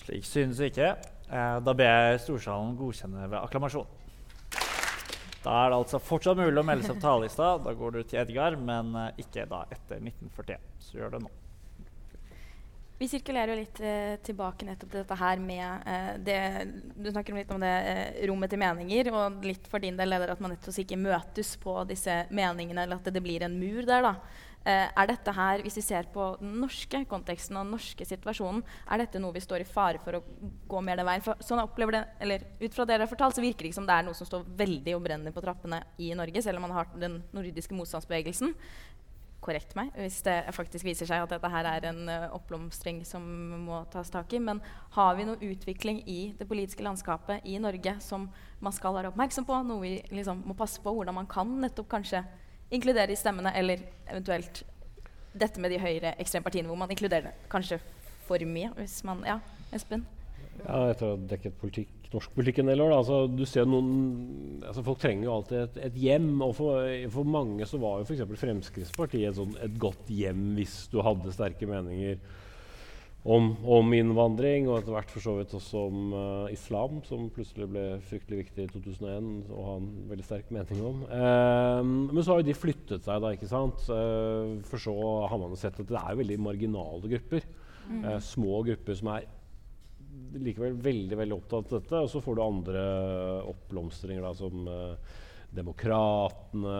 Slik 0.00 0.24
synes 0.26 0.60
ikke. 0.64 0.94
Eh, 1.28 1.58
da 1.64 1.74
ber 1.76 1.90
jeg 1.90 2.22
storsalen 2.24 2.76
godkjenne 2.78 3.28
ved 3.28 3.38
akklamasjon. 3.42 3.98
Da 5.42 5.54
er 5.64 5.72
det 5.72 5.78
altså 5.80 5.98
fortsatt 5.98 6.38
mulig 6.38 6.60
å 6.60 6.66
melde 6.66 6.86
seg 6.86 6.98
på 7.00 7.04
talerlista. 7.04 7.54
Da 7.64 7.74
går 7.76 7.96
du 7.96 8.02
til 8.02 8.22
Edgar, 8.22 8.56
men 8.56 8.94
eh, 8.98 9.22
ikke 9.24 9.46
da 9.50 9.64
etter 9.70 10.02
1941. 10.02 10.68
Så 10.82 11.00
gjør 11.00 11.16
det 11.16 11.24
nå. 11.26 11.32
Vi 13.02 13.08
sirkulerer 13.10 13.50
jo 13.50 13.58
litt 13.58 13.80
eh, 13.82 14.12
tilbake 14.22 14.66
nettopp 14.68 14.92
til 14.92 15.00
dette 15.00 15.16
her 15.18 15.40
med 15.42 15.88
eh, 15.90 16.10
det 16.22 16.36
Du 16.94 17.08
snakker 17.10 17.34
litt 17.34 17.50
om 17.50 17.58
det 17.58 17.72
eh, 17.90 18.20
rommet 18.30 18.52
til 18.52 18.60
meninger, 18.62 19.10
og 19.10 19.42
litt 19.42 19.66
for 19.66 19.82
din 19.82 19.98
del 19.98 20.14
er 20.14 20.22
det 20.22 20.36
at 20.36 20.42
man 20.44 20.54
nettopp 20.54 20.78
ikke 20.84 21.00
møtes 21.02 21.56
på 21.58 21.74
disse 21.90 22.20
meningene, 22.30 22.84
eller 22.84 23.00
at 23.00 23.08
det, 23.08 23.16
det 23.16 23.24
blir 23.24 23.42
en 23.42 23.58
mur 23.58 23.82
der. 23.88 24.06
da. 24.06 24.14
Eh, 24.62 24.88
er 24.94 25.08
dette 25.10 25.32
her, 25.34 25.62
Hvis 25.62 25.76
vi 25.76 25.82
ser 25.82 26.06
på 26.12 26.36
den 26.38 26.60
norske 26.62 27.04
konteksten 27.10 27.56
og 27.56 27.64
den 27.64 27.74
norske 27.74 28.04
situasjonen, 28.06 28.62
er 28.90 28.98
dette 28.98 29.18
noe 29.18 29.34
vi 29.34 29.42
står 29.42 29.64
i 29.64 29.66
fare 29.66 29.98
for 29.98 30.14
å 30.14 30.22
gå 30.68 30.82
mer 30.82 30.96
den 30.96 31.06
veien? 31.06 31.22
For 31.22 31.34
sånn 31.42 31.62
opplever 31.62 31.92
det, 31.92 32.04
eller 32.20 32.44
Ut 32.60 32.74
fra 32.74 32.84
det 32.84 32.94
dere 32.94 33.02
har 33.02 33.10
fortalt, 33.10 33.34
så 33.34 33.42
virker 33.42 33.64
det 33.64 33.72
ikke 33.72 33.80
som 33.80 33.86
det 33.86 33.96
er 33.96 34.06
noe 34.06 34.14
som 34.14 34.26
står 34.26 34.46
veldig 34.46 34.94
og 34.94 35.02
brenner 35.02 35.32
på 35.32 35.42
trappene 35.42 35.82
i 35.98 36.12
Norge, 36.14 36.42
selv 36.42 36.60
om 36.60 36.68
man 36.68 36.76
har 36.76 36.86
den 36.94 37.22
nordiske 37.32 37.74
motstandsbevegelsen. 37.74 38.54
Korrekt 39.42 39.74
meg 39.74 39.90
hvis 39.96 40.20
det 40.22 40.36
faktisk 40.54 40.86
viser 40.86 41.08
seg 41.10 41.24
at 41.24 41.32
dette 41.34 41.50
her 41.50 41.66
er 41.66 41.88
en 41.88 42.06
uh, 42.06 42.28
oppblomstring 42.36 43.00
som 43.04 43.24
må 43.64 43.80
tas 43.90 44.10
tak 44.14 44.30
i. 44.32 44.38
Men 44.38 44.60
har 44.94 45.16
vi 45.18 45.26
noe 45.26 45.42
utvikling 45.42 46.04
i 46.06 46.20
det 46.38 46.46
politiske 46.46 46.86
landskapet 46.86 47.42
i 47.42 47.58
Norge 47.58 47.96
som 47.98 48.30
man 48.60 48.72
skal 48.76 48.94
være 48.94 49.10
oppmerksom 49.10 49.48
på? 49.48 49.58
Noe 49.66 49.82
vi 49.82 49.96
liksom 50.14 50.44
må 50.46 50.54
passe 50.54 50.78
på 50.78 50.94
hvordan 50.94 51.18
man 51.18 51.26
kan 51.26 51.50
nettopp 51.58 51.90
kanskje 51.90 52.22
inkludere 52.72 53.12
i 53.12 53.18
stemmene, 53.18 53.52
eller 53.58 53.82
eventuelt 54.10 54.62
dette 55.32 55.60
med 55.60 55.72
de 55.72 55.80
høyere 55.80 56.14
ekstrempartiene, 56.20 56.68
hvor 56.68 56.80
man 56.80 56.92
inkluderer 56.92 57.30
det 57.30 57.50
kanskje 57.52 57.80
for 58.26 58.42
mye. 58.48 58.72
hvis 58.76 59.00
man, 59.04 59.22
ja, 59.26 59.38
Espen? 59.72 60.04
Ja, 60.62 60.90
etter 60.92 61.06
å 61.06 61.14
ha 61.14 61.20
dekket 61.30 61.56
politikk, 61.58 61.92
norsk 62.12 62.34
politikk 62.36 62.60
en 62.60 62.68
del 62.70 62.82
år, 62.84 62.92
da, 62.92 62.98
altså, 63.00 63.18
du 63.30 63.42
ser 63.48 63.66
noen, 63.68 64.60
altså, 64.60 64.84
Folk 64.84 65.00
trenger 65.00 65.26
jo 65.26 65.34
alltid 65.38 65.58
et, 65.62 65.78
et 65.88 65.98
hjem. 66.04 66.30
og 66.44 66.54
for, 66.58 66.92
for, 67.14 67.28
mange 67.38 67.66
så 67.68 67.80
var 67.82 68.00
jo 68.00 68.06
f.eks. 68.06 68.24
Fremskrittspartiet 68.42 69.30
et, 69.30 69.38
sånn, 69.40 69.56
et 69.64 69.78
godt 69.80 70.12
hjem 70.12 70.52
hvis 70.58 70.76
du 70.92 71.00
hadde 71.04 71.34
sterke 71.34 71.68
meninger 71.70 72.20
om, 73.22 73.52
om, 73.62 73.92
innvandring, 73.94 74.66
og 74.66 74.80
etter 74.80 74.94
hvert 74.96 75.12
for 75.12 75.22
så 75.22 75.36
vidt 75.36 75.52
også 75.54 75.82
om 75.86 76.14
uh, 76.14 76.46
islam, 76.50 76.98
som 77.06 77.28
plutselig 77.30 77.68
ble 77.70 77.84
fryktelig 78.08 78.40
viktig 78.40 78.64
i 78.64 78.70
2001 78.72 79.28
å 79.46 79.66
ha 79.68 79.74
en 79.78 79.90
veldig 80.10 80.26
sterk 80.26 80.50
mening 80.54 80.80
om. 80.88 81.04
Uh, 81.06 81.78
men 81.86 82.18
så 82.18 82.32
har 82.32 82.42
jo 82.42 82.48
de 82.50 82.56
flyttet 82.58 83.06
seg, 83.06 83.22
da, 83.22 83.30
ikke 83.36 83.50
sant? 83.50 83.84
Uh, 83.86 84.58
for 84.66 84.82
så 84.82 84.94
har 85.30 85.38
man 85.38 85.54
jo 85.54 85.60
sett 85.60 85.78
at 85.78 85.92
det 85.92 86.00
er 86.02 86.18
veldig 86.18 86.40
marginale 86.42 87.12
grupper. 87.16 87.46
Mm. 87.82 88.04
små 88.22 88.60
grupper 88.62 88.94
som 88.94 89.08
er 89.10 89.24
likevel 90.38 90.76
veldig 90.80 91.16
veldig 91.18 91.34
opptatt 91.34 91.66
av 91.66 91.80
dette. 91.80 91.98
Og 91.98 92.10
så 92.12 92.20
får 92.22 92.36
du 92.38 92.42
andre 92.44 92.84
oppblomstringer, 93.50 94.22
da, 94.22 94.30
som 94.38 94.70
demokratene, 95.52 96.76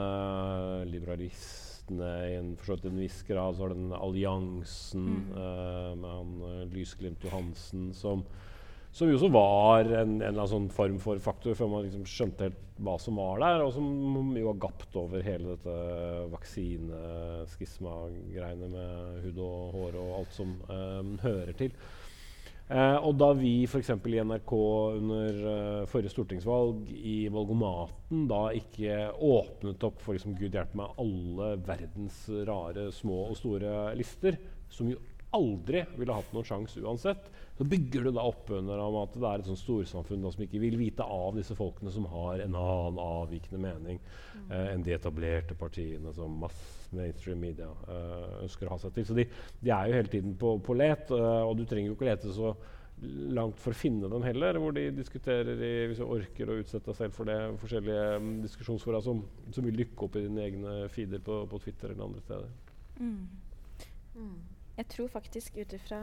liberalistene 1.90 2.30
i 2.30 2.34
en, 2.36 2.56
en 2.84 3.00
viss 3.00 3.22
grad. 3.22 3.56
Så 3.56 3.62
har 3.62 3.68
den 3.74 3.92
alliansen 3.92 5.00
mm. 5.00 5.32
uh, 5.32 5.96
med 5.96 6.10
han 6.10 6.42
uh, 6.42 6.66
Lysglimt 6.72 7.24
Johansen 7.24 7.94
som, 7.94 8.24
som 8.92 9.08
jo 9.08 9.14
også 9.16 9.28
var 9.32 9.84
en, 9.84 9.94
en, 9.94 10.22
eller 10.22 10.42
annen 10.42 10.48
sånn 10.48 10.70
form 10.70 10.98
for 11.00 11.18
faktor 11.18 11.54
før 11.54 11.68
man 11.68 11.82
liksom 11.86 12.04
skjønte 12.06 12.42
helt 12.48 12.58
hva 12.82 12.98
som 12.98 13.16
var 13.16 13.38
der, 13.38 13.62
og 13.62 13.72
som 13.76 14.34
jo 14.34 14.46
har 14.48 14.58
gapt 14.58 14.96
over 14.96 15.22
hele 15.22 15.48
dette 15.52 15.70
vaksineskisma-greiene 16.32 18.68
med 18.72 19.20
hud 19.22 19.38
og 19.38 19.72
hår 19.76 19.94
og 20.00 20.14
alt 20.16 20.32
som 20.34 20.62
um, 20.66 21.18
hører 21.22 21.52
til. 21.54 21.70
Eh, 22.68 22.98
og 23.04 23.16
da 23.20 23.32
vi 23.36 23.64
f.eks. 23.66 23.90
i 23.90 24.22
NRK 24.22 24.52
under 24.96 25.40
uh, 25.42 25.86
forrige 25.90 26.12
stortingsvalg 26.14 26.88
i 26.94 27.16
valgomaten 27.32 28.26
da 28.30 28.44
ikke 28.56 29.10
åpnet 29.18 29.82
opp 29.88 30.00
for 30.00 30.16
liksom, 30.16 30.36
Gud 30.38 30.54
hjelpe 30.54 30.78
meg 30.80 31.00
alle 31.02 31.54
verdens 31.66 32.22
rare 32.48 32.88
små 32.94 33.26
og 33.28 33.36
store 33.40 33.90
lister, 33.98 34.38
som 34.72 34.88
jo 34.92 35.00
aldri 35.36 35.82
ville 35.96 36.14
hatt 36.14 36.32
noen 36.34 36.46
sjanse 36.46 36.80
uansett, 36.84 37.28
så 37.56 37.64
bygger 37.68 38.06
du 38.06 38.12
da 38.12 38.24
opp 38.28 38.50
under 38.52 38.80
om 38.84 38.98
at 39.02 39.16
det 39.16 39.28
er 39.28 39.42
et 39.42 39.48
sånt 39.48 39.60
storsamfunn 39.62 40.26
som 40.28 40.44
ikke 40.44 40.60
vil 40.62 40.76
vite 40.80 41.04
av 41.04 41.36
disse 41.38 41.56
folkene 41.56 41.92
som 41.92 42.08
har 42.12 42.42
en 42.44 42.56
annen 42.58 43.00
avvikende 43.00 43.60
mening 43.62 44.00
mm. 44.00 44.50
eh, 44.50 44.68
enn 44.74 44.84
de 44.84 44.96
etablerte 44.96 45.56
partiene 45.58 46.12
som 46.16 46.40
mass 46.44 46.81
mainstream 46.96 47.40
media 47.42 47.70
eh, 47.88 48.38
ønsker 48.44 48.68
å 48.68 48.76
ha 48.76 48.78
seg 48.82 48.94
til. 48.96 49.08
Så 49.08 49.16
de, 49.18 49.26
de, 49.60 49.72
er 49.72 49.90
jo 49.90 49.98
hele 49.98 50.12
tiden 50.12 50.36
på, 50.38 50.56
på 50.64 50.76
let, 50.78 51.10
eh, 51.12 51.42
og 51.42 51.56
du 51.58 51.66
trenger 51.68 51.92
jo 51.92 51.98
ikke 51.98 52.10
lete 52.10 52.32
så 52.36 52.54
langt 53.34 53.58
for 53.60 53.74
å 53.74 53.78
finne 53.78 54.08
dem 54.10 54.24
heller, 54.24 54.58
hvor 54.62 54.74
de 54.76 54.86
diskuterer 54.94 55.58
i, 55.58 55.72
hvis 55.90 56.00
du 56.00 56.06
orker 56.06 56.50
å 56.50 56.58
utsette 56.60 56.90
deg 56.90 56.98
selv 56.98 57.16
for 57.16 57.28
det, 57.28 57.38
forskjellige 57.62 58.04
um, 58.22 58.32
diskusjonsfora 58.44 59.00
som, 59.02 59.24
som, 59.50 59.66
vil 59.66 59.80
lykke 59.82 60.06
opp 60.06 60.18
i 60.18 60.24
dine 60.26 60.44
egne 60.46 60.74
feeder 60.92 61.22
på, 61.24 61.42
på 61.50 61.60
Twitter 61.64 61.92
eller 61.92 62.06
andre 62.06 62.22
steder. 62.22 62.52
Mm. 63.00 63.24
Mm. 64.14 64.36
Jeg 64.76 64.88
tror 64.88 65.10
faktisk 65.12 65.58
ut 65.58 65.74
ifra 65.76 65.98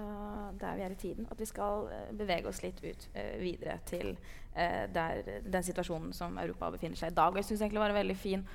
der 0.61 0.75
vi 0.77 0.83
er 0.85 0.93
i 0.93 0.99
tiden, 0.99 1.27
at 1.31 1.39
vi 1.39 1.47
skal 1.49 1.87
uh, 1.87 2.01
bevege 2.17 2.51
oss 2.51 2.61
litt 2.65 2.83
ut 2.83 3.07
uh, 3.15 3.37
videre 3.41 3.79
til 3.89 4.11
uh, 4.11 4.85
der, 4.93 5.23
den 5.47 5.65
situasjonen 5.65 6.11
som 6.13 6.37
Europa 6.37 6.73
befinner 6.75 6.99
seg 6.99 7.13
i 7.13 7.17
dag. 7.21 7.31
Og 7.31 7.41
jeg 7.41 7.49
syns 7.49 7.63
egentlig 7.63 7.79
det 7.79 7.85
var 7.87 7.95
en 7.95 8.01
veldig 8.01 8.19
fin 8.19 8.45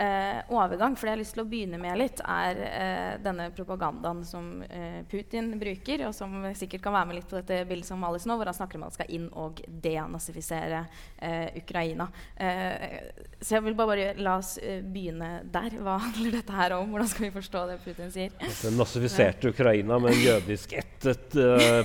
eh, 0.00 0.40
overgang. 0.48 0.96
For 0.96 1.06
det 1.06 1.12
jeg 1.12 1.16
har 1.16 1.22
lyst 1.22 1.36
til 1.36 1.44
å 1.44 1.48
begynne 1.50 1.80
med 1.80 1.98
litt, 2.00 2.22
er 2.24 2.60
eh, 2.66 3.12
denne 3.22 3.50
propagandaen 3.56 4.22
som 4.26 4.48
eh, 4.66 5.00
Putin 5.10 5.52
bruker, 5.60 6.06
og 6.08 6.14
som 6.16 6.34
sikkert 6.56 6.84
kan 6.84 6.96
være 6.96 7.10
med 7.10 7.20
litt 7.20 7.28
på 7.30 7.38
dette 7.40 7.62
bildet 7.68 7.88
som 7.88 8.00
males 8.00 8.26
nå, 8.28 8.36
hvor 8.38 8.50
han 8.50 8.56
snakker 8.56 8.80
om 8.80 8.86
at 8.86 8.92
han 8.92 8.98
skal 8.98 9.14
inn 9.16 9.28
og 9.38 9.62
denazifisere 9.84 10.84
eh, 11.18 11.60
Ukraina. 11.60 12.08
Eh, 12.36 12.98
så 13.40 13.58
jeg 13.58 13.66
vil 13.68 13.78
bare, 13.78 13.90
bare 13.92 14.24
la 14.24 14.36
oss 14.40 14.56
eh, 14.58 14.80
begynne 14.84 15.30
der. 15.52 15.78
Hva 15.80 15.98
handler 16.06 16.38
dette 16.40 16.56
her 16.56 16.76
om? 16.78 16.92
Hvordan 16.94 17.12
skal 17.12 17.26
vi 17.28 17.32
forstå 17.36 17.64
det 17.70 17.78
Putin 17.84 18.12
sier? 18.14 18.36
Den 18.64 18.78
nazifiserte 18.80 19.52
Ukraina 19.54 20.00
med 20.00 20.14
en 20.14 20.22
jødisk 20.24 20.76
ættet 20.80 21.38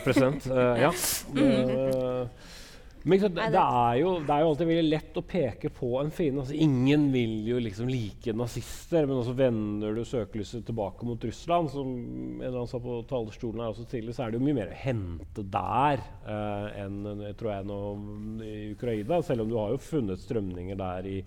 president. 0.06 0.52
ja. 0.82 0.94
Mm. 1.36 2.30
Men 3.06 3.20
det, 3.22 3.30
det, 3.54 3.62
er 3.62 3.98
jo, 4.00 4.12
det, 4.26 4.34
er 4.34 4.42
jo, 4.42 4.48
alltid 4.50 4.70
veldig 4.72 4.90
lett 4.90 5.18
å 5.20 5.22
peke 5.30 5.70
på 5.70 5.92
en 6.00 6.08
fiende. 6.10 6.42
Altså, 6.42 6.56
ingen 6.58 7.04
vil 7.14 7.36
jo 7.46 7.60
liksom 7.62 7.90
like 7.92 8.34
nazister, 8.34 9.06
men 9.06 9.20
også 9.20 9.36
vender 9.38 9.94
du 9.94 10.02
søkelyset 10.10 10.66
tilbake 10.66 11.06
mot 11.06 11.28
Russland. 11.30 11.70
Som 11.70 11.92
en 11.92 12.42
eller 12.42 12.64
annen 12.64 12.72
sa 12.72 12.80
på 12.82 12.96
talerstolen 13.06 13.62
her 13.62 13.76
også 13.76 13.86
tidligere, 13.92 14.18
så 14.18 14.26
er 14.26 14.34
det 14.34 14.40
jo 14.40 14.48
mye 14.48 14.58
mer 14.58 14.74
å 14.74 14.80
hente 14.80 15.46
der 15.54 16.02
uh, 16.26 16.66
enn 16.82 16.98
tror 17.38 17.52
jeg, 17.52 17.68
nå, 17.70 17.78
i 18.42 18.56
Ukraina. 18.74 19.22
Selv 19.30 19.46
om 19.46 19.54
du 19.54 19.60
har 19.60 19.76
jo 19.76 19.84
funnet 19.86 20.26
strømninger 20.26 20.82
der 20.82 21.12
i, 21.12 21.20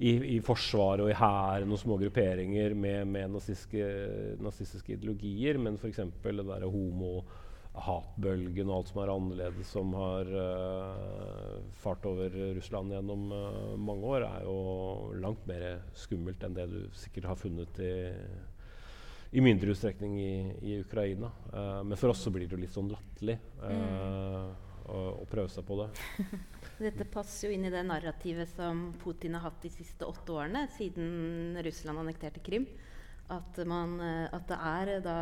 i, 0.00 0.16
i 0.38 0.40
Forsvaret 0.46 1.04
og 1.04 1.12
i 1.12 1.20
hæren 1.20 1.76
og 1.76 1.82
små 1.84 2.00
grupperinger 2.00 2.72
med, 2.72 3.04
med 3.12 3.36
nazistiske, 3.36 3.92
nazistiske 4.40 4.96
ideologier. 4.96 5.60
Men 5.60 5.76
f.eks. 5.76 6.00
det 6.00 6.36
derre 6.40 6.72
homo 6.72 7.18
hatbølgen 7.80 8.68
og 8.68 8.80
alt 8.80 8.90
som 8.90 9.00
er 9.02 9.12
annerledes, 9.12 9.72
som 9.72 9.92
har 9.96 10.30
uh, 10.34 11.58
fart 11.80 12.04
over 12.08 12.34
Russland 12.56 12.92
gjennom 12.94 13.30
uh, 13.32 13.74
mange 13.80 14.12
år, 14.16 14.26
er 14.26 14.46
jo 14.46 14.56
langt 15.20 15.46
mer 15.48 15.82
skummelt 15.96 16.42
enn 16.46 16.56
det 16.56 16.66
du 16.70 16.80
sikkert 16.96 17.30
har 17.30 17.40
funnet 17.40 17.80
i, 17.84 17.92
i 19.36 19.44
mindre 19.44 19.72
utstrekning 19.72 20.18
i, 20.20 20.34
i 20.60 20.80
Ukraina. 20.84 21.32
Uh, 21.54 21.80
men 21.86 22.00
for 22.00 22.12
oss 22.12 22.24
så 22.26 22.32
blir 22.34 22.48
det 22.48 22.58
jo 22.58 22.62
litt 22.64 22.74
sånn 22.74 22.92
latterlig 22.92 23.38
mm. 23.62 24.84
å, 24.90 25.00
å, 25.22 25.24
prøve 25.30 25.48
seg 25.52 25.66
på 25.68 25.80
det. 25.80 25.88
Dette 26.90 27.08
passer 27.08 27.48
jo 27.48 27.56
inn 27.56 27.66
i 27.68 27.72
det 27.72 27.84
narrativet 27.86 28.48
som 28.52 28.90
Putin 29.00 29.36
har 29.36 29.48
hatt 29.48 29.60
de 29.64 29.72
siste 29.72 30.08
åtte 30.08 30.36
årene, 30.36 30.66
siden 30.76 31.58
Russland 31.64 32.04
annekterte 32.04 32.44
Krim. 32.44 32.68
At, 33.30 33.60
man, 33.62 34.00
at 34.02 34.48
det 34.50 34.56
er 34.58 34.88
da 35.04 35.18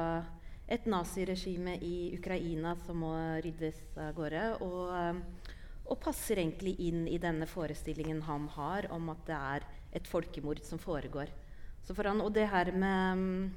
et 0.69 0.85
naziregime 0.89 1.79
i 1.81 2.13
Ukraina 2.19 2.75
som 2.85 3.01
må 3.01 3.15
ryddes 3.45 3.81
av 3.97 4.13
gårde. 4.17 4.45
Og, 4.65 4.83
eh, 4.97 5.55
og, 5.89 5.97
passer 6.03 6.43
egentlig 6.43 6.77
inn 6.85 7.07
i 7.09 7.19
denne 7.19 7.49
forestillingen 7.49 8.23
han 8.29 8.49
har 8.53 8.91
om 8.93 9.09
at 9.15 9.25
det 9.27 9.39
er 9.39 9.69
et 9.97 10.09
folkemord 10.09 10.61
som 10.65 10.79
foregår. 10.79 11.33
Han, 11.89 12.21
og 12.21 12.35
det 12.37 12.51
her 12.51 12.69
med 12.77 13.55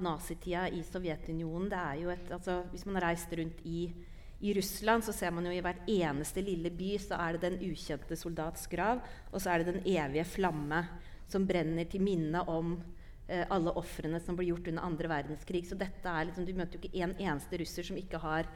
nazitida 0.00 0.70
i 0.72 0.80
Sovjetunionen 0.80 1.68
det 1.68 1.76
er 1.78 1.96
jo 2.00 2.08
et, 2.08 2.30
altså, 2.32 2.62
Hvis 2.70 2.86
man 2.86 2.96
har 2.96 3.10
reist 3.10 3.32
rundt 3.36 3.60
i, 3.64 3.92
i, 4.40 4.54
Russland, 4.56 5.04
så 5.04 5.12
ser 5.12 5.30
man 5.30 5.44
jo 5.44 5.52
i 5.52 5.60
hver 5.60 5.82
eneste 5.86 6.40
lille 6.40 6.70
by 6.70 6.96
så 6.96 7.18
er 7.20 7.36
det 7.36 7.42
den 7.42 7.70
ukjente 7.70 8.16
soldats 8.16 8.66
grav, 8.72 9.02
og 9.32 9.40
så 9.40 9.50
er 9.50 9.58
det 9.58 9.74
den 9.74 9.82
evige 9.84 10.24
flamme 10.24 10.80
som 11.28 11.44
brenner 11.46 11.84
til 11.84 12.00
minne 12.00 12.40
om 12.48 12.78
alle 13.26 13.72
ofrene 13.74 14.20
som 14.22 14.36
ble 14.38 14.46
gjort 14.46 14.68
under 14.70 14.84
andre 14.86 15.08
verdenskrig. 15.10 15.64
Så 15.66 15.74
dette 15.78 16.06
er 16.06 16.28
liksom, 16.28 16.44
Du 16.46 16.52
møter 16.54 16.78
jo 16.78 16.84
ikke 16.86 17.02
en 17.02 17.14
eneste 17.18 17.58
russer 17.58 17.86
som 17.88 17.98
ikke 17.98 18.20
har 18.22 18.46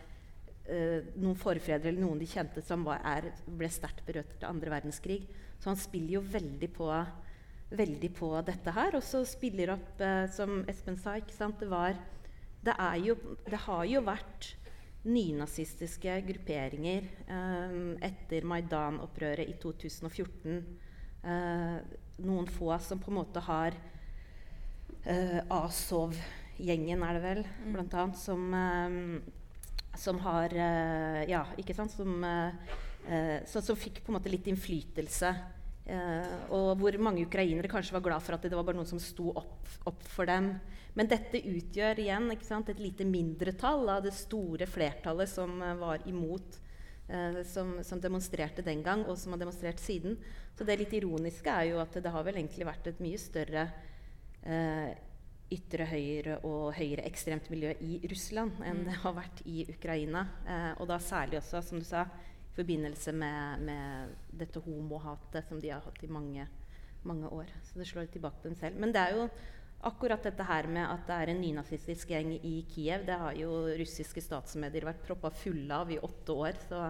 eh, 0.71 1.09
noen 1.19 1.39
forfedre 1.39 1.91
eller 1.91 2.05
noen 2.05 2.21
de 2.21 2.29
kjente 2.29 2.63
som 2.65 2.85
var, 2.87 3.03
er, 3.07 3.31
ble 3.47 3.71
sterkt 3.73 4.05
berørt 4.07 4.37
til 4.39 4.49
andre 4.49 4.73
verdenskrig. 4.77 5.25
Så 5.61 5.73
han 5.73 5.81
spiller 5.81 6.19
jo 6.19 6.23
veldig 6.25 6.71
på, 6.77 6.89
veldig 7.77 8.13
på 8.17 8.31
dette 8.47 8.75
her. 8.77 8.97
Og 8.99 9.05
så 9.07 9.25
spiller 9.29 9.75
opp, 9.77 9.93
eh, 10.05 10.25
som 10.33 10.63
Espen 10.71 10.99
sa, 11.01 11.19
ikke 11.21 11.37
sant, 11.37 11.61
det, 11.61 11.71
var, 11.73 11.99
det, 12.65 12.77
jo, 13.05 13.19
det 13.49 13.63
har 13.67 13.85
jo 13.91 14.05
vært 14.07 14.55
nynazistiske 15.01 16.19
grupperinger 16.29 17.07
eh, 17.25 17.79
etter 18.11 18.47
Maidan-opprøret 18.49 19.49
i 19.49 19.57
2014. 19.61 20.61
Eh, 21.21 21.79
noen 22.21 22.49
få 22.53 22.75
som 22.85 23.01
på 23.01 23.13
en 23.13 23.21
måte 23.21 23.43
har 23.45 23.77
uh, 25.07 25.41
Azov-gjengen, 25.61 27.05
er 27.05 27.17
det 27.17 27.23
vel, 27.25 27.45
mm. 27.45 27.71
blant 27.75 27.97
annet, 28.03 28.21
som, 28.21 28.43
uh, 28.53 29.95
som 29.99 30.21
har 30.27 30.55
uh, 30.57 31.23
Ja, 31.31 31.45
ikke 31.61 31.77
sant? 31.77 31.95
Som, 31.95 32.25
så, 33.49 33.63
som 33.65 33.79
fikk 33.81 34.03
på 34.05 34.13
en 34.13 34.19
måte 34.19 34.31
litt 34.31 34.47
innflytelse. 34.51 35.31
og 36.53 36.67
hvor 36.79 36.99
mange 37.01 37.25
ukrainere 37.25 37.67
kanskje 37.67 37.95
var 37.97 38.03
glad 38.05 38.23
for 38.23 38.37
at 38.37 38.45
det 38.45 38.53
var 38.55 38.67
bare 38.69 38.77
noen 38.77 38.87
som 38.87 39.01
sto 39.01 39.33
opp, 39.33 39.65
opp 39.89 40.05
for 40.13 40.29
dem. 40.29 40.53
Men 40.95 41.09
dette 41.09 41.41
utgjør 41.41 41.99
igjen 42.05 42.29
sant, 42.45 42.69
et 42.69 42.79
lite 42.79 43.07
mindretall 43.09 43.89
av 43.89 44.05
det 44.05 44.13
store 44.15 44.69
flertallet 44.69 45.33
som 45.33 45.59
var 45.81 46.05
imot. 46.07 46.61
Som, 47.51 47.81
som, 47.83 47.99
demonstrerte 47.99 48.63
den 48.63 48.85
gang, 48.87 49.01
og 49.09 49.17
som 49.19 49.33
har 49.35 49.41
demonstrert 49.41 49.81
siden. 49.83 50.15
Så 50.55 50.63
det 50.63 50.77
litt 50.79 50.93
ironiske 50.95 51.51
er 51.51 51.73
jo 51.73 51.81
at 51.83 51.97
det 51.99 52.13
har 52.15 52.23
vel 52.23 52.39
egentlig 52.39 52.69
vært 52.69 52.87
et 52.87 53.01
mye 53.03 53.19
større 53.19 53.65
eh, 54.43 54.91
ytre 55.51 55.87
høyre 55.91 56.39
og 56.47 56.71
høyreekstremt 56.77 57.51
miljø 57.51 57.73
i 57.83 57.99
Russland 58.11 58.61
enn 58.63 58.83
mm. 58.83 58.85
det 58.87 58.99
har 59.03 59.15
vært 59.17 59.43
i 59.51 59.65
Ukraina. 59.73 60.27
Eh, 60.47 60.73
og 60.79 60.91
da 60.91 61.01
særlig 61.03 61.41
også, 61.41 61.63
som 61.67 61.81
du 61.83 61.87
sa, 61.87 62.07
i 62.51 62.57
forbindelse 62.57 63.15
med, 63.15 63.65
med 63.67 64.35
dette 64.41 64.63
homohatet 64.65 65.47
som 65.49 65.61
de 65.63 65.71
har 65.71 65.83
hatt 65.85 66.03
i 66.05 66.11
mange, 66.11 66.47
mange 67.07 67.31
år. 67.31 67.51
Så 67.67 67.79
det 67.79 67.89
slår 67.89 68.11
tilbake 68.11 68.43
på 68.43 68.51
dem 68.51 68.59
selv. 68.59 68.79
Men 68.83 68.95
det 68.95 69.03
er 69.03 69.17
jo 69.17 69.29
akkurat 69.87 70.23
dette 70.27 70.45
her 70.45 70.69
med 70.69 70.85
at 70.85 71.07
det 71.09 71.17
er 71.17 71.33
en 71.33 71.41
nynazistisk 71.41 72.11
gjeng 72.13 72.35
i 72.37 72.61
Kiev, 72.69 73.07
det 73.09 73.17
har 73.17 73.37
jo 73.39 73.63
russiske 73.81 74.23
statsmedier 74.23 74.85
vært 74.91 75.07
proppa 75.07 75.31
fulle 75.33 75.79
av 75.83 75.93
i 75.93 76.01
åtte 76.05 76.37
år. 76.37 76.59
Så 76.69 76.81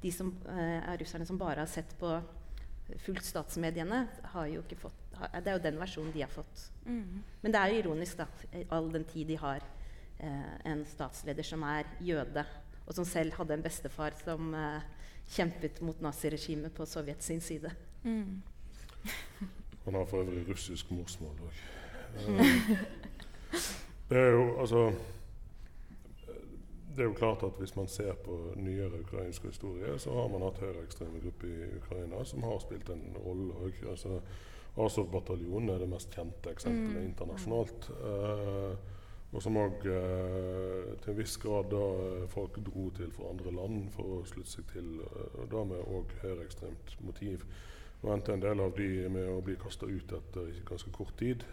de 0.00 0.12
som, 0.14 0.32
eh, 0.48 0.96
russerne 1.02 1.26
som 1.26 1.38
bare 1.38 1.60
har 1.60 1.70
sett 1.70 1.92
på 1.98 2.14
fulgt 3.04 3.24
statsmediene, 3.24 4.08
har 4.32 4.46
jo 4.46 4.62
ikke 4.62 4.80
fått 4.88 5.09
det 5.40 5.50
er 5.50 5.58
jo 5.58 5.62
den 5.64 5.78
versjonen 5.80 6.12
de 6.14 6.22
har 6.24 6.32
fått. 6.32 6.64
Mm. 6.86 7.20
Men 7.42 7.52
det 7.52 7.60
er 7.60 7.72
jo 7.72 7.82
ironisk, 7.82 8.20
da, 8.20 8.26
all 8.74 8.90
den 8.92 9.04
tid 9.08 9.28
de 9.28 9.36
har 9.40 9.64
eh, 10.18 10.54
en 10.72 10.84
statsleder 10.88 11.46
som 11.46 11.64
er 11.68 11.88
jøde, 12.04 12.44
og 12.86 12.96
som 12.96 13.06
selv 13.06 13.36
hadde 13.38 13.56
en 13.56 13.64
bestefar 13.64 14.16
som 14.24 14.54
eh, 14.56 14.88
kjempet 15.30 15.80
mot 15.86 16.00
naziregimet 16.02 16.74
på 16.74 16.86
Sovjet 16.88 17.22
sin 17.22 17.40
side. 17.40 17.70
Mm. 18.02 18.42
Han 19.84 19.94
har 19.94 20.08
for 20.10 20.24
øvrig 20.24 20.48
russisk 20.48 20.90
morsmål 20.90 21.46
òg. 21.46 21.62
Mm. 22.28 22.38
det 24.10 24.18
er 24.18 24.32
jo 24.34 24.44
altså 24.60 24.90
det 26.90 27.04
er 27.04 27.08
jo 27.08 27.12
klart 27.12 27.42
at 27.42 27.58
Hvis 27.58 27.76
man 27.76 27.88
ser 27.88 28.12
på 28.12 28.52
nyere 28.56 29.00
ukrainsk 29.00 29.42
historie, 29.42 29.98
så 29.98 30.10
har 30.14 30.28
man 30.28 30.42
hatt 30.42 30.58
høyreekstreme 30.58 31.20
grupper 31.20 31.48
i 31.48 31.76
Ukraina 31.76 32.24
som 32.24 32.42
har 32.42 32.58
spilt 32.58 32.90
en 32.90 33.16
rolle 33.26 33.54
òg. 33.54 33.90
Altså, 33.90 34.20
Azov-bataljonen 34.84 35.74
er 35.74 35.82
det 35.82 35.90
mest 35.90 36.14
kjente 36.14 36.52
eksempelet 36.52 37.02
mm. 37.02 37.08
internasjonalt. 37.10 37.90
Uh, 38.00 38.72
og 39.30 39.42
som 39.44 39.58
òg 39.60 39.84
uh, 39.86 40.94
til 41.02 41.12
en 41.12 41.18
viss 41.18 41.36
grad 41.38 41.68
da 41.70 41.82
folk 42.32 42.58
dro 42.66 42.88
til 42.96 43.12
fra 43.14 43.28
andre 43.30 43.52
land 43.54 43.90
for 43.94 44.16
å 44.16 44.22
slutte 44.28 44.56
seg 44.56 44.66
til. 44.72 44.96
og 45.38 45.44
da 45.52 45.66
med 45.72 45.92
òg 45.98 46.16
høyreekstremt 46.22 46.96
motiv. 47.06 47.44
Nå 48.00 48.14
endte 48.14 48.32
en 48.32 48.42
del 48.42 48.62
av 48.64 48.72
de 48.78 48.88
med 49.12 49.28
å 49.28 49.42
bli 49.44 49.58
kasta 49.60 49.86
ut 49.86 50.12
etter 50.16 50.50
ganske 50.64 50.90
kort 50.96 51.12
tid, 51.20 51.44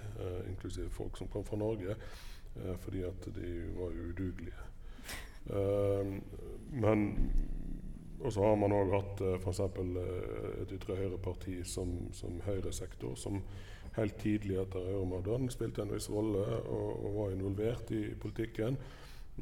inklusiv 0.47 0.87
folk 0.95 1.17
som 1.19 1.27
kom 1.27 1.43
fra 1.43 1.59
Norge, 1.59 1.97
fordi 2.85 3.01
at 3.03 3.27
de 3.35 3.49
var 3.75 3.91
udugelige. 3.91 4.63
men 6.71 7.03
og 8.19 8.33
så 8.33 8.41
har 8.41 8.55
man 8.57 8.73
òg 8.73 8.93
hatt 8.95 9.19
uh, 9.21 9.33
f.eks. 9.37 9.59
Uh, 9.77 10.61
et 10.63 10.71
ytre 10.73 10.97
høyre-parti 10.97 11.59
som, 11.67 11.91
som 12.17 12.39
høyresektor, 12.47 13.13
som 13.19 13.41
helt 13.97 14.17
tidlig 14.21 14.57
etter 14.61 14.89
Euromaidan 14.91 15.49
spilte 15.53 15.83
en 15.83 15.93
viss 15.93 16.09
rolle 16.13 16.41
og, 16.59 16.89
og, 16.95 17.11
var 17.17 17.35
involvert 17.35 17.91
i 17.93 18.03
politikken, 18.21 18.77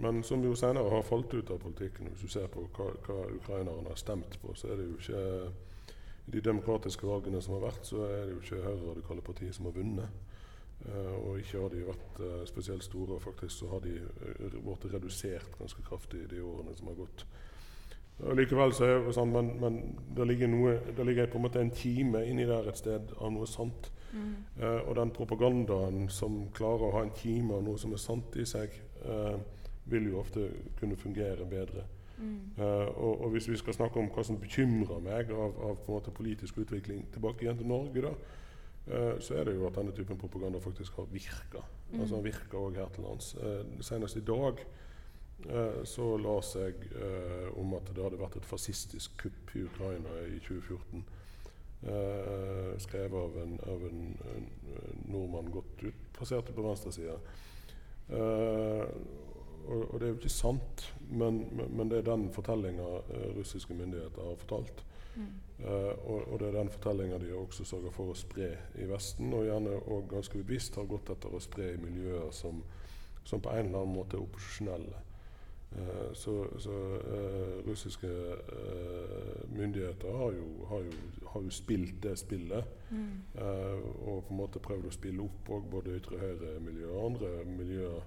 men 0.03 0.23
som 0.27 0.43
jo 0.43 0.55
senere 0.59 0.91
har 0.91 1.07
falt 1.07 1.33
ut 1.33 1.51
av 1.51 1.61
politikken. 1.63 2.11
Hvis 2.11 2.27
du 2.27 2.33
ser 2.35 2.51
på 2.51 2.65
hva, 2.75 2.89
hva 3.07 3.17
ukrainerne 3.35 3.87
har 3.87 3.99
stemt 3.99 4.35
på, 4.41 4.55
så 4.55 4.71
er 4.71 4.81
det 4.81 4.89
jo 4.89 4.99
ikke 4.99 5.23
I 6.25 6.31
de 6.33 6.41
demokratiske 6.41 7.07
valgene 7.07 7.41
som 7.41 7.55
har 7.55 7.67
vært, 7.67 7.83
så 7.87 8.03
er 8.09 8.25
det 8.25 8.33
jo 8.33 8.41
ikke 8.43 8.63
høyreradikale 8.63 9.23
partier 9.23 9.55
som 9.55 9.69
har 9.69 9.75
vunnet. 9.77 10.21
Uh, 10.85 11.15
og 11.21 11.39
ikke 11.39 11.61
har 11.61 11.71
de 11.71 11.87
vært 11.87 12.23
spesielt 12.49 12.83
store. 12.83 13.21
Faktisk 13.23 13.61
så 13.61 13.71
har 13.71 13.83
de 13.85 13.95
blitt 14.51 14.87
redusert 14.91 15.55
ganske 15.59 15.83
kraftig 15.87 16.25
de 16.31 16.43
årene 16.43 16.75
som 16.75 16.91
har 16.91 16.99
gått. 17.05 17.27
Og 18.19 18.37
likevel 18.39 18.71
så 18.73 18.87
er 18.87 19.01
det 19.03 19.15
sånn, 19.15 19.33
Men, 19.33 19.51
men 19.59 19.79
det, 20.15 20.27
ligger 20.27 20.47
noe, 20.47 20.77
det 20.95 21.05
ligger 21.07 21.27
på 21.31 21.39
en 21.39 21.45
måte 21.47 21.59
en 21.59 21.73
kime 21.75 22.23
inni 22.29 22.45
der 22.47 22.69
et 22.71 22.79
sted 22.79 23.11
av 23.19 23.33
noe 23.33 23.47
sant. 23.49 23.91
Mm. 24.13 24.29
Eh, 24.61 24.79
og 24.85 24.95
den 24.95 25.11
propagandaen 25.11 26.07
som 26.13 26.45
klarer 26.55 26.87
å 26.87 26.93
ha 26.95 27.03
en 27.03 27.15
kime 27.17 27.57
av 27.57 27.65
noe 27.65 27.81
som 27.81 27.91
er 27.93 27.99
sant 27.99 28.37
i 28.39 28.47
seg, 28.47 28.71
eh, 29.03 29.35
vil 29.91 30.07
jo 30.09 30.21
ofte 30.21 30.47
kunne 30.79 30.95
fungere 30.95 31.45
bedre. 31.49 31.83
Mm. 32.17 32.39
Eh, 32.57 32.87
og, 32.97 33.21
og, 33.21 33.29
hvis 33.29 33.49
vi 33.51 33.57
skal 33.59 33.75
snakke 33.75 33.99
om 33.99 34.07
hva 34.13 34.23
som 34.23 34.39
bekymrer 34.39 35.03
meg 35.03 35.31
av, 35.35 35.59
av 35.59 35.79
på 35.83 35.91
en 35.91 35.97
måte 35.97 36.15
politisk 36.15 36.61
utvikling 36.63 37.03
tilbake 37.13 37.45
igjen 37.45 37.59
til 37.59 37.69
Norge, 37.69 38.05
da, 38.05 38.13
eh, 38.87 39.11
så 39.19 39.35
er 39.39 39.49
det 39.49 39.57
jo 39.57 39.67
at 39.67 39.75
denne 39.75 39.95
typen 39.95 40.19
propaganda 40.21 40.61
faktisk 40.63 41.01
har 41.01 41.11
virka. 41.11 41.65
Mm. 41.91 41.99
Altså 41.99 42.15
den 42.15 42.27
virker 42.29 42.61
òg 42.61 42.79
her 42.79 42.91
til 42.95 43.07
lands. 43.07 43.33
Eh, 43.35 43.61
senest 43.83 44.17
i 44.21 44.25
dag 44.25 44.63
så 45.85 46.05
leste 46.17 46.63
jeg 46.63 46.87
eh, 46.97 47.49
om 47.59 47.75
at 47.77 47.89
det 47.93 48.03
hadde 48.03 48.19
vært 48.19 48.39
et 48.39 48.47
fascistisk 48.49 49.13
kupp 49.21 49.53
i 49.55 49.65
Ukraina 49.67 50.15
i 50.25 50.39
2014. 50.41 51.03
Eh, 51.85 52.71
skrevet 52.81 53.19
av 53.19 53.37
en, 53.43 53.59
av 53.69 53.83
en, 53.89 54.01
en, 54.35 54.47
nordmann 55.05 55.51
godt 55.53 55.83
utplassert 55.91 56.49
på 56.55 56.65
venstresida. 56.65 57.19
Uh, 58.05 58.85
og, 59.65 59.79
og, 59.81 59.93
det 59.97 60.05
er 60.05 60.11
jo 60.11 60.17
ikke 60.19 60.29
sant, 60.29 60.83
men, 61.09 61.39
men 61.73 61.89
det 61.89 61.99
er 61.99 62.05
den 62.05 62.27
fortellinga 62.33 62.85
russiske 63.33 63.73
myndigheter 63.73 64.27
har 64.29 64.37
fortalt. 64.37 64.83
Mm. 65.15 65.31
Uh, 65.63 65.93
og, 66.05 66.19
og, 66.27 66.35
det 66.41 66.49
er 66.49 66.57
den 66.59 66.69
fortellinga 66.73 67.17
de 67.21 67.31
også 67.37 67.65
sørger 67.65 67.93
for 67.95 68.13
å 68.13 68.17
spre 68.17 68.51
i 68.81 68.85
Vesten, 68.89 69.33
og 69.33 69.47
gjerne 69.47 69.77
og 69.85 70.09
ganske 70.11 70.41
bevisst 70.41 70.77
har 70.77 70.89
gått 70.89 71.09
etter 71.13 71.33
å 71.33 71.41
spre 71.41 71.71
i 71.73 71.81
miljøer 71.81 72.29
som, 72.33 72.61
som 73.25 73.41
på 73.41 73.53
en 73.53 73.69
eller 73.69 73.81
annen 73.81 73.97
måte 73.97 74.19
er 74.19 74.25
opposisjonelle. 74.25 75.04
Så, 76.15 76.33
så 76.61 76.75
russiske 77.65 78.07
myndigheter 79.51 80.17
har 80.17 80.31
jo, 80.31 80.65
har, 80.69 80.85
jo, 80.87 80.91
har 81.33 81.41
jo, 81.41 81.49
spilt 81.51 81.97
det 82.03 82.13
spillet. 82.19 82.63
Mm. 82.91 83.09
og 84.05 84.23
på 84.23 84.33
en 84.33 84.37
måte 84.37 84.61
prøvd 84.63 84.87
å 84.87 84.93
spille 84.93 85.25
opp 85.25 85.49
både 85.71 85.97
ytre 85.97 86.19
høyre-miljøer 86.21 86.93
og 86.93 87.07
andre 87.09 87.31
miljøer 87.49 88.05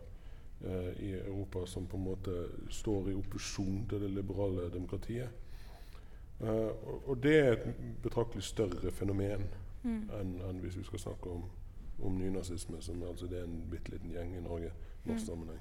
eh, 0.64 1.02
i 1.02 1.12
Europa 1.12 1.66
som 1.66 1.86
på 1.86 1.96
en 1.96 2.04
måte 2.04 2.36
står 2.70 3.10
i 3.10 3.14
opposisjon 3.18 3.86
til 3.90 4.00
det 4.00 4.10
liberale 4.10 4.70
demokratiet. 4.72 5.28
Eh, 6.40 6.48
og, 6.48 7.08
og, 7.08 7.22
det 7.22 7.38
er 7.38 7.52
et 7.52 7.80
betraktelig 8.02 8.44
større 8.46 8.90
fenomen 8.94 9.48
mm. 9.82 10.02
enn 10.20 10.36
en 10.48 10.60
hvis 10.62 10.78
vi 10.78 10.84
skal 10.86 11.02
snakke 11.08 11.30
om, 11.30 11.48
om 12.02 12.18
nynazisme, 12.18 12.82
som 12.82 13.02
altså 13.02 13.26
det 13.26 13.40
er 13.40 13.48
en 13.48 13.64
bitte 13.70 13.90
liten 13.94 14.14
gjeng 14.14 14.36
i 14.36 14.44
Norge. 14.44 14.70
norsk 15.04 15.22
mm. 15.22 15.26
sammenheng. 15.26 15.60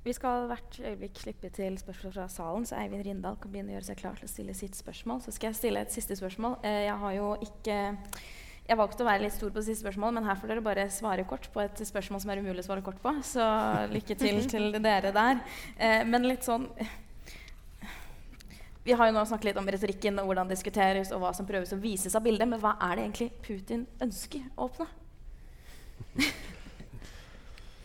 Vi 0.00 0.12
skal 0.16 0.46
hvert 0.48 0.78
øyeblikk 0.80 1.18
slippe 1.20 1.50
til 1.52 1.74
spørsmål 1.78 2.12
fra 2.14 2.28
salen, 2.32 2.66
så 2.66 2.78
Eivind 2.80 3.04
Rindal 3.04 3.34
kan 3.36 3.50
begynne 3.52 3.74
å 3.74 3.74
gjøre 3.74 3.88
seg 3.90 3.98
klar 4.00 4.14
til 4.16 4.24
å 4.24 4.32
stille 4.32 4.54
sitt 4.56 4.78
spørsmål. 4.78 5.18
Så 5.20 5.34
skal 5.36 5.50
jeg 5.50 5.58
stille 5.58 5.82
et 5.84 5.92
siste 5.92 6.16
spørsmål. 6.16 6.54
Eh, 6.64 6.86
jeg 6.86 6.94
har 7.02 7.16
jo 7.18 7.26
ikke 7.44 7.76
jeg 8.70 8.78
valgte 8.78 9.02
å 9.02 9.08
være 9.08 9.24
litt 9.24 9.34
stor 9.34 9.50
på 9.52 9.64
siste 9.66 9.82
spørsmål, 9.82 10.14
men 10.16 10.24
her 10.24 10.38
får 10.40 10.52
dere 10.52 10.62
bare 10.64 10.86
svare 10.94 11.26
kort 11.28 11.50
på 11.52 11.60
et 11.60 11.82
spørsmål 11.84 12.22
som 12.22 12.32
er 12.32 12.40
umulig 12.40 12.62
å 12.62 12.68
svare 12.70 12.84
kort 12.86 13.00
på. 13.02 13.12
Så 13.26 13.44
lykke 13.92 14.16
til 14.16 14.40
til 14.52 14.78
dere 14.78 15.12
der. 15.12 15.42
Eh, 15.76 16.04
men 16.08 16.24
litt 16.28 16.48
sånn 16.48 16.70
Vi 18.86 18.96
har 18.96 19.10
jo 19.10 19.12
nå 19.12 19.26
snakket 19.28 19.50
litt 19.50 19.58
om 19.60 19.68
retorikken 19.68 20.22
og 20.22 20.30
hvordan 20.30 20.48
det 20.48 20.56
diskuteres, 20.56 21.12
og 21.12 21.20
hva 21.20 21.34
som 21.36 21.44
prøves 21.46 21.74
å 21.76 21.80
vises 21.82 22.16
av 22.16 22.24
bildet, 22.24 22.48
men 22.48 22.62
hva 22.62 22.72
er 22.88 22.96
det 22.96 23.04
egentlig 23.04 23.28
Putin 23.44 23.84
ønsker 24.00 24.48
å 24.56 24.70
oppnå? 24.70 24.88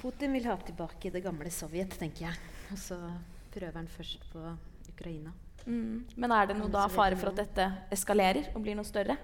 Putin 0.06 0.36
vil 0.38 0.46
ha 0.46 0.54
tilbake 0.62 1.10
det 1.10 1.24
gamle 1.26 1.50
Sovjet, 1.50 1.96
tenker 1.98 2.28
jeg. 2.28 2.50
Og 2.70 2.78
så 2.78 2.96
prøver 3.56 3.74
han 3.74 3.88
først 3.90 4.28
på 4.30 4.42
Ukraina. 4.92 5.32
Mm. 5.66 6.04
Men 6.22 6.34
er 6.36 6.52
det 6.52 6.58
noe 6.60 6.70
da 6.70 6.84
fare 6.94 7.18
for 7.18 7.32
at 7.32 7.40
dette 7.40 7.66
eskalerer 7.96 8.52
og 8.52 8.62
blir 8.62 8.78
noe 8.78 8.86
større? 8.86 9.16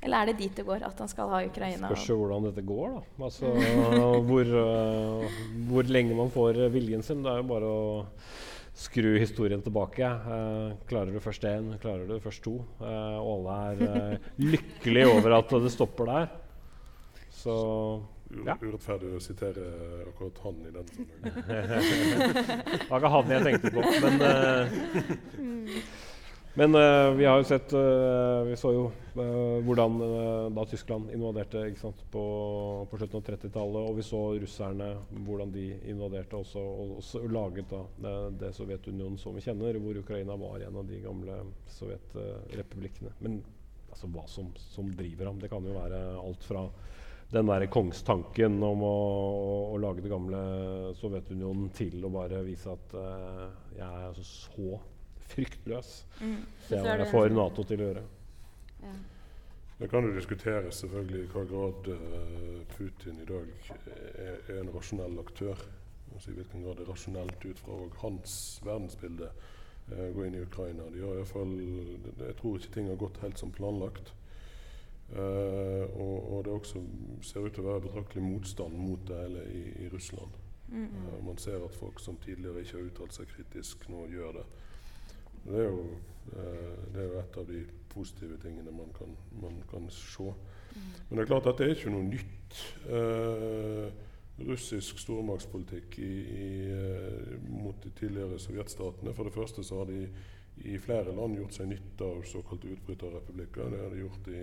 Eller 0.00 0.22
er 0.22 0.30
det 0.30 0.38
dit 0.38 0.56
det 0.56 0.64
går, 0.64 0.80
at 0.88 1.02
han 1.02 1.10
skal 1.12 1.28
ha 1.28 1.42
Ukraina? 1.44 1.90
Spørs 1.92 2.06
hvordan 2.08 2.46
dette 2.48 2.64
går, 2.64 2.94
da. 2.94 3.02
Altså, 3.28 3.52
hvor, 4.30 4.54
uh, 4.56 5.36
hvor, 5.68 5.92
lenge 5.92 6.16
man 6.16 6.32
får 6.32 6.62
viljen 6.72 7.04
sin. 7.04 7.20
Det 7.24 7.28
er 7.28 7.42
jo 7.42 7.46
bare 7.52 7.74
å 7.74 7.84
skru 8.80 9.10
historien 9.20 9.60
tilbake. 9.64 10.08
Uh, 10.24 10.72
klarer 10.88 11.12
du 11.12 11.20
først 11.20 11.44
én, 11.52 11.68
klarer 11.84 12.08
du 12.08 12.16
først 12.24 12.46
to. 12.48 12.56
Uh, 12.80 13.20
og 13.20 13.52
alle 13.52 13.60
er 13.60 14.18
lykkelige 14.56 15.12
over 15.12 15.36
at 15.42 15.54
det 15.68 15.76
stopper 15.76 16.12
der. 16.14 16.34
Så 17.44 17.60
ja. 18.46 18.56
Urettferdig 18.60 19.12
å 19.16 19.22
sitere 19.22 19.68
akkurat 20.08 20.40
han 20.46 20.62
i 20.64 20.72
den 20.74 20.90
sammenhengen. 20.94 22.34
det 22.72 22.88
var 22.88 22.98
ikke 22.98 23.14
han 23.18 23.36
jeg 23.36 23.46
tenkte 23.50 23.74
på, 23.74 23.80
men 24.04 25.80
men 26.54 26.74
uh, 26.74 27.10
vi 27.18 27.24
har 27.26 27.40
jo 27.40 27.46
sett 27.48 27.72
uh, 27.74 28.46
Vi 28.46 28.56
så 28.58 28.70
jo 28.70 28.84
uh, 29.18 29.58
hvordan 29.66 29.96
da 30.54 30.64
Tyskland 30.70 31.10
invaderte 31.14 31.64
sant, 31.80 32.04
på, 32.12 32.22
på, 32.90 32.98
slutten 33.00 33.18
av 33.18 33.24
30-tallet. 33.26 33.88
Og 33.88 33.98
vi 33.98 34.04
så 34.06 34.20
russerne, 34.38 34.92
hvordan 35.26 35.50
de 35.54 35.66
invaderte 35.90 36.38
også, 36.38 36.62
og 36.62 36.94
også 37.00 37.24
laget 37.26 37.66
da, 37.72 37.82
det, 38.06 38.14
det 38.44 38.52
Sovjetunionen 38.54 39.18
som 39.18 39.34
vi 39.34 39.42
kjenner, 39.42 39.80
hvor 39.82 39.98
Ukraina 39.98 40.38
var 40.38 40.62
en 40.62 40.78
av 40.78 40.86
de 40.86 41.00
gamle 41.02 41.40
sovjetrepublikkene. 41.74 43.16
Men 43.24 43.40
altså, 43.90 44.10
hva 44.14 44.26
som, 44.30 44.52
som, 44.70 44.94
driver 44.94 45.32
ham, 45.32 45.42
det 45.42 45.50
kan 45.50 45.66
jo 45.66 45.74
være 45.74 46.04
alt 46.22 46.46
fra 46.46 46.68
den 47.32 47.48
der 47.48 47.66
kongstanken 47.72 48.60
om 48.62 48.84
å, 48.86 48.92
å, 48.92 49.54
å, 49.72 49.78
lage 49.82 50.04
det 50.04 50.12
gamle 50.12 50.42
Sovjetunionen 51.00 51.70
til 51.74 52.04
å 52.04 52.12
bare 52.14 52.42
vise 52.46 52.74
at 52.74 52.94
jeg 52.94 53.86
er 53.88 54.04
altså 54.10 54.26
så 54.28 54.78
fryktløs. 55.32 55.96
Mm. 56.20 56.38
Se 56.68 56.78
hva 56.78 56.98
jeg 57.00 57.10
får 57.10 57.34
Nato 57.34 57.64
til 57.66 57.82
å 57.82 57.88
gjøre. 57.88 58.04
Ja. 58.84 58.94
Det 59.78 59.88
kan 59.90 60.06
jo 60.06 60.14
diskuteres 60.14 60.76
selvfølgelig 60.84 61.18
i 61.18 61.26
hvilken 61.26 61.48
grad 61.50 61.88
uh, 61.90 62.60
Putin 62.76 63.16
i 63.20 63.26
dag 63.26 63.48
er, 63.74 64.36
er, 64.48 64.60
en 64.60 64.70
rasjonell 64.74 65.18
aktør. 65.18 65.64
Altså 66.14 66.30
I 66.30 66.36
hvilken 66.36 66.62
grad 66.62 66.78
det 66.78 66.84
er 66.84 66.92
rasjonelt 66.92 67.44
ut 67.44 67.62
fra 67.64 67.78
hans 68.04 68.36
verdensbilde 68.62 69.32
uh, 69.32 70.04
gå 70.14 70.28
inn 70.28 70.36
i 70.38 70.44
Ukraina. 70.44 70.86
De 70.94 71.02
har 71.02 71.18
i 71.18 71.26
fall, 71.26 71.56
jeg 71.58 72.36
tror 72.38 72.60
ikke 72.60 72.74
ting 72.76 72.92
har 72.92 73.00
gått 73.02 73.18
helt 73.24 73.42
som 73.42 73.50
planlagt. 73.54 74.14
Uh, 75.14 76.00
og, 76.00 76.32
og, 76.32 76.44
det 76.44 76.52
også 76.52 76.80
ser 77.22 77.44
ut 77.44 77.54
til 77.54 77.62
å 77.62 77.68
være 77.68 77.84
betraktelig 77.84 78.24
motstand 78.24 78.74
mot 78.74 79.02
det 79.06 79.18
hele 79.20 79.44
i, 79.46 79.62
i 79.84 79.90
Russland. 79.92 80.40
Mm. 80.74 80.88
man 81.22 81.36
ser 81.38 81.62
at 81.62 81.74
folk 81.76 82.00
som 82.00 82.16
tidligere 82.24 82.64
ikke 82.64 82.78
har 82.78 82.86
uttalt 82.88 83.14
seg 83.14 83.28
kritisk, 83.30 83.84
nå 83.92 84.06
gjør 84.10 84.40
det. 84.40 84.44
Det 85.44 85.60
er, 85.60 85.68
jo, 85.68 85.84
uh, 86.32 86.80
det 86.90 87.02
er 87.02 87.06
jo 87.12 87.20
et 87.20 87.38
av 87.38 87.46
de 87.52 87.60
positive 87.92 88.40
tingene 88.42 88.74
man 88.74 88.90
kan, 88.96 89.14
man 89.42 89.60
kan 89.70 89.86
se. 89.92 90.32
Mm. 90.74 90.90
Men 91.08 91.14
det 91.14 91.22
er 91.22 91.30
klart 91.30 91.46
at 91.52 91.60
det 91.60 91.68
er 91.68 91.76
ikke 91.76 91.94
noe 91.94 92.08
nytt. 92.08 92.58
Russisk 94.34 94.98
stormaktspolitikk 94.98 95.98
i, 96.02 96.14
i, 96.42 96.48
mot 97.52 97.76
de 97.84 97.92
tidligere 97.94 98.40
sovjetstatene. 98.42 99.14
For 99.14 99.30
det 99.30 99.36
første 99.36 99.62
så 99.62 99.84
har 99.84 99.92
de 99.92 100.08
i 100.62 100.78
flere 100.78 101.14
land 101.14 101.38
gjort 101.38 101.56
seg 101.56 101.70
nytte 101.70 102.06
av 102.06 102.22
såkalte 102.26 102.72
utbryterrepublikker. 102.74 103.70
Det 103.70 103.82
har 103.82 103.94
de 103.94 104.02
gjort 104.02 104.30
i, 104.30 104.42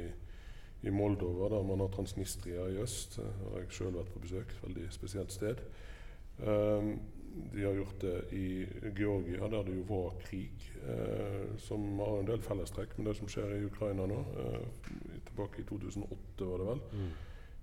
i 0.84 0.90
Moldova, 0.90 1.50
der 1.56 1.64
man 1.64 1.80
har 1.80 1.92
Transnistria 1.94 2.68
i 2.72 2.82
øst. 2.82 3.18
Der 3.22 3.50
har 3.52 3.64
jeg 3.64 3.74
sjøl 3.78 3.96
vært 3.96 4.14
på 4.14 4.22
besøk. 4.24 4.54
Veldig 4.64 4.88
spesielt 4.94 5.32
sted. 5.32 5.62
Um, 6.42 6.96
de 7.54 7.64
har 7.64 7.74
gjort 7.74 8.02
det 8.02 8.34
i 8.36 8.68
Georgia, 8.98 9.48
der 9.48 9.64
det 9.64 9.76
jo 9.76 9.84
var 9.88 10.16
krig, 10.20 10.72
eh, 10.84 11.58
som 11.58 12.00
har 12.00 12.20
en 12.20 12.28
del 12.28 12.42
fellestrekk 12.44 12.98
med 12.98 13.08
det 13.08 13.16
som 13.20 13.30
skjer 13.32 13.54
i 13.56 13.66
Ukraina 13.66 14.08
nå. 14.10 14.20
Eh, 14.44 14.66
tilbake 15.30 15.62
i 15.62 15.68
2008, 15.70 16.48
var 16.50 16.58
det 16.62 16.68
vel. 16.68 16.82
Mm. 16.92 17.12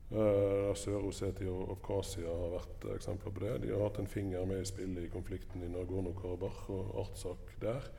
Eh, 0.09 0.71
Sør-Ossetia 0.73 1.53
og 1.53 1.75
Abkhasia 1.77 2.33
har 2.33 2.55
vært 2.57 2.87
eksempler 2.95 3.35
på 3.35 3.45
det. 3.45 3.55
De 3.65 3.75
har 3.75 3.85
hatt 3.85 4.01
en 4.01 4.09
finger 4.09 4.47
med 4.49 4.63
i 4.63 4.71
spillet 4.71 5.05
i 5.05 5.13
konflikten 5.13 5.65
i 5.65 5.73
Nagorno-Karabakh 5.73 6.71
og 6.73 7.03
Artsak 7.05 7.53
der. 7.61 7.91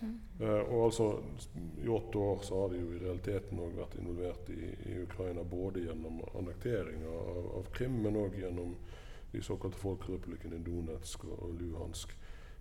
Eh, 0.00 0.60
og 0.60 0.84
altså, 0.84 1.22
I 1.84 1.88
åtte 1.88 2.18
år 2.18 2.38
så 2.42 2.60
har 2.60 2.68
de 2.68 2.80
jo 2.80 2.92
i 2.94 3.02
realiteten 3.02 3.58
òg 3.58 3.74
vært 3.78 3.96
involvert 3.98 4.50
i, 4.54 4.70
i, 4.86 4.96
Ukraina 5.02 5.42
både 5.42 5.82
gjennom 5.88 6.20
annektering 6.38 7.02
av, 7.10 7.48
av 7.58 7.70
Krim, 7.74 7.98
men 8.04 8.18
òg 8.20 8.38
gjennom 8.38 8.76
de 9.32 9.42
såkalte 9.42 9.80
folkerepublikkene 9.80 10.62
Donetsk 10.64 11.26
og 11.28 11.50
Luhansk. 11.58 12.14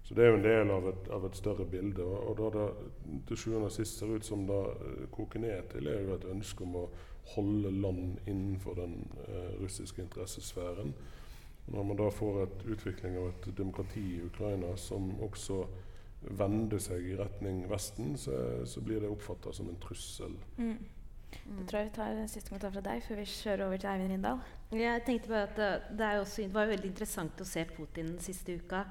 Så 0.08 0.16
det 0.16 0.24
er 0.24 0.32
jo 0.32 0.40
en 0.40 0.46
del 0.46 0.70
av 0.72 0.88
et, 0.88 1.10
av 1.12 1.26
et 1.28 1.38
større 1.38 1.66
bilde. 1.68 2.04
Og, 2.04 2.30
og 2.32 2.38
da 2.40 2.50
det 2.56 3.22
til 3.28 3.40
sjuende 3.42 3.68
og 3.68 3.76
sist 3.76 4.00
ser 4.00 4.14
ut 4.16 4.26
som 4.26 4.46
det 4.48 4.60
uh, 4.80 5.02
koker 5.12 5.44
ned 5.44 5.68
til, 5.74 5.90
er 5.92 6.06
jo 6.08 6.16
et 6.16 6.28
ønske 6.32 6.64
om 6.64 6.78
å 6.80 6.86
holde 7.36 7.74
land 7.76 8.22
innenfor 8.24 8.80
den 8.80 9.02
uh, 9.28 9.58
russiske 9.60 10.02
interessesfæren. 10.02 10.94
Når 11.68 11.90
man 11.90 12.00
da 12.00 12.08
får 12.16 12.40
et 12.46 12.64
utvikling 12.72 13.18
av 13.20 13.34
et 13.34 13.50
demokrati 13.58 14.06
i 14.16 14.24
Ukraina 14.24 14.72
som 14.80 15.12
også 15.28 15.66
vender 16.22 16.82
seg 16.82 17.06
i 17.06 17.16
retning 17.18 17.64
Vesten, 17.70 18.16
så, 18.18 18.36
så 18.66 18.82
blir 18.84 19.02
det 19.04 19.10
oppfatta 19.12 19.54
som 19.54 19.70
en 19.70 19.80
trussel. 19.82 20.34
Mm. 20.58 20.78
Da 21.28 21.66
tror 21.68 21.80
jeg 21.80 21.90
vi 21.90 21.96
tar 21.98 22.16
en 22.16 22.32
siste 22.32 22.50
kommentar 22.52 22.74
fra 22.74 22.84
deg 22.86 23.04
før 23.04 23.20
vi 23.20 23.28
kjører 23.32 23.66
over 23.68 23.82
til 23.82 23.90
Eivind 23.92 24.14
Rindal. 24.16 24.40
Jeg 24.76 25.04
tenkte 25.08 25.32
bare 25.32 25.48
at 25.48 25.60
det, 25.60 25.70
det, 26.00 26.10
også, 26.22 26.48
det 26.48 26.56
var 26.56 26.72
veldig 26.72 26.90
interessant 26.92 27.44
å 27.44 27.48
se 27.48 27.64
Putin 27.72 28.14
den 28.14 28.24
siste 28.24 28.58
uka. 28.58 28.86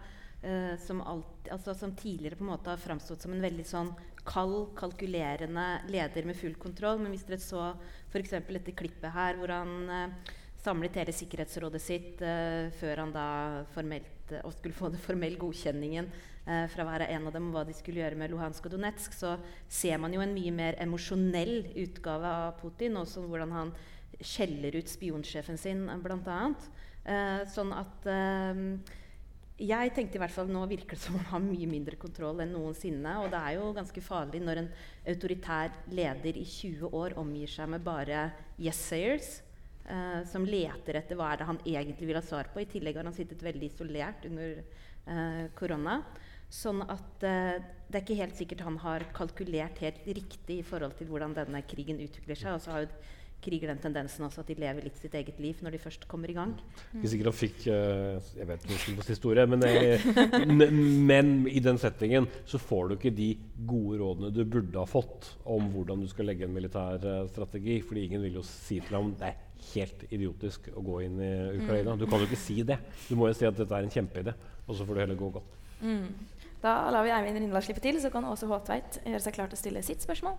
Uh, 0.46 0.76
som, 0.78 1.00
alt, 1.00 1.48
altså, 1.50 1.72
som, 1.74 1.94
tidligere 1.96 2.36
på 2.38 2.44
en 2.44 2.52
måte 2.52 2.68
har 2.68 2.80
framstått 2.80 3.24
som 3.24 3.32
en 3.32 3.42
veldig 3.42 3.64
sånn 3.66 3.88
kald, 4.28 4.74
kalkulerende 4.78 5.64
leder 5.90 6.28
med 6.28 6.36
full 6.38 6.54
kontroll. 6.60 7.00
Men 7.00 7.14
hvis 7.14 7.24
dere 7.26 7.40
så 7.42 7.70
f.eks. 8.12 8.36
dette 8.44 8.76
klippet 8.76 9.16
her 9.16 9.40
hvor 9.40 9.54
han 9.56 9.90
uh, 9.90 10.34
samlet 10.60 11.00
hele 11.00 11.16
Sikkerhetsrådet 11.16 11.82
sitt 11.82 12.22
uh, 12.24 12.68
før 12.78 13.04
han 13.04 13.16
da 13.16 13.28
formelt, 13.74 14.36
uh, 14.36 14.44
skulle 14.60 14.76
få 14.76 14.92
den 14.92 15.02
formelle 15.02 15.40
godkjenningen 15.40 16.12
fra 16.46 16.84
hver 16.86 17.02
være 17.02 17.08
en 17.10 17.24
av 17.26 17.34
dem, 17.34 17.48
hva 17.50 17.64
de 17.66 17.74
skulle 17.74 17.98
gjøre 17.98 18.18
med 18.20 18.30
Luhansk 18.30 18.68
og 18.68 18.76
Donetsk, 18.76 19.16
så 19.18 19.32
ser 19.66 19.98
man 19.98 20.12
jo 20.14 20.20
en 20.22 20.34
mye 20.36 20.52
mer 20.54 20.76
emosjonell 20.78 21.72
utgave 21.82 22.30
av 22.46 22.60
Putin. 22.60 23.00
Også 23.00 23.24
hvordan 23.26 23.54
han 23.56 23.72
skjeller 24.22 24.78
ut 24.78 24.92
spionsjefen 24.92 25.58
sin, 25.58 25.82
bl.a. 26.04 26.38
Eh, 27.06 27.42
sånn 27.50 27.74
at 27.74 28.06
jeg 29.56 29.92
tenkte 29.96 30.18
i 30.18 30.20
hvert 30.20 30.34
fall 30.34 30.50
Nå 30.52 30.66
virker 30.68 30.98
det 30.98 31.00
som 31.00 31.14
om 31.16 31.22
han 31.30 31.32
har 31.32 31.44
mye 31.46 31.68
mindre 31.70 31.96
kontroll 31.96 32.42
enn 32.44 32.52
noensinne. 32.52 33.14
Og 33.24 33.30
det 33.32 33.40
er 33.40 33.56
jo 33.56 33.72
ganske 33.76 34.02
farlig 34.04 34.42
når 34.44 34.60
en 34.60 34.70
autoritær 35.08 35.72
leder 35.88 36.36
i 36.36 36.44
20 36.44 36.92
år 36.92 37.16
omgir 37.16 37.48
seg 37.48 37.70
med 37.72 37.84
bare 37.84 38.28
yes-sayers. 38.60 39.40
Uh, 39.86 40.26
som 40.26 40.42
leter 40.42 40.98
etter 40.98 41.14
hva 41.14 41.28
er 41.30 41.38
det 41.38 41.46
han 41.46 41.60
egentlig 41.62 42.08
vil 42.08 42.18
ha 42.18 42.24
svar 42.26 42.50
på. 42.52 42.60
I 42.60 42.68
tillegg 42.68 42.98
har 42.98 43.06
han 43.06 43.16
sittet 43.16 43.44
veldig 43.46 43.68
isolert 43.70 44.26
under 44.28 44.58
uh, 45.06 45.44
korona. 45.56 46.00
Sånn 46.52 46.82
at 46.86 47.26
eh, 47.26 47.58
det 47.86 47.98
er 47.98 48.04
ikke 48.04 48.20
helt 48.20 48.38
sikkert 48.38 48.64
han 48.66 48.78
har 48.82 49.04
kalkulert 49.16 49.78
helt 49.82 50.06
riktig 50.06 50.60
i 50.60 50.66
forhold 50.66 50.96
til 50.98 51.10
hvordan 51.10 51.34
denne 51.36 51.62
krigen 51.68 52.00
utvikler 52.02 52.38
seg. 52.38 52.56
Og 52.56 52.64
så 52.64 52.74
har 52.74 52.86
jo 52.86 52.90
kriger 53.46 53.70
den 53.70 53.80
tendensen 53.82 54.24
også 54.26 54.42
at 54.42 54.50
de 54.50 54.56
lever 54.58 54.86
litt 54.86 54.98
sitt 54.98 55.14
eget 55.16 55.38
liv 55.42 55.58
når 55.62 55.76
de 55.76 55.80
først 55.80 56.06
kommer 56.10 56.30
i 56.32 56.36
gang. 56.36 56.54
Mm. 56.56 56.98
Ikke 56.98 57.10
sikkert 57.12 57.30
han 57.30 57.36
fikk 57.36 57.58
uh, 57.68 58.30
Jeg 58.40 58.48
vet 58.48 58.66
ikke 58.66 58.94
på 58.98 59.06
historie, 59.10 59.46
men, 59.50 59.64
jeg, 59.66 60.00
men 61.10 61.32
i 61.50 61.62
den 61.62 61.80
settingen 61.80 62.28
så 62.48 62.60
får 62.62 62.88
du 62.88 62.96
ikke 62.96 63.14
de 63.16 63.30
gode 63.68 64.00
rådene 64.02 64.32
du 64.34 64.42
burde 64.44 64.80
ha 64.80 64.86
fått 64.88 65.34
om 65.44 65.68
hvordan 65.74 66.02
du 66.02 66.08
skal 66.10 66.30
legge 66.30 66.48
en 66.48 66.56
militær 66.56 67.02
uh, 67.04 67.26
strategi. 67.30 67.80
fordi 67.86 68.06
ingen 68.08 68.24
vil 68.26 68.40
jo 68.40 68.46
si 68.46 68.80
til 68.80 68.98
ham 68.98 69.12
det 69.20 69.30
er 69.30 69.42
helt 69.72 70.06
idiotisk 70.10 70.70
å 70.74 70.84
gå 70.84 71.02
inn 71.06 71.20
i 71.20 71.32
Ukraina. 71.60 71.94
Mm. 71.94 72.00
Du 72.00 72.08
kan 72.08 72.22
jo 72.22 72.28
ikke 72.28 72.40
si 72.40 72.60
det. 72.66 72.80
Du 73.08 73.14
må 73.18 73.30
jo 73.30 73.36
si 73.36 73.48
at 73.48 73.56
dette 73.56 73.72
er 73.72 73.86
en 73.86 73.92
kjempeidé, 73.92 74.34
og 74.66 74.74
så 74.74 74.86
får 74.86 74.96
du 74.96 75.04
heller 75.04 75.18
gå 75.18 75.30
godt. 75.38 75.54
Mm. 75.82 76.08
Da 76.66 76.90
lar 76.90 77.04
vi 77.06 77.12
Eivind 77.14 77.38
Rindal 77.38 77.62
slippe 77.62 77.82
til, 77.84 78.00
så 78.02 78.10
kan 78.10 78.26
Åse 78.26 78.48
Håtveit 78.50 78.98
gjøre 79.04 79.22
seg 79.22 79.36
klar 79.36 79.50
til 79.50 79.54
å 79.58 79.60
stille 79.60 79.82
sitt 79.86 80.02
spørsmål. 80.02 80.34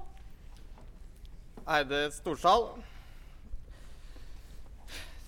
Eide 1.77 2.01
Storsal. 2.11 2.65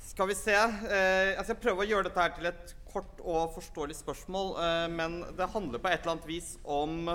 Skal 0.10 0.28
vi 0.28 0.36
se 0.36 0.56
eh, 0.56 1.30
Jeg 1.38 1.46
skal 1.48 1.60
prøve 1.64 1.86
å 1.86 1.88
gjøre 1.88 2.10
dette 2.10 2.26
her 2.26 2.34
til 2.36 2.50
et 2.50 2.74
kort 2.92 3.22
og 3.24 3.54
forståelig 3.56 3.96
spørsmål. 4.02 4.52
Eh, 4.60 4.88
men 4.92 5.22
det 5.40 5.48
handler 5.54 5.80
på 5.80 5.92
et 5.92 6.02
eller 6.02 6.18
annet 6.18 6.28
vis 6.28 6.58
om 6.68 7.14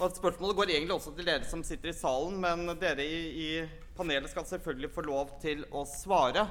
og 0.00 0.14
Spørsmålet 0.16 0.56
går 0.56 0.70
egentlig 0.72 0.94
også 0.96 1.12
til 1.16 1.26
dere 1.28 1.44
som 1.46 1.60
sitter 1.64 1.90
i 1.90 1.96
salen, 1.96 2.38
men 2.40 2.76
dere 2.80 3.04
i, 3.04 3.18
i, 3.44 3.48
panelet 3.92 4.32
skal 4.32 4.46
selvfølgelig 4.48 4.88
få 4.92 5.04
lov 5.04 5.34
til 5.42 5.66
å 5.68 5.84
svare 5.86 6.46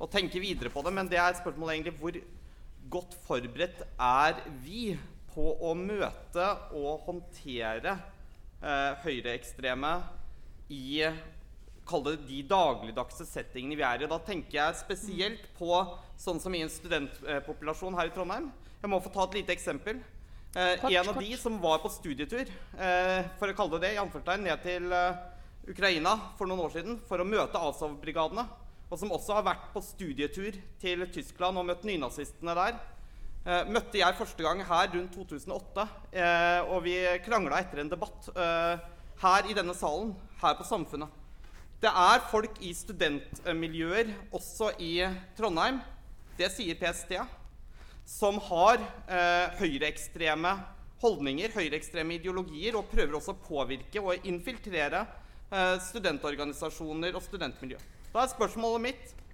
og 0.00 0.08
tenke 0.10 0.40
videre 0.40 0.72
på 0.72 0.80
det. 0.82 0.94
Men 0.96 1.08
det 1.12 1.20
er 1.20 1.36
spørsmålet 1.36 1.76
egentlig 1.76 1.96
hvor 2.00 2.16
godt 2.96 3.18
forberedt 3.28 3.84
er 4.00 4.40
vi 4.64 4.96
på 5.36 5.52
å 5.68 5.74
møte 5.76 6.44
og 6.72 7.04
håndtere 7.04 7.92
eh, 8.64 8.92
høyreekstreme 9.04 9.92
i 10.72 11.04
kalle 11.86 12.16
det 12.16 12.26
de 12.26 12.40
dagligdagse 12.50 13.26
settingene 13.28 13.76
vi 13.78 13.84
er 13.86 14.02
i. 14.02 14.10
Da 14.10 14.18
tenker 14.24 14.58
jeg 14.58 14.80
spesielt 14.80 15.46
på 15.58 15.70
sånn 16.18 16.40
som 16.42 16.54
i 16.56 16.64
en 16.64 16.72
studentpopulasjon 16.72 17.96
her 17.98 18.10
i 18.10 18.14
Trondheim. 18.14 18.50
Jeg 18.80 18.90
må 18.90 19.00
få 19.04 19.12
ta 19.14 19.26
et 19.28 19.40
lite 19.40 19.54
eksempel. 19.54 20.00
Eh, 20.56 20.74
kort, 20.80 20.90
en 20.90 21.02
av 21.04 21.12
kort. 21.12 21.24
de 21.24 21.36
som 21.36 21.60
var 21.60 21.82
på 21.84 21.92
studietur, 21.92 22.48
eh, 22.80 23.26
for 23.38 23.52
å 23.52 23.56
kalle 23.56 23.76
det 23.76 23.82
det, 23.86 23.94
i 23.94 24.00
anførstegn, 24.00 24.46
ned 24.46 24.62
til 24.64 24.92
eh, 24.92 25.18
Ukraina 25.68 26.14
for 26.38 26.48
noen 26.48 26.64
år 26.64 26.72
siden 26.78 27.00
for 27.08 27.20
å 27.20 27.28
møte 27.28 27.60
Azov-brigadene, 27.60 28.46
og 28.86 28.98
som 28.98 29.12
også 29.12 29.36
har 29.36 29.44
vært 29.44 29.66
på 29.74 29.82
studietur 29.84 30.56
til 30.80 31.04
Tyskland 31.12 31.58
og 31.60 31.66
møtt 31.68 31.84
nynazistene 31.84 32.54
der, 32.56 32.78
møtte 33.70 34.00
jeg 34.00 34.18
første 34.18 34.42
gang 34.42 34.62
her 34.66 34.88
rundt 34.90 35.14
2008. 35.14 35.86
Eh, 36.12 36.72
og 36.72 36.82
vi 36.86 36.96
krangla 37.22 37.60
etter 37.62 37.82
en 37.82 37.92
debatt 37.92 38.30
eh, 38.34 38.86
her 39.22 39.50
i 39.50 39.54
denne 39.56 39.74
salen, 39.76 40.14
her 40.42 40.56
på 40.58 40.66
Samfunnet. 40.66 41.22
Det 41.80 41.90
er 41.92 42.24
folk 42.30 42.56
i 42.64 42.72
studentmiljøer, 42.74 44.14
også 44.34 44.72
i 44.82 44.94
Trondheim, 45.36 45.82
det 46.38 46.48
sier 46.52 46.76
PST, 46.80 47.12
som 48.06 48.38
har 48.48 48.80
eh, 48.80 49.60
høyreekstreme 49.60 50.54
holdninger, 51.02 51.52
høyreekstreme 51.52 52.16
ideologier, 52.16 52.78
og 52.78 52.88
prøver 52.90 53.18
også 53.18 53.34
å 53.34 53.42
påvirke 53.44 54.00
og 54.00 54.26
infiltrere 54.28 55.04
eh, 55.04 55.76
studentorganisasjoner 55.88 57.16
og 57.16 57.24
studentmiljø. 57.24 57.80
Da 58.12 58.24
er 58.24 58.32
spørsmålet 58.32 58.84
mitt 58.86 59.04
eh, 59.12 59.25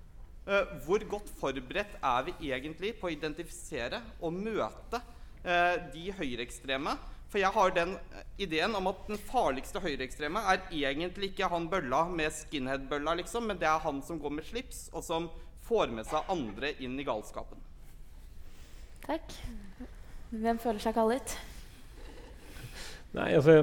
hvor 0.84 1.04
godt 1.06 1.28
forberedt 1.38 1.98
er 2.02 2.24
vi 2.26 2.50
egentlig 2.50 2.96
på 2.98 3.06
å 3.06 3.12
identifisere 3.14 4.00
og 4.20 4.34
møte 4.34 4.98
eh, 5.44 5.76
de 5.94 6.08
høyreekstreme 6.18 6.96
for 7.32 7.40
jeg 7.40 7.48
har 7.54 7.70
den 7.72 7.94
eh, 7.96 8.24
ideen 8.44 8.74
om 8.76 8.90
at 8.90 9.06
den 9.08 9.20
farligste 9.30 9.80
høyreekstreme 9.80 10.42
er 10.52 10.66
egentlig 10.68 11.30
ikke 11.32 11.48
han 11.48 11.68
bølla 11.72 12.04
med 12.12 12.34
skinhead-bølla, 12.36 13.14
liksom, 13.22 13.46
men 13.48 13.60
det 13.60 13.70
er 13.70 13.80
han 13.80 14.02
som 14.04 14.18
går 14.20 14.34
med 14.36 14.44
slips, 14.44 14.82
og 14.92 15.04
som 15.06 15.30
får 15.64 15.94
med 15.96 16.04
seg 16.10 16.28
andre 16.32 16.74
inn 16.84 16.98
i 17.00 17.06
galskapen. 17.08 17.62
Takk. 19.06 19.32
Hvem 20.28 20.60
føler 20.60 20.84
seg 20.84 20.96
kallet? 20.96 21.32
Nei, 23.16 23.30
altså 23.38 23.62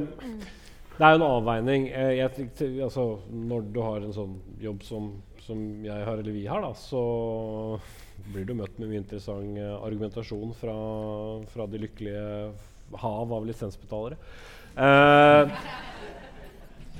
Det 0.99 1.07
er 1.07 1.15
jo 1.15 1.19
en 1.21 1.29
avveining. 1.29 1.85
Eh, 1.95 2.13
jeg, 2.17 2.47
altså, 2.83 3.05
når 3.31 3.67
du 3.71 3.79
har 3.79 4.03
en 4.03 4.15
sånn 4.15 4.33
jobb 4.59 4.81
som, 4.83 5.05
som 5.45 5.61
jeg 5.85 5.95
har, 5.95 6.19
eller 6.19 6.35
vi 6.35 6.43
har, 6.49 6.59
da, 6.59 6.73
så 6.75 7.03
blir 8.33 8.43
du 8.43 8.51
møtt 8.59 8.75
med 8.81 8.91
mye 8.91 8.99
interessant 8.99 9.55
eh, 9.55 9.77
argumentasjon 9.77 10.51
fra, 10.59 10.75
fra 11.53 11.69
de 11.71 11.79
lykkelige 11.85 12.25
hav 12.99 13.31
av 13.31 13.47
lisensbetalere. 13.47 14.19
Eh, 14.75 15.55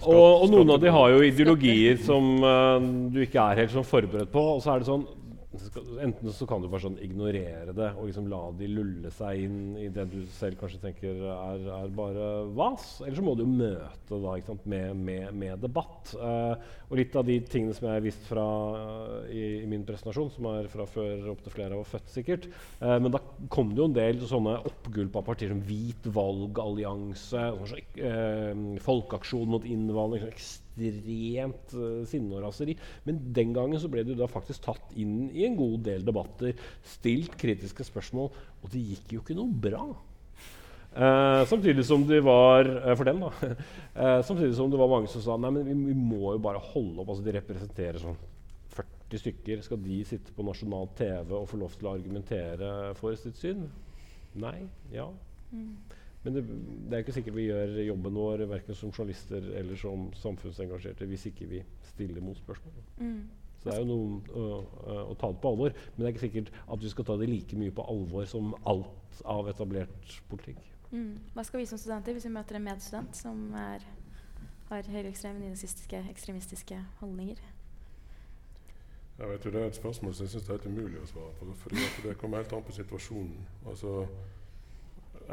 og, 0.07 0.15
og, 0.15 0.47
noen 0.53 0.71
av 0.77 0.79
de 0.79 0.95
har 0.95 1.11
jo 1.11 1.23
ideologier 1.27 1.99
som 1.99 2.37
uh, 2.39 2.79
du 3.11 3.19
ikke 3.25 3.43
er 3.51 3.65
helt 3.65 3.73
sånn 3.73 3.87
forberedt 3.87 4.31
på. 4.31 4.43
Og 4.55 4.61
så 4.63 4.71
er 4.71 4.79
det 4.79 4.87
sånn 4.87 5.03
Enten 5.49 6.29
så 6.29 6.45
kan 6.45 6.61
du 6.61 6.67
bare 6.69 6.83
sånn 6.83 6.99
ignorere 7.01 7.73
det 7.73 7.87
og 7.97 8.05
liksom 8.05 8.27
la 8.29 8.41
de 8.53 8.67
lulle 8.69 9.09
seg 9.09 9.47
inn 9.47 9.61
i 9.81 9.87
det 9.89 10.03
du 10.11 10.19
selv 10.35 10.59
kanskje 10.59 10.81
tenker 10.83 11.23
er, 11.25 11.63
er 11.73 11.95
bare 11.97 12.27
vas. 12.53 12.85
Eller 13.01 13.17
så 13.17 13.25
må 13.25 13.33
du 13.33 13.41
jo 13.47 13.55
møte 13.55 14.19
da, 14.21 14.35
med, 14.69 15.01
med, 15.01 15.33
med, 15.33 15.55
debatt. 15.63 16.13
Uh, 16.13 16.53
og 16.91 17.01
litt 17.01 17.17
av 17.17 17.25
de 17.25 17.39
tingene 17.49 17.73
som 17.73 17.89
jeg 17.89 17.97
har 17.97 18.05
vist 18.05 18.29
fra, 18.29 18.45
uh, 18.77 19.25
i, 19.33 19.63
i, 19.63 19.65
min 19.71 19.87
presentasjon, 19.89 20.29
som 20.37 20.51
er 20.53 20.69
fra 20.69 20.85
før 20.89 21.31
opptil 21.33 21.57
flere 21.57 21.81
var 21.81 21.91
født, 21.95 22.13
sikkert. 22.13 22.45
Uh, 22.77 22.99
men 23.01 23.09
da 23.17 23.23
kom 23.49 23.73
det 23.73 23.81
jo 23.81 23.89
en 23.89 23.97
del 23.97 24.21
sånne 24.29 24.59
oppgulp 24.69 25.17
av 25.17 25.29
partier 25.31 25.49
som 25.55 25.65
Hvit 25.65 26.13
valgallianse, 26.13 27.49
Folkeaksjon 28.85 29.49
mot 29.49 29.65
innvandring. 29.65 30.29
Sånn 30.29 30.68
ekstremt 30.79 31.73
uh, 31.75 32.03
sinne 32.09 32.37
og 32.37 32.45
raseri. 32.47 32.75
Men 33.05 33.21
den 33.35 33.53
gangen 33.55 33.79
så 33.81 33.89
ble 33.91 34.03
du 34.07 34.13
da 34.17 34.29
faktisk 34.29 34.63
tatt 34.65 34.93
inn 34.99 35.29
i 35.33 35.45
en 35.47 35.57
god 35.59 35.83
del 35.87 36.05
debatter, 36.07 36.55
stilt 36.97 37.37
kritiske 37.39 37.85
spørsmål, 37.87 38.31
og 38.63 38.71
det 38.73 38.83
gikk 38.93 39.17
jo 39.17 39.23
ikke 39.23 39.37
noe 39.37 39.61
bra. 39.67 39.83
Uh, 40.89 41.45
samtidig 41.45 41.85
som 41.85 42.01
det 42.09 42.17
var 42.25 42.65
uh, 42.65 42.95
For 42.97 43.05
dem, 43.05 43.21
da. 43.21 43.53
Samtidig 44.27 44.55
som 44.57 44.71
det 44.73 44.79
var 44.79 44.89
mange 44.89 45.11
som 45.11 45.21
sa 45.21 45.35
nei, 45.37 45.51
men 45.53 45.67
vi, 45.67 45.75
vi 45.91 45.93
må 45.93 46.33
jo 46.33 46.41
bare 46.41 46.61
holde 46.71 47.03
opp. 47.03 47.13
altså 47.13 47.25
De 47.27 47.35
representerer 47.35 48.01
sånn 48.01 48.17
40 48.73 49.21
stykker. 49.21 49.61
Skal 49.65 49.83
de 49.85 49.99
sitte 50.07 50.33
på 50.33 50.45
nasjonal 50.47 50.89
TV 50.97 51.35
og 51.37 51.47
få 51.51 51.61
lov 51.61 51.77
til 51.77 51.89
å 51.89 51.93
argumentere 51.93 52.73
for 52.97 53.17
sitt 53.21 53.37
syn? 53.37 53.67
Nei. 54.39 54.63
Ja. 54.93 55.07
Mm. 55.53 55.77
Men 56.23 56.35
det, 56.35 56.41
det, 56.49 56.93
er 56.93 57.03
ikke 57.03 57.15
sikkert 57.15 57.35
vi 57.37 57.47
gjør 57.47 57.77
jobben 57.87 58.17
vår 58.19 58.43
verken 58.51 58.75
som 58.75 58.91
journalister 58.91 59.45
eller 59.59 59.79
som 59.79 60.09
samfunnsengasjerte 60.19 61.07
hvis 61.07 61.29
ikke 61.29 61.47
vi 61.47 61.61
stiller 61.93 62.23
motspørsmål. 62.23 62.81
Mm. 62.97 63.21
Så 63.59 63.69
det 63.69 63.75
er 63.75 63.83
jo 63.83 63.87
noe 63.89 64.39
å, 64.39 64.47
å, 65.11 65.15
ta 65.19 65.29
det 65.31 65.41
på 65.43 65.51
alvor. 65.51 65.75
Men 65.93 66.01
det 66.01 66.07
er 66.07 66.13
ikke 66.13 66.25
sikkert 66.25 66.51
at 66.55 66.83
vi 66.83 66.91
skal 66.91 67.07
ta 67.07 67.15
det 67.19 67.27
like 67.27 67.59
mye 67.59 67.75
på 67.75 67.85
alvor 67.91 68.27
som 68.31 68.51
alt 68.71 69.21
av 69.27 69.51
etablert 69.51 70.17
politikk. 70.31 70.59
Mm. 70.91 71.19
Hva 71.35 71.45
skal 71.45 71.61
vi 71.61 71.69
som 71.69 71.79
studenter 71.79 72.15
hvis 72.15 72.27
vi 72.27 72.33
møter 72.33 72.59
en 72.59 72.65
medstudent 72.65 73.19
som 73.19 73.41
er, 73.59 73.83
har 74.71 74.91
høyreekstreme, 74.95 75.43
nynazistiske, 75.43 76.03
ekstremistiske 76.11 76.79
holdninger? 77.01 77.39
Jeg 79.19 79.27
vet 79.27 79.45
jo 79.45 79.51
Det 79.51 79.61
er 79.61 79.67
et 79.67 79.75
spørsmål 79.75 80.13
som 80.15 80.23
jeg 80.23 80.31
syns 80.31 80.47
er 80.47 80.55
helt 80.55 80.67
umulig 80.71 80.99
å 81.01 81.07
svare 81.09 81.33
på. 81.39 81.53
For 81.59 82.07
det 82.07 82.15
kommer 82.19 82.39
helt 82.39 82.53
an 82.55 82.63
på 82.63 82.75
situasjonen. 82.75 83.47
Altså 83.67 84.05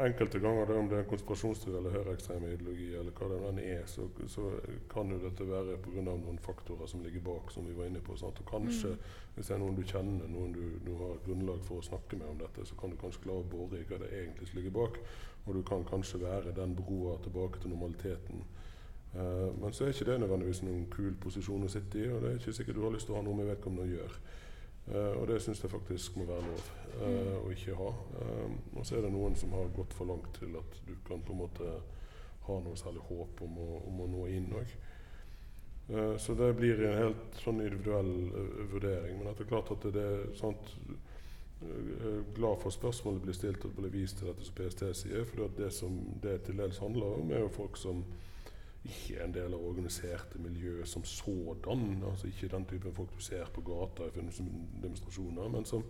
enkelte 0.05 0.39
ganger, 0.39 0.71
om 0.77 0.89
det 0.89 0.97
er 0.97 1.03
en 1.03 1.09
konspirasjonsteori 1.09 1.77
eller 1.79 1.95
høyreekstrem 1.95 2.43
ideologi, 2.47 2.87
eller 2.99 3.13
hva 3.17 3.29
det 3.31 3.37
enn 3.49 3.61
er, 3.63 3.85
så, 3.89 4.05
så, 4.29 4.49
kan 4.91 5.09
jo 5.11 5.17
dette 5.23 5.47
være 5.47 5.77
pga. 5.83 6.03
noen 6.07 6.37
faktorer 6.43 6.89
som 6.89 7.01
ligger 7.05 7.23
bak, 7.25 7.51
som 7.53 7.65
vi 7.65 7.75
var 7.77 7.89
inne 7.89 8.01
på. 8.05 8.17
Sant? 8.19 8.39
Og 8.43 8.49
kanskje, 8.49 8.93
mm. 8.93 9.15
hvis 9.35 9.49
det 9.49 9.55
er 9.55 9.63
noen 9.63 9.79
du 9.79 9.83
kjenner, 9.83 10.29
noen 10.33 10.53
du, 10.53 10.63
du, 10.85 10.93
har 11.01 11.17
grunnlag 11.25 11.63
for 11.65 11.81
å 11.81 11.87
snakke 11.89 12.19
med 12.19 12.29
om 12.29 12.41
dette, 12.41 12.65
så 12.69 12.77
kan 12.79 12.93
du 12.93 12.99
kanskje 13.01 13.25
klare 13.25 13.45
å 13.45 13.49
bore 13.51 13.81
i 13.81 13.87
hva 13.89 14.01
det 14.03 14.11
egentlig 14.13 14.51
ligger 14.59 14.77
bak. 14.77 15.01
Og 15.47 15.55
du 15.55 15.63
kan 15.65 15.85
kanskje 15.87 16.21
være 16.21 16.55
den 16.55 16.75
broa 16.75 17.17
tilbake 17.23 17.61
til 17.63 17.73
normaliteten. 17.73 18.43
Uh, 19.15 19.49
men 19.57 19.71
så 19.73 19.85
er 19.85 19.95
ikke 19.95 20.11
det 20.11 20.19
nødvendigvis 20.21 20.65
noen 20.67 20.83
kul 20.93 21.15
posisjon 21.23 21.63
å 21.65 21.71
sitte 21.71 22.01
i, 22.03 22.09
og 22.11 22.21
det 22.21 22.33
er 22.33 22.41
ikke 22.41 22.53
sikkert 22.53 22.77
du 22.77 22.83
har 22.83 22.93
lyst 22.93 23.07
til 23.09 23.15
å 23.15 23.21
ha 23.21 23.25
noe 23.25 23.39
med 23.39 23.49
vedkommende 23.49 23.87
å 23.87 23.95
gjøre. 23.95 24.19
Uh, 24.87 25.19
og 25.19 25.27
det 25.27 25.41
syns 25.43 25.59
jeg 25.63 25.71
faktisk 25.71 26.15
må 26.15 26.25
være 26.29 26.45
lov 26.47 26.67
uh, 27.01 27.39
å 27.41 27.49
ikke 27.51 27.75
ha. 27.75 27.89
Um, 28.23 28.53
og 28.79 28.85
så 28.87 28.95
er 28.95 29.03
det 29.03 29.11
noen 29.11 29.33
som 29.35 29.51
har 29.57 29.73
gått 29.75 29.95
for 29.97 30.07
langt 30.07 30.29
til 30.39 30.53
at 30.55 30.77
du 30.87 30.93
kan 31.07 31.23
på 31.27 31.35
en 31.35 31.41
måte 31.41 31.71
ha 32.47 32.59
noe 32.63 32.79
særlig 32.79 33.03
håp 33.09 33.41
om 33.43 33.57
å, 33.59 33.67
om 33.89 33.99
å 34.05 34.07
nå 34.13 34.29
inn 34.31 34.47
òg. 34.55 34.71
Uh, 35.91 36.15
så 36.23 36.37
det 36.39 36.53
blir 36.55 36.85
en 36.87 37.01
helt 37.01 37.41
sånn 37.43 37.59
individuell 37.65 38.13
vurdering. 38.71 39.19
Men 39.19 39.27
det 39.27 39.43
er 39.43 39.51
klart 39.51 39.73
at 39.75 39.89
det 39.91 40.07
er 40.13 40.25
sant, 40.39 40.71
glad 42.37 42.59
for 42.61 42.69
spørsmålet 42.69 43.23
blir 43.23 43.33
stilt 43.33 43.63
og 43.65 43.71
blir 43.79 43.89
vist 43.89 44.19
til 44.19 44.29
dette 44.29 44.45
som 44.45 44.55
PST 44.55 44.83
sier. 45.01 45.27
For 45.27 45.51
det 45.57 45.71
som 45.73 45.99
det 46.23 46.43
til 46.45 46.61
dels 46.61 46.79
handler 46.79 47.17
om, 47.17 47.31
er 47.33 47.43
jo 47.43 47.55
folk 47.55 47.79
som 47.81 48.05
ikke 48.87 49.23
en 49.23 49.33
del 49.35 49.53
av 49.53 49.63
organiserte 49.69 50.39
miljø 50.41 50.85
som 50.85 51.03
sådan. 51.03 52.03
altså 52.09 52.27
Ikke 52.27 52.47
den 52.47 52.65
typen 52.65 52.93
folk 52.93 53.15
du 53.15 53.21
ser 53.21 53.45
på 53.53 53.61
gata 53.61 54.03
i 54.03 54.13
forbindelse 54.13 54.43
med 54.43 54.81
demonstrasjoner, 54.83 55.49
men 55.49 55.65
som, 55.65 55.83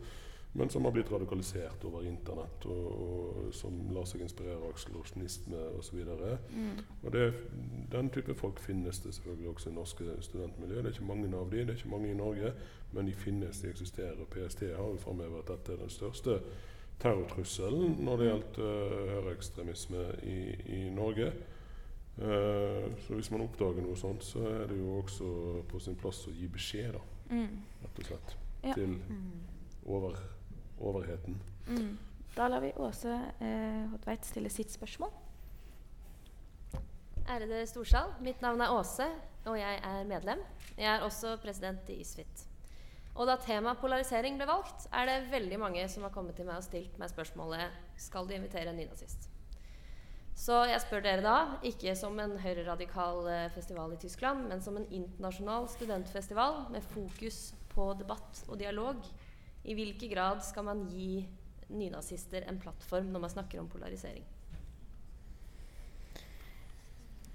men 0.53 0.69
som, 0.69 0.85
har 0.85 0.91
blitt 0.91 1.11
radikalisert 1.11 1.83
over 1.85 2.01
internett, 2.01 2.65
og, 2.65 2.85
og 3.01 3.53
som 3.53 3.75
lar 3.93 4.07
seg 4.09 4.23
inspirere 4.25 4.57
av 4.57 4.71
akselerasjonisme 4.71 5.65
osv. 5.79 5.99
Mm. 6.53 6.79
Og 7.03 7.11
det, 7.13 7.27
den 7.91 8.09
type 8.09 8.35
folk 8.35 8.59
finnes 8.59 8.99
det 8.99 9.13
selvfølgelig 9.15 9.49
også 9.49 9.69
i 9.69 9.75
norske 9.75 10.15
studentmiljø. 10.21 10.81
Det 10.81 10.85
er 10.85 10.97
ikke 10.97 11.11
mange 11.11 11.35
av 11.35 11.51
de, 11.51 11.61
det 11.61 11.75
er 11.75 11.81
ikke 11.81 11.93
mange 11.93 12.11
i 12.11 12.17
Norge, 12.17 12.53
men 12.91 13.05
de 13.05 13.13
finnes, 13.13 13.61
de 13.61 13.69
eksisterer. 13.69 14.25
PST 14.31 14.65
har 14.71 14.89
jo 14.89 14.97
framhevet 15.03 15.43
at 15.43 15.53
dette 15.53 15.75
er 15.75 15.85
den 15.85 15.93
største 15.93 16.41
terrortrusselen 17.01 17.99
når 18.01 18.17
det 18.17 18.31
gjelder 18.31 18.63
uh, 18.63 19.11
høyreekstremisme 19.11 20.07
i, 20.25 20.39
i 20.79 20.81
Norge. 20.93 21.31
Uh, 22.17 22.87
så 23.05 23.13
hvis 23.13 23.29
man 23.29 23.43
oppdager 23.45 23.83
noe 23.85 23.97
sånt, 23.99 24.25
så 24.25 24.41
er 24.49 24.65
det 24.71 24.79
jo 24.79 24.95
også 25.03 25.27
på 25.69 25.81
sin 25.83 25.97
plass 25.99 26.23
å 26.29 26.33
gi 26.33 26.49
beskjed, 26.49 26.97
da. 26.97 27.03
Mm. 27.29 27.61
Rett 27.83 28.01
og 28.01 28.09
slett. 28.09 28.35
Ja. 28.63 28.73
Til 28.73 28.97
over, 29.85 30.17
overheten. 30.79 31.37
Mm. 31.67 31.93
Da 32.37 32.47
lar 32.51 32.61
vi 32.61 32.73
Åse 32.77 33.13
eh, 33.41 33.85
Hotveit 33.91 34.25
stille 34.27 34.49
sitt 34.53 34.73
spørsmål. 34.73 35.13
Ærede 37.27 37.63
storsal. 37.67 38.13
Mitt 38.23 38.43
navn 38.45 38.61
er 38.61 38.73
Åse, 38.73 39.07
og 39.45 39.57
jeg 39.59 39.79
er 39.83 40.03
medlem. 40.07 40.43
Jeg 40.77 40.89
er 40.91 41.05
også 41.05 41.35
president 41.43 41.89
i 41.89 42.01
ISFIT. 42.03 42.45
Og 43.17 43.25
da 43.25 43.39
temaet 43.41 43.81
polarisering 43.81 44.37
ble 44.37 44.45
valgt, 44.45 44.85
er 44.93 45.09
det 45.09 45.31
veldig 45.31 45.57
mange 45.59 45.87
som 45.89 46.05
har 46.05 46.13
kommet 46.13 46.37
til 46.37 46.45
meg 46.45 46.61
og 46.61 46.67
stilt 46.67 46.99
meg 47.01 47.09
spørsmålet 47.09 47.73
skal 47.97 48.29
du 48.29 48.35
invitere 48.37 48.69
en 48.69 48.77
nynazist. 48.77 49.29
Så 50.37 50.59
jeg 50.69 50.81
spør 50.83 51.01
dere 51.01 51.23
da, 51.25 51.37
ikke 51.65 51.95
som 51.97 52.17
en 52.21 52.35
høyreradikal 52.37 53.25
eh, 53.31 53.47
festival 53.55 53.95
i 53.95 53.99
Tyskland, 54.01 54.45
men 54.51 54.61
som 54.61 54.77
en 54.77 54.85
internasjonal 54.93 55.65
studentfestival 55.73 56.67
med 56.73 56.85
fokus 56.93 57.55
på 57.71 57.89
debatt 57.97 58.43
og 58.45 58.59
dialog. 58.61 59.01
I 59.65 59.73
hvilken 59.75 60.13
grad 60.13 60.45
skal 60.45 60.67
man 60.69 60.85
gi 60.93 61.25
nynazister 61.73 62.45
en 62.47 62.61
plattform 62.61 63.09
når 63.11 63.25
man 63.25 63.33
snakker 63.33 63.63
om 63.63 63.71
polarisering? 63.71 64.23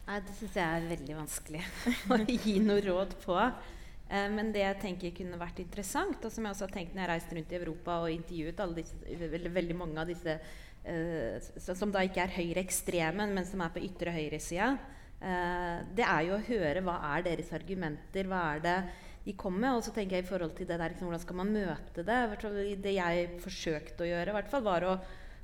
Nei, 0.07 0.19
det 0.23 0.35
syns 0.39 0.57
jeg 0.59 0.67
er 0.67 0.91
veldig 0.95 1.19
vanskelig 1.19 1.67
å 2.15 2.23
gi 2.23 2.59
noe 2.63 2.83
råd 2.87 3.19
på. 3.27 3.37
Eh, 3.43 4.29
men 4.31 4.55
det 4.55 4.63
jeg 4.63 4.81
tenker 4.83 5.15
kunne 5.17 5.43
vært 5.43 5.63
interessant, 5.63 6.23
og 6.23 6.31
som 6.31 6.47
jeg 6.47 6.55
også 6.55 6.69
har 6.69 6.75
tenkt 6.79 6.95
når 6.95 7.03
jeg 7.03 7.09
har 7.09 7.17
reist 7.17 7.35
rundt 7.35 7.55
i 7.55 7.59
Europa 7.59 8.03
og 8.03 8.15
intervjuet 8.15 8.77
disse, 8.79 9.31
veldig, 9.59 9.79
mange 9.79 10.03
av 10.03 10.11
disse 10.11 10.39
som 11.79 11.93
da 11.95 12.03
ikke 12.03 12.25
er 12.25 12.35
høyreekstreme, 12.35 13.29
men 13.31 13.47
som 13.47 13.63
er 13.63 13.73
på 13.75 13.83
ytre 13.87 14.15
høyresida, 14.15 14.73
uh, 15.23 15.79
det 15.95 16.07
er 16.07 16.27
jo 16.27 16.37
å 16.37 16.45
høre 16.49 16.83
hva 16.85 16.99
er 17.15 17.27
deres 17.29 17.53
argumenter, 17.55 18.27
hva 18.31 18.43
er 18.57 18.65
det 18.67 18.77
de 19.23 19.37
kommer 19.39 19.67
med. 19.67 19.79
Og 19.79 19.87
så 19.87 19.95
tenker 19.95 20.19
jeg 20.19 20.27
i 20.27 20.31
forhold 20.31 20.57
til 20.59 20.67
det 20.67 20.79
der, 20.79 20.91
liksom, 20.91 21.09
hvordan 21.09 21.25
skal 21.25 21.39
man 21.39 21.55
møte 21.55 22.07
det? 22.07 22.21
Det 22.83 22.97
jeg 22.97 23.29
forsøkte 23.45 24.07
å 24.07 24.11
gjøre, 24.11 24.37
hvert 24.39 24.51
fall, 24.51 24.67
var 24.67 24.89
å 24.89 24.97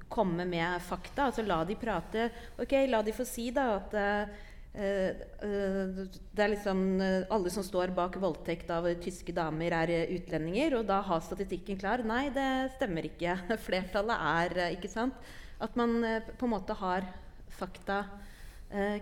komme 0.09 0.47
med 0.49 0.83
fakta. 0.83 1.29
altså 1.29 1.45
La 1.47 1.63
de 1.69 1.77
prate. 1.79 2.31
Ok, 2.59 2.75
la 2.89 3.03
de 3.05 3.15
få 3.15 3.27
si 3.29 3.51
da 3.55 3.71
at 3.77 3.95
uh, 3.95 4.47
det 4.79 6.43
er 6.45 6.53
liksom 6.53 6.83
uh, 7.03 7.25
Alle 7.35 7.51
som 7.51 7.65
står 7.67 7.91
bak 7.97 8.15
voldtekt 8.23 8.69
av 8.71 8.87
tyske 9.03 9.35
damer, 9.35 9.75
er 9.75 10.13
utlendinger. 10.15 10.79
Og 10.79 10.87
da 10.87 11.01
har 11.07 11.25
statistikken 11.25 11.81
klar. 11.81 12.05
Nei, 12.07 12.29
det 12.35 12.49
stemmer 12.77 13.09
ikke. 13.11 13.35
Flertallet 13.67 14.29
er 14.33 14.77
ikke 14.77 14.93
sant? 14.93 15.19
At 15.59 15.75
man 15.79 15.99
på 16.39 16.47
en 16.47 16.55
måte 16.55 16.77
har 16.79 17.09
fakta 17.59 18.05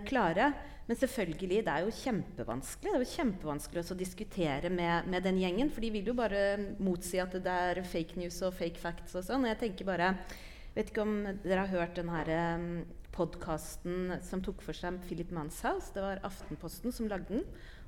klare. 0.07 0.51
Men 0.87 0.95
selvfølgelig, 0.95 1.63
det 1.67 1.71
er 1.73 1.83
jo 1.83 1.91
kjempevanskelig 1.91 2.87
Det 2.87 2.95
er 2.95 3.03
jo 3.03 3.15
kjempevanskelig 3.17 3.81
å 3.91 3.97
diskutere 3.99 4.69
med, 4.71 5.09
med, 5.11 5.25
den 5.27 5.39
gjengen. 5.41 5.71
For 5.73 5.83
de 5.83 5.91
vil 5.93 6.09
jo 6.09 6.15
bare 6.17 6.43
motsi 6.79 7.19
at 7.21 7.35
det 7.35 7.57
er 7.71 7.83
fake 7.83 8.19
news 8.19 8.39
og 8.47 8.55
fake 8.55 8.79
facts 8.81 9.17
og 9.19 9.27
sånn. 9.27 9.49
Jeg 9.51 9.61
tenker 9.65 9.89
bare 9.89 10.13
Vet 10.77 10.91
ikke 10.91 11.01
om 11.01 11.13
dere 11.41 11.63
har 11.63 11.71
hørt 11.73 11.95
den 11.97 12.09
her 12.13 12.27
podkasten 13.17 14.13
som 14.25 14.43
tok 14.45 14.61
for 14.65 14.77
seg 14.77 14.99
Philip 15.07 15.31
Manshaus. 15.33 15.89
Det 15.95 16.03
var 16.03 16.21
Aftenposten 16.27 16.93
som 16.93 17.09
lagde 17.09 17.39
den. 17.39 17.45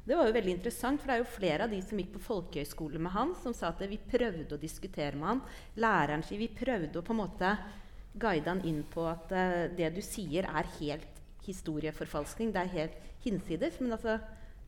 Det 0.08 0.18
var 0.18 0.30
jo 0.30 0.34
veldig 0.34 0.56
interessant, 0.56 1.02
for 1.02 1.12
det 1.12 1.18
er 1.18 1.22
jo 1.22 1.36
flere 1.36 1.66
av 1.68 1.74
de 1.74 1.80
som 1.86 2.00
gikk 2.02 2.16
på 2.16 2.24
folkehøyskole 2.26 3.02
med 3.04 3.14
han, 3.14 3.36
som 3.38 3.54
sa 3.54 3.70
at 3.70 3.84
vi 3.92 4.00
prøvde 4.02 4.56
å 4.56 4.62
diskutere 4.62 5.20
med 5.20 5.28
han. 5.28 5.42
Læreren 5.78 6.26
sier 6.26 6.42
vi 6.42 6.50
prøvde 6.50 6.98
å 6.98 7.06
på 7.06 7.14
en 7.14 7.22
måte 7.22 7.54
guide 8.20 8.50
han 8.50 8.64
inn 8.66 8.82
på 8.90 9.06
at 9.06 9.30
uh, 9.36 9.68
det 9.78 9.92
du 9.94 10.02
sier, 10.02 10.50
er 10.50 10.72
helt 10.80 11.20
historieforfalskning. 11.46 12.54
Det 12.56 12.64
er 12.64 12.74
helt 12.74 13.10
hinsides. 13.26 13.78
Men 13.84 14.00
altså, 14.00 14.18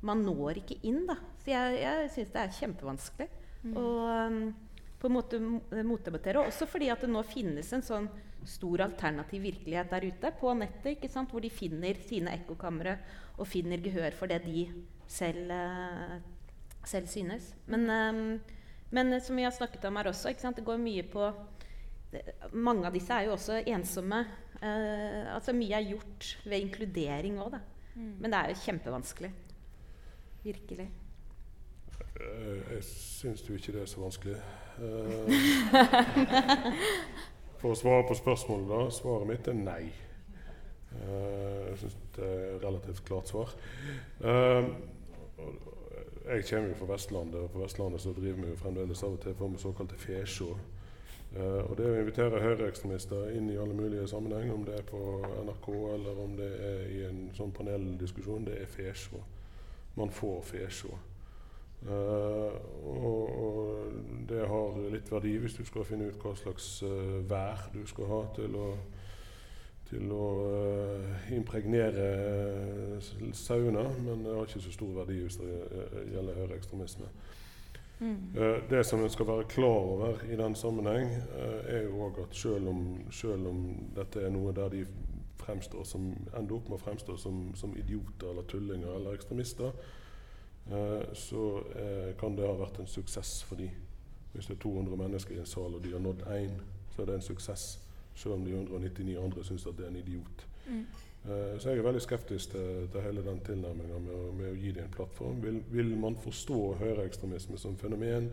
man 0.05 0.21
når 0.27 0.61
ikke 0.61 0.77
inn, 0.85 1.07
da. 1.09 1.17
Så 1.41 1.55
jeg, 1.55 1.79
jeg 1.81 2.11
syns 2.17 2.35
det 2.35 2.43
er 2.43 2.59
kjempevanskelig. 2.59 3.31
Mm. 3.61 3.73
å 3.77 3.87
um, 4.25 4.37
på 5.01 5.09
en 5.09 5.15
måte 5.15 5.39
motdebattere. 5.41 6.43
Også 6.45 6.67
fordi 6.69 6.91
at 6.93 7.01
det 7.01 7.09
nå 7.09 7.23
finnes 7.25 7.71
en 7.73 7.85
sånn 7.85 8.07
stor 8.47 8.85
alternativ 8.87 9.43
virkelighet 9.43 9.91
der 9.91 10.07
ute 10.07 10.31
på 10.39 10.53
nettet, 10.57 10.95
ikke 10.95 11.11
sant? 11.11 11.31
hvor 11.31 11.43
de 11.43 11.51
finner 11.53 11.99
sine 12.07 12.33
ekkokamre 12.39 12.97
og 13.37 13.49
finner 13.49 13.81
gehør 13.83 14.15
for 14.17 14.31
det 14.31 14.41
de 14.45 14.65
selv, 15.07 15.51
uh, 15.51 16.17
selv 16.87 17.07
synes. 17.11 17.53
Men, 17.67 17.89
um, 17.89 18.39
men, 18.91 19.19
som 19.21 19.37
vi 19.37 19.47
har 19.47 19.55
snakket 19.55 19.85
om 19.85 19.99
her 19.99 20.11
også, 20.11 20.33
det 20.55 20.65
går 20.65 20.77
mye 20.77 21.03
på 21.03 21.31
det, 22.11 22.23
Mange 22.53 22.87
av 22.87 22.93
disse 22.93 23.13
er 23.13 23.27
jo 23.27 23.35
også 23.37 23.61
ensomme. 23.65 24.25
Uh, 24.61 25.35
altså 25.35 25.53
Mye 25.55 25.77
er 25.77 25.91
gjort 25.93 26.37
ved 26.45 26.59
inkludering 26.59 27.39
òg, 27.39 27.55
da. 27.55 27.61
Mm. 27.95 28.17
Men 28.19 28.31
det 28.31 28.39
er 28.39 28.51
jo 28.51 28.63
kjempevanskelig. 28.65 29.31
Virkelig. 30.43 30.89
Jeg 32.21 32.83
syns 32.83 33.43
jo 33.47 33.55
ikke 33.55 33.73
det 33.73 33.81
er 33.81 33.89
så 33.89 34.01
vanskelig. 34.01 34.35
For 37.61 37.75
å 37.75 37.77
svare 37.77 38.07
på 38.09 38.17
spørsmålet, 38.17 38.69
da. 38.71 38.79
Svaret 38.89 39.29
mitt 39.29 39.47
er 39.51 39.57
nei. 39.57 39.83
Uh, 40.91 41.69
jeg 41.69 41.77
syns 41.83 41.97
det 42.15 42.25
er 42.25 42.39
et 42.55 42.63
relativt 42.65 43.03
klart 43.07 43.29
svar. 43.29 43.53
jeg 46.25 46.45
kommer 46.49 46.69
jo 46.69 46.75
fra 46.79 46.89
Vestlandet, 46.89 47.39
og 47.39 47.51
på 47.53 47.61
Vestlandet 47.61 48.01
så 48.01 48.13
driver 48.17 48.41
vi 48.41 48.49
jo 48.49 48.57
fremdeles 48.59 49.03
av 49.03 49.13
og 49.13 49.21
til 49.21 49.37
på 49.37 49.47
med 49.47 49.61
såkalte 49.61 49.99
fesjå. 50.01 50.49
Uh, 51.37 51.61
og 51.69 51.77
det 51.77 51.85
å 51.87 51.99
invitere 52.01 52.41
høyreekstremister 52.43 53.29
inn 53.37 53.47
i 53.53 53.59
alle 53.61 53.77
mulige 53.77 54.09
sammenheng, 54.09 54.49
om 54.51 54.65
det 54.65 54.81
er 54.81 54.89
på 54.89 55.21
NRK 55.45 55.69
eller 55.93 56.25
om 56.25 56.35
det 56.41 56.49
er 56.71 56.83
i 56.89 56.99
en 57.07 57.23
sånn 57.37 57.53
paneldiskusjon, 57.55 58.49
det 58.49 58.57
er 58.63 58.73
fesjå. 58.73 59.21
Man 60.01 60.11
får 60.11 60.41
fesjå. 60.49 60.97
Uh, 61.81 62.53
og, 62.85 63.29
og, 63.43 63.93
det 64.29 64.43
har 64.47 64.75
litt 64.93 65.07
verdi 65.11 65.31
hvis 65.41 65.55
du 65.57 65.63
skal 65.65 65.85
finne 65.87 66.11
ut 66.11 66.19
hva 66.21 66.35
slags 66.37 66.67
uh, 66.85 67.17
vær 67.25 67.63
du 67.73 67.79
skal 67.89 68.05
ha 68.05 68.19
til 68.35 68.53
å, 68.53 68.67
til 69.89 70.11
å 70.13 70.27
uh, 70.45 71.31
impregnere 71.33 72.05
sauna, 73.33 73.87
men 74.05 74.21
det 74.21 74.35
har 74.35 74.45
ikke 74.45 74.61
så 74.61 74.73
stor 74.75 74.91
verdi 74.99 75.17
hvis 75.23 75.39
det 75.41 75.55
gjelder 76.13 76.37
høyreekstremisme. 76.43 77.09
Mm. 78.01 78.21
det 78.69 78.79
som 78.85 79.03
en 79.03 79.11
skal 79.13 79.27
være 79.27 79.45
klar 79.45 79.83
over 79.91 80.23
i 80.25 80.37
den 80.37 80.55
sammenheng, 80.57 81.11
er 81.69 81.83
jo 81.83 81.99
òg 82.07 82.15
at 82.23 82.33
selv 82.33 82.71
om, 82.71 82.79
selv 83.13 83.45
om, 83.51 83.59
dette 83.93 84.23
er 84.25 84.33
noe 84.33 84.53
der 84.57 84.73
de 84.73 84.85
fremstår 85.37 85.85
som, 85.85 86.07
ender 86.33 86.55
opp 86.55 86.71
med 86.71 86.79
å 86.79 86.81
fremstå 86.81 87.17
som, 87.21 87.43
som 87.53 87.75
idioter 87.77 88.31
eller 88.31 88.47
tullinger 88.49 88.95
eller 88.95 89.19
ekstremister, 89.19 89.77
så 91.13 91.63
eh, 91.75 92.15
kan 92.19 92.35
det 92.35 92.47
ha 92.47 92.53
vært 92.55 92.79
en 92.79 92.87
suksess 92.87 93.43
for 93.43 93.59
dem. 93.59 93.69
Hvis 94.31 94.47
det 94.47 94.55
er 94.55 94.61
200 94.63 94.97
mennesker 94.97 95.35
i 95.35 95.39
en 95.39 95.49
sal, 95.49 95.75
og 95.75 95.83
de 95.83 95.91
har 95.91 95.99
nådd 95.99 96.21
én, 96.31 96.53
så 96.95 97.01
er 97.01 97.05
det 97.09 97.15
en 97.15 97.25
suksess. 97.25 97.79
Selv 98.15 98.33
om 98.33 98.45
de 98.45 98.51
199 98.51 99.17
andre 99.19 99.43
syns 99.43 99.65
at 99.67 99.77
det 99.77 99.85
er 99.85 99.89
en 99.89 99.99
idiot. 99.99 100.45
Mm. 100.67 100.85
Uh, 101.25 101.59
så 101.59 101.69
jeg 101.69 101.77
er 101.77 101.83
veldig 101.85 102.01
skeptisk 102.01 102.49
til, 102.51 102.87
til 102.91 103.01
hele 103.01 103.23
den 103.25 103.39
tilnærminga 103.45 103.99
med, 103.99 104.21
med, 104.37 104.47
å 104.51 104.55
gi 104.57 104.71
dem 104.71 104.87
en 104.87 104.95
plattform. 104.95 105.41
Vil, 105.43 105.59
vil 105.69 105.91
man 105.97 106.17
forstå 106.23 106.59
høyreekstremisme 106.79 107.59
som 107.61 107.75
fenomen? 107.77 108.31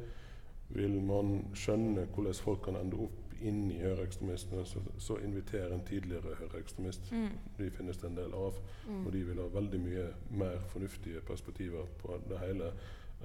Vil 0.68 0.97
man 1.03 1.43
skjønne 1.55 2.07
hvordan 2.14 2.39
folk 2.45 2.62
kan 2.64 2.79
ende 2.81 3.03
opp 3.09 3.28
inn 3.41 3.70
i 3.70 3.78
høyreekstremisme, 3.82 4.64
så, 4.66 4.80
så 4.99 5.16
inviterer 5.22 5.74
en 5.74 5.84
tidligere 5.86 6.34
høyreekstremist. 6.41 7.11
Mm. 7.12 7.36
De 7.59 7.70
finnes 7.70 7.99
det 7.99 8.09
en 8.11 8.16
del 8.16 8.34
av. 8.34 8.59
Mm. 8.86 9.05
Og 9.07 9.12
de 9.12 9.24
vil 9.30 9.43
ha 9.43 9.49
veldig 9.55 9.80
mye 9.82 10.07
mer 10.30 10.64
fornuftige 10.72 11.20
perspektiver 11.20 11.86
på 12.03 12.20
det 12.28 12.41
hele 12.43 12.72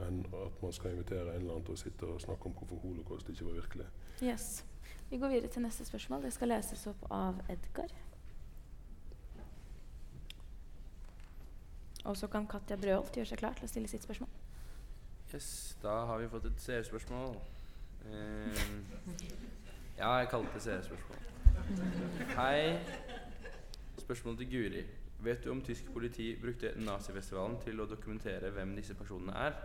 enn 0.01 0.23
at 0.25 0.61
man 0.63 0.73
skal 0.73 0.95
invitere 0.95 1.35
en 1.35 1.43
eller 1.43 1.53
annen 1.53 1.65
til 1.67 1.75
å 1.75 1.81
sitte 1.83 2.07
og 2.09 2.21
snakke 2.21 2.49
om 2.49 2.55
hvorfor 2.57 2.81
holocaust 2.81 3.29
ikke 3.29 3.45
var 3.45 3.59
virkelig. 3.59 3.89
Yes. 4.25 4.63
Vi 5.09 5.19
går 5.21 5.29
videre 5.29 5.51
til 5.53 5.61
neste 5.61 5.85
spørsmål. 5.85 6.23
Det 6.23 6.33
skal 6.33 6.49
leses 6.49 6.87
opp 6.89 7.05
av 7.13 7.41
Edgar. 7.53 7.93
Og 12.03 12.17
så 12.17 12.27
kan 12.27 12.47
Katja 12.49 12.75
Brøholt 12.75 13.15
gjøre 13.15 13.29
seg 13.29 13.39
klar 13.39 13.53
til 13.57 13.67
å 13.67 13.71
stille 13.71 13.91
sitt 13.91 14.03
spørsmål. 14.03 14.31
Yes, 15.33 15.77
da 15.81 16.03
har 16.09 16.19
vi 16.21 16.29
fått 16.29 16.49
et 16.51 16.69
seerspørsmål. 16.69 17.37
Eh, 18.03 19.62
ja, 19.97 20.09
jeg 20.19 20.29
kalte 20.31 20.53
det 20.57 20.63
seerspørsmål. 20.65 21.19
Hei. 22.35 22.79
Spørsmål 24.01 24.37
til 24.41 24.49
Guri. 24.51 24.83
Vet 25.23 25.45
du 25.45 25.51
om 25.53 25.61
tysk 25.63 25.87
politi 25.93 26.33
brukte 26.41 26.73
nazifestivalen 26.83 27.55
til 27.63 27.79
å 27.79 27.85
dokumentere 27.87 28.49
hvem 28.51 28.73
disse 28.75 28.95
personene 28.99 29.35
er? 29.47 29.55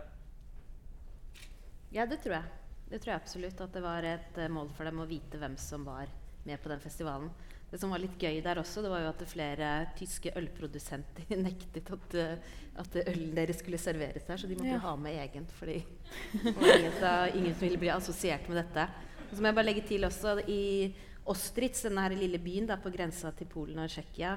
Ja, 1.91 2.05
det 2.07 2.21
tror 2.23 2.37
jeg. 2.37 2.55
Det 2.89 3.01
tror 3.01 3.11
jeg 3.15 3.19
absolutt 3.21 3.59
at 3.65 3.73
det 3.75 3.81
var 3.83 4.05
et 4.07 4.37
uh, 4.39 4.47
mål 4.53 4.69
for 4.77 4.87
dem 4.87 5.01
å 5.03 5.07
vite 5.09 5.37
hvem 5.41 5.57
som 5.61 5.83
var 5.85 6.09
med 6.47 6.61
på 6.63 6.71
den 6.71 6.79
festivalen. 6.81 7.27
Det 7.69 7.77
som 7.81 7.91
var 7.93 8.01
litt 8.01 8.15
gøy 8.17 8.39
der 8.41 8.57
også, 8.63 8.81
det 8.81 8.89
var 8.89 9.03
jo 9.03 9.09
at 9.11 9.25
flere 9.29 9.67
tyske 9.99 10.31
ølprodusenter 10.39 11.35
nektet 11.49 11.91
at, 11.93 12.15
uh, 12.15 12.55
at 12.81 12.95
ølen 13.03 13.35
deres 13.37 13.59
skulle 13.61 13.77
serveres 13.81 14.25
der, 14.29 14.39
så 14.41 14.47
de 14.49 14.55
måtte 14.57 14.71
Ja. 14.77 14.79
ha 14.87 14.95
med 14.97 15.19
egent 15.25 15.51
fordi 15.59 15.75
ingen, 16.39 16.95
som- 17.01 17.35
ingen 17.35 17.53
som 17.53 17.67
ville 17.67 17.81
bli 17.83 17.91
assosiert 17.93 18.47
med 18.49 18.63
dette. 18.63 18.87
Og 19.29 19.35
så 19.35 19.41
må 19.41 19.51
jeg 19.51 19.57
bare 19.59 19.69
legge 19.69 19.85
til 19.87 20.07
også 20.07 20.39
i 20.49 20.61
Ostritz, 21.29 21.83
denne 21.85 22.01
her 22.01 22.15
lille 22.17 22.39
byen 22.41 22.65
da, 22.69 22.79
på 22.81 22.89
grensa 22.93 23.29
til 23.37 23.49
Polen 23.51 23.77
og 23.83 23.91
Tsjekkia, 23.91 24.31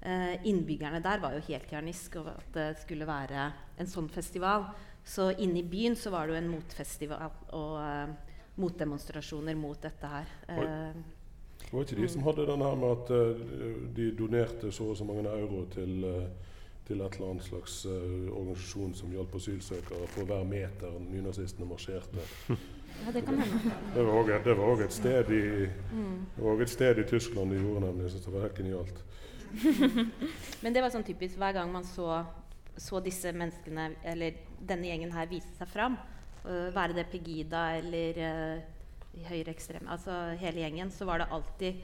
eh, 0.00 0.36
innbyggerne 0.48 1.02
der 1.04 1.20
var 1.20 1.34
jo 1.36 1.44
helt 1.50 1.70
harnisk 1.70 2.16
over 2.16 2.38
at 2.40 2.54
det 2.54 2.70
skulle 2.80 3.08
være 3.08 3.50
en 3.78 3.90
sånn 3.90 4.08
festival. 4.08 4.70
Så 5.04 5.30
inne 5.36 5.60
i 5.60 5.68
byen 5.68 5.96
så 5.96 6.12
var 6.12 6.26
det 6.26 6.34
jo 6.34 6.40
en 6.40 6.52
motfestival 6.54 7.30
og 7.56 7.78
eh, 7.84 8.36
motdemonstrasjoner 8.60 9.56
mot 9.58 9.80
dette 9.82 10.06
her. 10.06 10.36
Eh, 10.48 11.00
Det 11.60 11.72
var 11.72 11.84
ikke 11.84 12.00
de 12.00 12.08
som 12.08 12.22
hadde 12.24 12.46
den 12.48 12.62
her 12.64 12.74
med 12.80 12.90
at 12.96 13.10
eh, 13.14 13.82
de 13.96 14.10
donerte 14.16 14.72
så 14.72 14.90
og 14.90 14.96
så 14.96 15.04
mange 15.04 15.28
euro 15.28 15.66
til, 15.70 16.04
eh, 16.04 16.56
til 16.86 17.00
et 17.00 17.14
eller 17.14 17.30
annet 17.30 17.44
slags 17.44 17.84
uh, 17.86 18.32
organisasjon 18.34 18.94
som 18.98 19.12
hjalp 19.14 19.34
asylsøkere 19.38 20.08
for 20.10 20.26
hver 20.26 20.42
meter 20.44 20.96
nynazistene 21.04 21.68
marsjerte. 21.68 22.24
ja, 23.04 23.12
det 23.12 23.24
kan 23.26 23.38
hende. 23.40 23.72
Det 23.94 24.04
var 24.04 24.18
også, 24.20 24.40
det 24.44 24.56
var 24.58 24.72
også 24.74 24.84
et 24.84 24.92
sted 24.92 25.32
i 25.36 25.68
Mm. 25.92 26.26
det 26.36 26.60
et 26.62 26.70
sted 26.70 26.98
i 26.98 27.08
Tyskland 27.08 27.50
de 27.50 27.58
gjorde 27.60 27.80
nemlig. 27.86 28.02
Jeg 28.02 28.10
synes 28.10 28.24
det 28.24 28.34
var 28.34 28.40
helt 28.40 28.58
genialt. 28.58 29.02
Men 30.62 30.74
det 30.74 30.82
var 30.82 30.90
sånn 30.90 31.06
typisk 31.06 31.36
hver 31.36 31.52
gang 31.52 31.72
man 31.72 31.84
så, 31.84 32.24
så 32.76 33.00
disse 33.00 33.32
menneskene, 33.32 33.94
eller 34.04 34.38
denne 34.60 34.86
gjengen 34.86 35.12
her, 35.12 35.26
vise 35.30 35.50
seg 35.58 35.68
fram, 35.68 35.98
Uh, 36.40 36.70
være 36.72 36.94
det 36.96 37.02
Pegida 37.12 37.74
eller 37.76 38.16
uh, 38.16 38.62
høyreekstreme, 39.28 39.90
altså 39.92 40.14
hele 40.40 40.62
gjengen, 40.62 40.88
så 40.88 41.04
var 41.04 41.20
det 41.20 41.26
alltid 41.36 41.82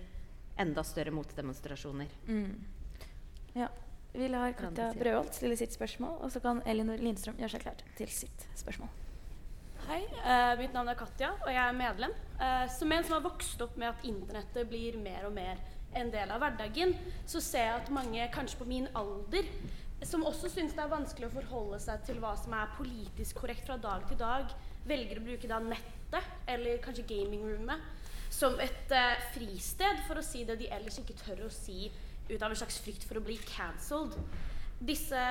enda 0.57 0.81
større 0.81 1.13
motdemonstrasjoner. 1.13 2.15
Mm. 2.25 2.55
Ja. 3.53 3.69
Vi 4.17 4.29
lar 4.33 4.55
Katja. 4.57 4.95
Brøholt 4.97 5.37
stille 5.37 5.59
sitt 5.61 5.77
spørsmål, 5.77 6.15
og 6.25 6.33
så 6.33 6.41
kan 6.41 6.63
Elinor 6.65 7.03
Lindstrøm 7.05 7.37
gjøre 7.37 7.53
seg 7.53 7.67
klar 7.67 7.83
til 7.99 8.09
sitt 8.09 8.47
spørsmål. 8.57 8.89
Hei, 9.87 10.01
uh, 10.03 10.57
mitt 10.59 10.73
navn 10.75 10.89
er 10.91 10.97
Katja, 10.99 11.29
og 11.45 11.47
jeg 11.47 11.63
er 11.63 11.75
medlem. 11.79 12.11
Uh, 12.41 12.65
som 12.75 12.91
en 12.91 13.05
som 13.07 13.13
har 13.15 13.21
vokst 13.23 13.61
opp 13.63 13.77
med 13.79 13.87
at 13.87 14.07
internettet 14.09 14.67
blir 14.67 14.97
mer 14.99 15.29
og 15.29 15.35
mer 15.37 15.61
en 15.95 16.09
del 16.11 16.33
av 16.35 16.41
hverdagen, 16.43 16.91
så 17.23 17.39
ser 17.39 17.69
jeg 17.69 17.83
at 17.85 17.91
mange, 17.95 18.25
kanskje 18.35 18.59
på 18.59 18.65
min 18.67 18.89
alder, 18.99 19.47
som 20.03 20.25
også 20.27 20.51
syns 20.51 20.75
det 20.75 20.83
er 20.83 20.91
vanskelig 20.91 21.29
å 21.29 21.35
forholde 21.37 21.79
seg 21.85 22.03
til 22.09 22.19
hva 22.19 22.33
som 22.41 22.57
er 22.59 22.73
politisk 22.75 23.39
korrekt 23.39 23.63
fra 23.69 23.77
dag 23.79 24.03
til 24.11 24.19
dag, 24.19 24.51
velger 24.91 25.21
å 25.21 25.27
bruke 25.29 25.51
da 25.53 25.61
nettet, 25.63 26.33
eller 26.51 26.83
kanskje 26.83 27.05
gamingroomet, 27.13 27.85
som 28.35 28.59
et 28.65 28.91
uh, 28.91 29.13
fristed 29.37 30.03
for 30.09 30.19
å 30.19 30.25
si 30.27 30.43
det 30.49 30.57
de 30.65 30.73
ellers 30.75 30.99
ikke 30.99 31.15
tør 31.21 31.45
å 31.47 31.53
si 31.55 31.93
ut 32.27 32.43
av 32.43 32.49
en 32.49 32.59
slags 32.59 32.81
frykt 32.83 33.07
for 33.07 33.21
å 33.21 33.23
bli 33.23 33.39
cancelled. 33.53 34.19
Disse, 34.83 35.23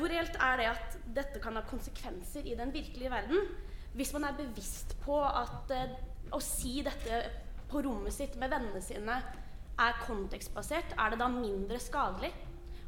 hvor 0.00 0.10
reelt 0.10 0.40
er 0.40 0.56
det 0.58 0.70
at 0.70 0.96
dette 1.20 1.44
kan 1.44 1.54
ha 1.54 1.62
konsekvenser 1.68 2.48
i 2.48 2.56
den 2.58 2.72
virkelige 2.74 3.12
verden? 3.12 3.44
Hvis 3.92 4.12
man 4.12 4.24
er 4.24 4.36
bevisst 4.38 4.96
på 5.04 5.18
at 5.24 5.72
eh, 5.76 5.96
å 6.32 6.40
si 6.40 6.80
dette 6.84 7.22
på 7.68 7.82
rommet 7.84 8.14
sitt 8.14 8.36
med 8.40 8.52
vennene 8.52 8.80
sine 8.84 9.18
er 9.82 10.00
kontekstbasert, 10.06 10.94
er 10.96 11.12
det 11.12 11.20
da 11.20 11.28
mindre 11.32 11.80
skadelig? 11.80 12.32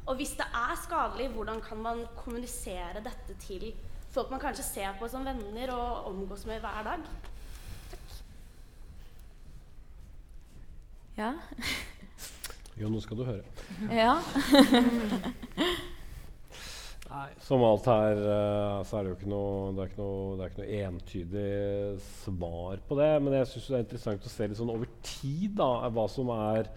Og 0.05 0.19
hvis 0.19 0.35
det 0.37 0.45
er 0.45 0.75
skadelig, 0.83 1.31
hvordan 1.33 1.61
kan 1.65 1.81
man 1.81 2.03
kommunisere 2.17 3.01
dette 3.05 3.37
til 3.41 3.71
folk 4.13 4.29
man 4.31 4.41
kanskje 4.41 4.63
ser 4.63 4.97
på 4.99 5.09
som 5.11 5.25
venner 5.25 5.73
og 5.73 6.11
omgås 6.11 6.45
med 6.45 6.61
hver 6.63 6.85
dag? 6.85 7.09
Takk. 7.91 8.13
Ja. 11.17 11.33
Jo, 12.75 12.89
nå 12.91 12.99
skal 13.01 13.17
du 13.17 13.23
høre. 13.23 13.43
Ja. 13.89 14.17
Som 17.45 17.63
alt 17.65 17.87
her 17.89 18.19
eh, 18.21 18.79
så 18.87 18.97
er 18.97 19.05
det 19.05 19.11
jo 19.11 19.17
ikke 19.19 19.31
noe, 19.31 19.69
det 19.75 19.83
er 19.83 19.91
ikke 19.91 20.01
noe, 20.01 20.33
det 20.35 20.43
er 20.45 20.51
ikke 20.51 20.63
noe 20.63 20.81
entydig 20.89 21.53
svar 22.23 22.83
på 22.87 22.97
det. 22.99 23.13
Men 23.25 23.37
jeg 23.39 23.51
syns 23.51 23.69
det 23.69 23.77
er 23.77 23.85
interessant 23.85 24.27
å 24.27 24.33
se 24.33 24.49
litt 24.49 24.59
sånn 24.59 24.73
over 24.73 24.91
tid 25.05 25.55
da, 25.59 25.71
hva 25.95 26.05
som 26.11 26.31
er 26.35 26.69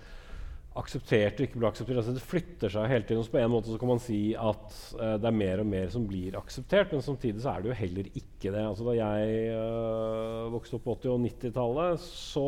akseptert 0.78 1.40
og 1.40 1.46
ikke 1.46 1.60
blir 1.60 1.68
akseptert. 1.70 2.00
Altså, 2.00 2.14
det 2.16 2.24
flytter 2.24 2.72
seg 2.72 2.90
hele 2.90 3.06
tiden. 3.08 3.24
Så 3.26 3.34
på 3.34 3.40
en 3.40 3.52
måte 3.52 3.72
så 3.72 3.78
kan 3.80 3.90
man 3.90 4.02
si 4.02 4.20
at 4.38 4.66
uh, 4.98 5.16
det 5.18 5.30
er 5.30 5.38
mer 5.40 5.62
og 5.62 5.70
mer 5.70 5.88
som 5.94 6.04
blir 6.08 6.36
akseptert, 6.38 6.92
men 6.94 7.04
samtidig 7.04 7.42
så 7.42 7.54
er 7.54 7.64
det 7.64 7.72
jo 7.72 7.78
heller 7.80 8.10
ikke 8.12 8.52
det. 8.52 8.62
Altså, 8.62 8.86
da 8.86 8.98
jeg 8.98 9.56
uh, 9.56 10.52
vokste 10.54 10.78
opp 10.78 10.86
på 10.86 10.98
80- 11.00 11.14
og 11.16 11.24
90-tallet, 11.26 12.04
så 12.06 12.46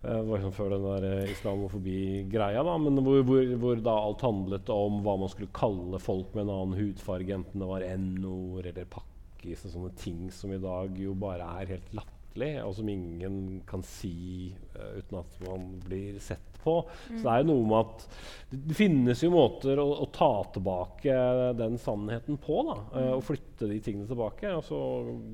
liksom 0.00 0.52
før 0.56 0.74
den 0.74 0.84
der 0.86 1.06
eh, 1.10 1.32
islamofobi-greia, 1.34 2.62
da, 2.64 2.76
men 2.80 3.00
hvor, 3.04 3.20
hvor, 3.26 3.54
hvor 3.60 3.82
da 3.84 3.96
alt 4.00 4.24
handlet 4.24 4.72
om 4.72 5.02
hva 5.04 5.16
man 5.20 5.32
skulle 5.32 5.52
kalle 5.52 6.00
folk 6.00 6.32
med 6.34 6.46
en 6.46 6.54
annen 6.54 6.78
hudfarge, 6.78 7.34
enten 7.36 7.60
det 7.60 7.68
var 7.68 7.84
n-ord 7.84 8.70
eller 8.70 8.88
pakkis 8.88 9.66
og 9.66 9.74
sånne 9.74 9.92
ting 10.00 10.30
som 10.32 10.54
i 10.56 10.62
dag 10.62 10.96
jo 10.96 11.12
bare 11.20 11.48
er 11.60 11.74
helt 11.76 11.92
latterlig, 11.98 12.52
og 12.64 12.72
som 12.78 12.88
ingen 12.88 13.60
kan 13.68 13.84
si 13.84 14.54
uh, 14.78 14.96
uten 14.96 15.20
at 15.20 15.36
man 15.44 15.68
blir 15.84 16.16
sett 16.24 16.49
på. 16.64 16.76
Så 17.08 17.22
det 17.22 17.32
er 17.32 17.42
jo 17.42 17.50
noe 17.50 17.66
med 17.70 17.80
at 17.80 18.06
det, 18.50 18.76
finnes 18.78 19.22
jo 19.22 19.32
måter 19.34 19.78
å, 19.78 19.86
å 20.02 20.06
ta 20.14 20.30
tilbake 20.54 21.18
den 21.58 21.76
sannheten 21.80 22.38
på, 22.42 22.62
da, 22.66 22.78
mm. 22.90 23.10
og 23.16 23.26
flytte 23.26 23.68
de 23.70 23.78
tingene 23.84 24.08
tilbake. 24.10 24.54
Og 24.58 24.64
så 24.66 24.80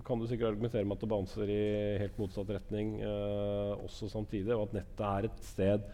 kan 0.06 0.20
du 0.20 0.26
sikkert 0.28 0.54
argumentere 0.54 0.84
med 0.84 0.98
at 0.98 1.06
det 1.06 1.12
bouncer 1.12 1.52
i 1.52 1.62
helt 2.02 2.18
motsatt 2.20 2.52
retning 2.58 2.98
eh, 3.00 3.72
også 3.76 4.10
samtidig, 4.12 4.52
og 4.56 4.68
at 4.68 4.82
nettet 4.82 5.08
er 5.12 5.30
et 5.30 5.48
sted 5.54 5.88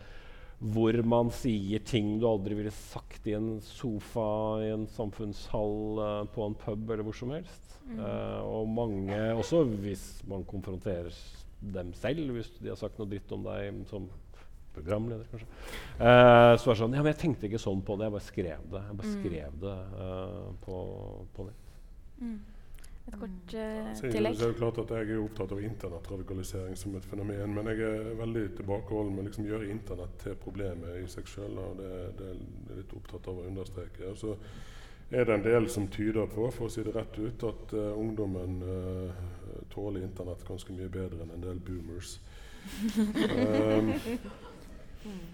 hvor 0.62 0.94
man 1.02 1.30
sier 1.34 1.82
ting 1.82 2.20
du 2.22 2.26
aldri 2.28 2.54
ville 2.54 2.70
sagt 2.70 3.26
i 3.26 3.34
en 3.34 3.56
sofa 3.66 4.26
i 4.62 4.68
en 4.70 4.86
samfunnshall 4.90 6.02
eh, 6.06 6.18
på 6.34 6.46
en 6.46 6.58
pub 6.58 6.90
eller 6.90 7.06
hvor 7.06 7.18
som 7.18 7.34
helst. 7.34 7.72
Eh, 7.90 8.40
og 8.46 8.68
mange, 8.70 9.18
også 9.34 9.64
hvis 9.82 10.04
man 10.30 10.46
konfronterer 10.48 11.10
dem 11.74 11.92
selv, 11.98 12.30
hvis 12.36 12.50
de 12.60 12.70
har 12.70 12.78
sagt 12.78 12.98
noe 12.98 13.10
dritt 13.10 13.32
om 13.34 13.44
deg 13.46 13.82
som 13.90 14.06
programleder, 14.74 15.26
kanskje. 15.30 15.48
Uh, 15.98 16.54
så 16.58 16.64
var 16.66 16.74
det 16.74 16.80
sånn 16.82 16.96
Ja, 16.96 17.02
men 17.02 17.12
jeg 17.12 17.20
tenkte 17.22 17.48
ikke 17.50 17.60
sånn 17.62 17.82
på 17.84 17.96
det. 17.98 18.08
Jeg 18.08 18.16
bare 18.16 18.28
skrev 18.30 18.64
det. 18.72 18.82
Jeg 18.88 18.96
bare 19.02 19.12
Mm. 19.12 19.20
skrev 19.20 19.60
det 19.66 19.76
uh, 19.98 20.48
på, 20.64 20.80
på 21.36 21.46
nett. 21.50 21.68
Mm. 22.22 22.40
Et 23.08 23.14
kort 23.18 23.54
uh, 23.54 23.58
er 23.58 24.10
det- 24.12 24.40
er 24.40 24.46
jo 24.46 24.52
klart 24.54 24.78
at 24.78 24.90
Jeg 24.94 25.10
er 25.10 25.22
opptatt 25.24 25.52
av 25.52 25.60
internettradikalisering 25.60 26.76
som 26.78 26.94
et 26.96 27.04
fenomen, 27.04 27.54
men 27.54 27.66
jeg 27.66 27.80
er 27.80 28.14
veldig 28.14 28.44
tilbakeholden 28.56 29.14
med 29.16 29.24
å 29.24 29.26
liksom 29.28 29.44
gjøre 29.48 29.70
Internett 29.70 30.18
til 30.22 30.34
problemet 30.36 31.02
i 31.02 31.06
seg 31.10 31.24
sjøl. 31.26 31.56
Det, 31.80 31.88
det 32.18 32.28
er 32.28 32.36
jeg 32.68 32.76
litt 32.76 32.94
opptatt 32.94 33.26
av 33.28 33.40
å 33.42 33.46
understreke. 33.48 34.06
Og 34.12 34.16
så 34.16 34.36
er 35.10 35.24
det 35.26 35.34
en 35.34 35.42
del 35.44 35.66
som 35.68 35.88
tyder 35.88 36.26
på, 36.30 36.46
for 36.54 36.68
å 36.68 36.70
si 36.72 36.82
det 36.86 36.94
rett 36.94 37.18
ut, 37.18 37.42
at 37.44 37.74
uh, 37.74 37.98
ungdommen 37.98 38.62
uh, 38.62 39.10
tåler 39.74 40.06
Internett 40.06 40.46
ganske 40.48 40.72
mye 40.72 40.88
bedre 40.88 41.22
enn 41.26 41.34
en 41.34 41.42
del 41.48 41.58
boomers. 41.60 42.18
Um, 43.02 43.88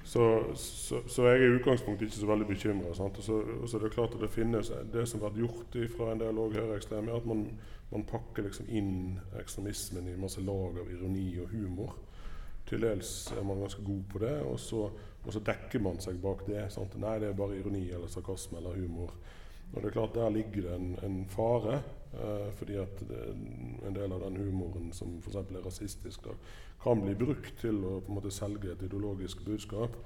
så, 0.05 0.55
så, 0.55 1.01
så 1.07 1.27
jeg 1.29 1.41
er 1.41 1.45
i 1.45 1.57
utgangspunktet 1.59 2.09
ikke 2.09 2.21
så 2.21 2.29
veldig 2.31 2.47
bekymra. 2.49 2.93
Og 2.93 3.19
og 3.19 3.69
så 3.69 3.77
er 3.77 3.83
det 3.83 3.93
klart 3.93 4.15
at 4.15 4.21
det 4.21 4.31
finnes 4.33 4.73
Det 4.93 5.09
som 5.09 5.21
har 5.21 5.31
vært 5.31 5.43
gjort 5.43 5.79
fra 5.97 6.13
en 6.13 6.21
del 6.23 6.41
høyreekstreme, 6.55 7.11
er 7.11 7.17
at 7.17 7.27
man, 7.27 7.45
man 7.93 8.07
pakker 8.09 8.47
liksom 8.47 8.69
inn 8.69 9.19
ekstremismen 9.41 10.09
i 10.09 10.17
masse 10.17 10.41
lag 10.41 10.81
av 10.81 10.93
ironi 10.93 11.39
og 11.43 11.53
humor. 11.53 11.97
Til 12.69 12.85
dels 12.85 13.33
er 13.33 13.45
man 13.45 13.61
ganske 13.61 13.83
god 13.85 14.03
på 14.13 14.19
det, 14.19 14.35
og 14.45 14.59
så, 14.61 14.89
og 15.25 15.33
så 15.33 15.41
dekker 15.41 15.81
man 15.81 16.01
seg 16.01 16.21
bak 16.23 16.47
det. 16.49 16.67
Sant? 16.73 16.97
Nei, 17.01 17.19
det 17.21 17.31
er 17.31 17.37
bare 17.37 17.57
ironi 17.57 17.87
eller 17.91 18.09
sarkasme 18.13 18.61
eller 18.61 18.77
humor. 18.77 19.15
Og 19.73 19.83
det 19.83 19.89
er 19.89 19.97
klart 19.97 20.15
Der 20.15 20.31
ligger 20.31 20.63
det 20.63 20.75
en, 20.75 20.99
en 21.05 21.27
fare, 21.29 21.83
eh, 22.15 22.49
fordi 22.59 22.79
at 22.81 23.03
en 23.09 23.97
del 23.97 24.13
av 24.13 24.25
den 24.25 24.41
humoren 24.41 24.93
som 24.93 25.19
f.eks. 25.19 25.37
er 25.43 25.65
rasistisk, 25.65 26.25
da, 26.25 26.37
kan 26.83 27.03
bli 27.03 27.15
brukt 27.19 27.59
til 27.61 27.83
å 27.85 27.99
på 28.01 28.13
en 28.13 28.21
måte 28.21 28.33
selge 28.35 28.73
et 28.73 28.87
ideologisk 28.87 29.45
budskap. 29.47 29.97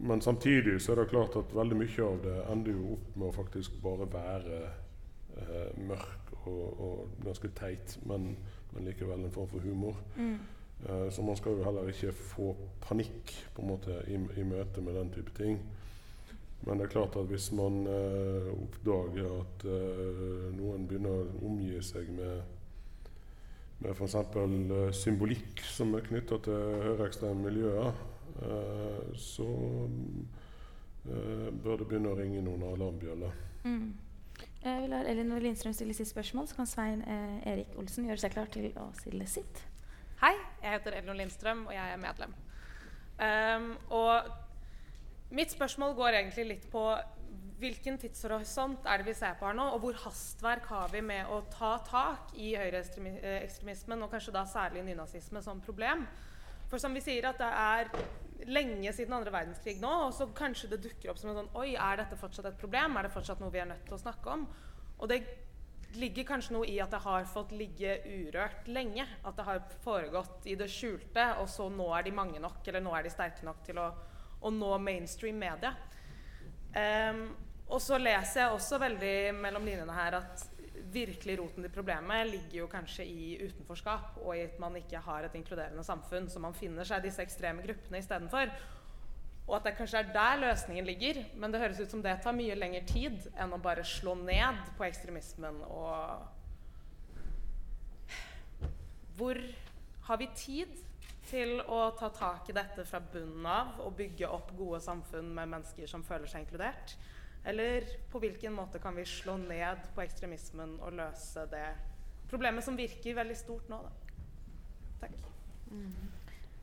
Men 0.00 0.20
samtidig 0.20 0.80
så 0.82 0.92
er 0.92 1.02
det 1.02 1.10
klart 1.12 1.36
at 1.38 1.54
veldig 1.54 1.76
mye 1.78 2.06
av 2.08 2.18
det 2.24 2.38
ender 2.50 2.74
jo 2.74 2.96
opp 2.96 3.14
med 3.14 3.28
å 3.28 3.36
faktisk 3.36 3.76
bare 3.82 4.08
være 4.10 4.58
eh, 4.64 5.70
mørk 5.86 6.34
og, 6.46 6.80
og 6.86 7.22
ganske 7.24 7.50
teit, 7.56 7.98
men, 8.08 8.34
men, 8.72 8.88
likevel 8.88 9.22
en 9.22 9.34
form 9.34 9.48
for 9.52 9.64
humor. 9.64 9.96
Mm. 10.16 10.36
Uh, 10.84 11.06
så 11.14 11.22
man 11.22 11.36
skal 11.38 11.54
jo 11.54 11.64
heller 11.64 11.86
ikke 11.88 12.10
få 12.12 12.50
panikk 12.82 13.30
på 13.54 13.62
en 13.62 13.68
måte 13.70 13.94
i, 14.10 14.18
i 14.18 14.44
møte 14.44 14.82
med 14.84 14.98
den 14.98 15.12
type 15.14 15.32
ting. 15.38 15.60
Men 16.66 16.80
det 16.80 16.88
er 16.88 16.92
klart 16.96 17.16
at 17.16 17.28
hvis 17.30 17.50
man 17.56 17.86
uh, 17.86 18.50
oppdager 18.52 19.30
at 19.38 19.64
uh, 19.68 20.33
begynner 20.88 21.24
å 21.24 21.48
omgi 21.48 21.80
seg 21.84 22.10
med 22.14 22.42
med 23.84 23.90
f.eks. 23.90 24.14
Uh, 24.14 24.92
symbolikk 24.94 25.60
som 25.66 25.92
er 25.98 26.06
knytta 26.06 26.38
til 26.46 26.78
høyreekstreme 26.84 27.42
miljøer, 27.42 27.90
uh, 28.38 29.00
så 29.18 29.48
uh, 29.84 31.50
bør 31.50 31.82
det 31.82 31.88
begynne 31.90 32.14
å 32.14 32.18
ringe 32.18 32.40
noen 32.46 32.64
alarmbjeller. 32.70 33.34
Mm. 33.66 33.92
Jeg 34.64 34.80
vil 34.80 34.94
la 34.94 35.02
Elinor 35.04 35.42
Lindstrøm 35.44 35.74
stille 35.76 35.94
sitt 35.94 36.08
spørsmål, 36.08 36.46
så 36.48 36.56
kan 36.56 36.66
Svein 36.66 37.02
eh, 37.04 37.52
Erik 37.52 37.74
Olsen 37.76 38.06
gjøre 38.08 38.22
seg 38.22 38.32
klar 38.32 38.48
til 38.52 38.70
å 38.80 38.86
stille 38.96 39.26
sitt. 39.28 39.60
Hei, 40.22 40.32
jeg 40.62 40.78
heter 40.78 40.96
Elinor 40.96 41.18
Lindstrøm, 41.18 41.66
og 41.68 41.74
jeg 41.76 41.92
er 41.92 42.00
medlem. 42.00 42.32
Um, 43.20 43.66
og 43.92 45.36
mitt 45.36 45.52
spørsmål 45.52 45.92
går 45.98 46.16
egentlig 46.16 46.46
litt 46.48 46.64
på 46.72 46.86
hvilken 47.60 47.96
tidshorisont 48.02 48.86
er 48.90 49.00
det 49.00 49.08
vi 49.08 49.16
ser 49.16 49.36
på 49.38 49.46
her 49.46 49.56
nå, 49.56 49.66
og 49.74 49.84
hvor 49.84 49.98
hastverk 50.04 50.66
har 50.72 50.90
vi 50.92 51.02
med 51.06 51.30
å 51.30 51.40
ta 51.52 51.76
tak 51.86 52.34
i 52.34 52.54
høyreekstremismen, 52.58 54.02
og 54.02 54.12
kanskje 54.12 54.34
da 54.34 54.44
særlig 54.48 54.84
nynazisme, 54.88 55.42
som 55.44 55.62
problem? 55.64 56.06
For 56.70 56.82
som 56.82 56.96
vi 56.96 57.02
sier, 57.04 57.28
at 57.28 57.38
det 57.38 57.50
er 57.50 57.90
lenge 58.50 58.92
siden 58.92 59.14
andre 59.16 59.32
verdenskrig 59.32 59.78
nå, 59.82 59.92
og 60.08 60.12
så 60.16 60.26
kanskje 60.36 60.72
det 60.72 60.82
dukker 60.84 61.12
opp 61.12 61.20
som 61.20 61.30
en 61.30 61.42
sånn 61.42 61.54
Oi, 61.60 61.74
er 61.78 62.00
dette 62.00 62.18
fortsatt 62.18 62.50
et 62.50 62.60
problem? 62.60 62.98
Er 62.98 63.06
det 63.06 63.14
fortsatt 63.14 63.40
noe 63.42 63.54
vi 63.54 63.62
er 63.62 63.70
nødt 63.70 63.84
til 63.86 63.96
å 63.96 64.02
snakke 64.02 64.34
om? 64.34 64.46
Og 64.98 65.10
det 65.10 65.22
ligger 65.98 66.26
kanskje 66.26 66.56
noe 66.56 66.66
i 66.68 66.80
at 66.82 66.90
det 66.90 67.00
har 67.04 67.28
fått 67.30 67.54
ligge 67.54 67.96
urørt 68.02 68.68
lenge. 68.68 69.06
At 69.22 69.38
det 69.38 69.46
har 69.46 69.62
foregått 69.84 70.48
i 70.50 70.56
det 70.58 70.68
skjulte, 70.72 71.30
og 71.42 71.48
så 71.50 71.68
nå 71.70 71.88
er 71.96 72.06
de 72.06 72.14
mange 72.16 72.42
nok, 72.42 72.62
eller 72.66 72.82
nå 72.84 72.94
er 72.96 73.06
de 73.06 73.14
sterke 73.14 73.46
nok 73.46 73.62
til 73.66 73.78
å, 73.80 73.88
å 74.42 74.52
nå 74.52 74.74
mainstream 74.82 75.38
media. 75.40 75.74
Um, 76.74 77.28
og 77.68 77.80
så 77.82 77.98
leser 77.98 78.44
jeg 78.44 78.54
også 78.54 78.78
veldig 78.82 79.14
mellom 79.38 79.64
linjene 79.66 79.96
her 79.96 80.18
at 80.20 80.44
virkelig 80.94 81.38
roten 81.40 81.64
til 81.64 81.72
problemet 81.74 82.28
ligger 82.28 82.58
jo 82.60 82.68
kanskje 82.70 83.06
i 83.08 83.34
utenforskap 83.42 84.18
og 84.22 84.36
i 84.36 84.44
at 84.44 84.60
man 84.62 84.76
ikke 84.78 85.00
har 85.02 85.26
et 85.26 85.34
inkluderende 85.38 85.84
samfunn, 85.86 86.28
så 86.30 86.42
man 86.42 86.54
finner 86.54 86.86
seg 86.86 87.02
disse 87.04 87.22
ekstreme 87.24 87.64
gruppene 87.64 87.98
istedenfor. 88.02 88.52
Og 89.44 89.56
at 89.58 89.66
det 89.66 89.74
kanskje 89.76 90.00
er 90.00 90.12
der 90.14 90.38
løsningen 90.40 90.86
ligger, 90.88 91.18
men 91.36 91.52
det 91.52 91.60
høres 91.60 91.80
ut 91.80 91.90
som 91.90 92.02
det 92.04 92.14
tar 92.24 92.36
mye 92.36 92.56
lengre 92.56 92.84
tid 92.88 93.26
enn 93.36 93.52
å 93.52 93.60
bare 93.60 93.84
slå 93.84 94.14
ned 94.22 94.72
på 94.78 94.86
ekstremismen 94.88 95.62
og 95.68 96.30
Hvor 99.14 99.38
har 100.08 100.18
vi 100.18 100.26
tid 100.34 100.72
til 101.28 101.60
å 101.70 101.92
ta 101.94 102.08
tak 102.10 102.48
i 102.50 102.54
dette 102.56 102.82
fra 102.88 102.98
bunnen 102.98 103.46
av 103.46 103.78
og 103.84 103.94
bygge 104.00 104.26
opp 104.26 104.50
gode 104.58 104.80
samfunn 104.82 105.28
med 105.36 105.52
mennesker 105.52 105.86
som 105.86 106.02
føler 106.02 106.26
seg 106.26 106.42
inkludert? 106.42 106.96
Eller 107.44 107.84
på 108.10 108.18
hvilken 108.22 108.54
måte 108.56 108.80
kan 108.80 108.96
vi 108.96 109.04
slå 109.04 109.36
ned 109.36 109.88
på 109.94 110.02
ekstremismen 110.04 110.78
og 110.80 110.96
løse 110.96 111.44
det 111.52 111.66
problemet 112.30 112.64
som 112.64 112.76
virker 112.76 113.18
veldig 113.18 113.36
stort 113.36 113.68
nå, 113.68 113.80
da? 113.84 113.90
Takk. 115.02 115.18
Mm. 115.70 115.90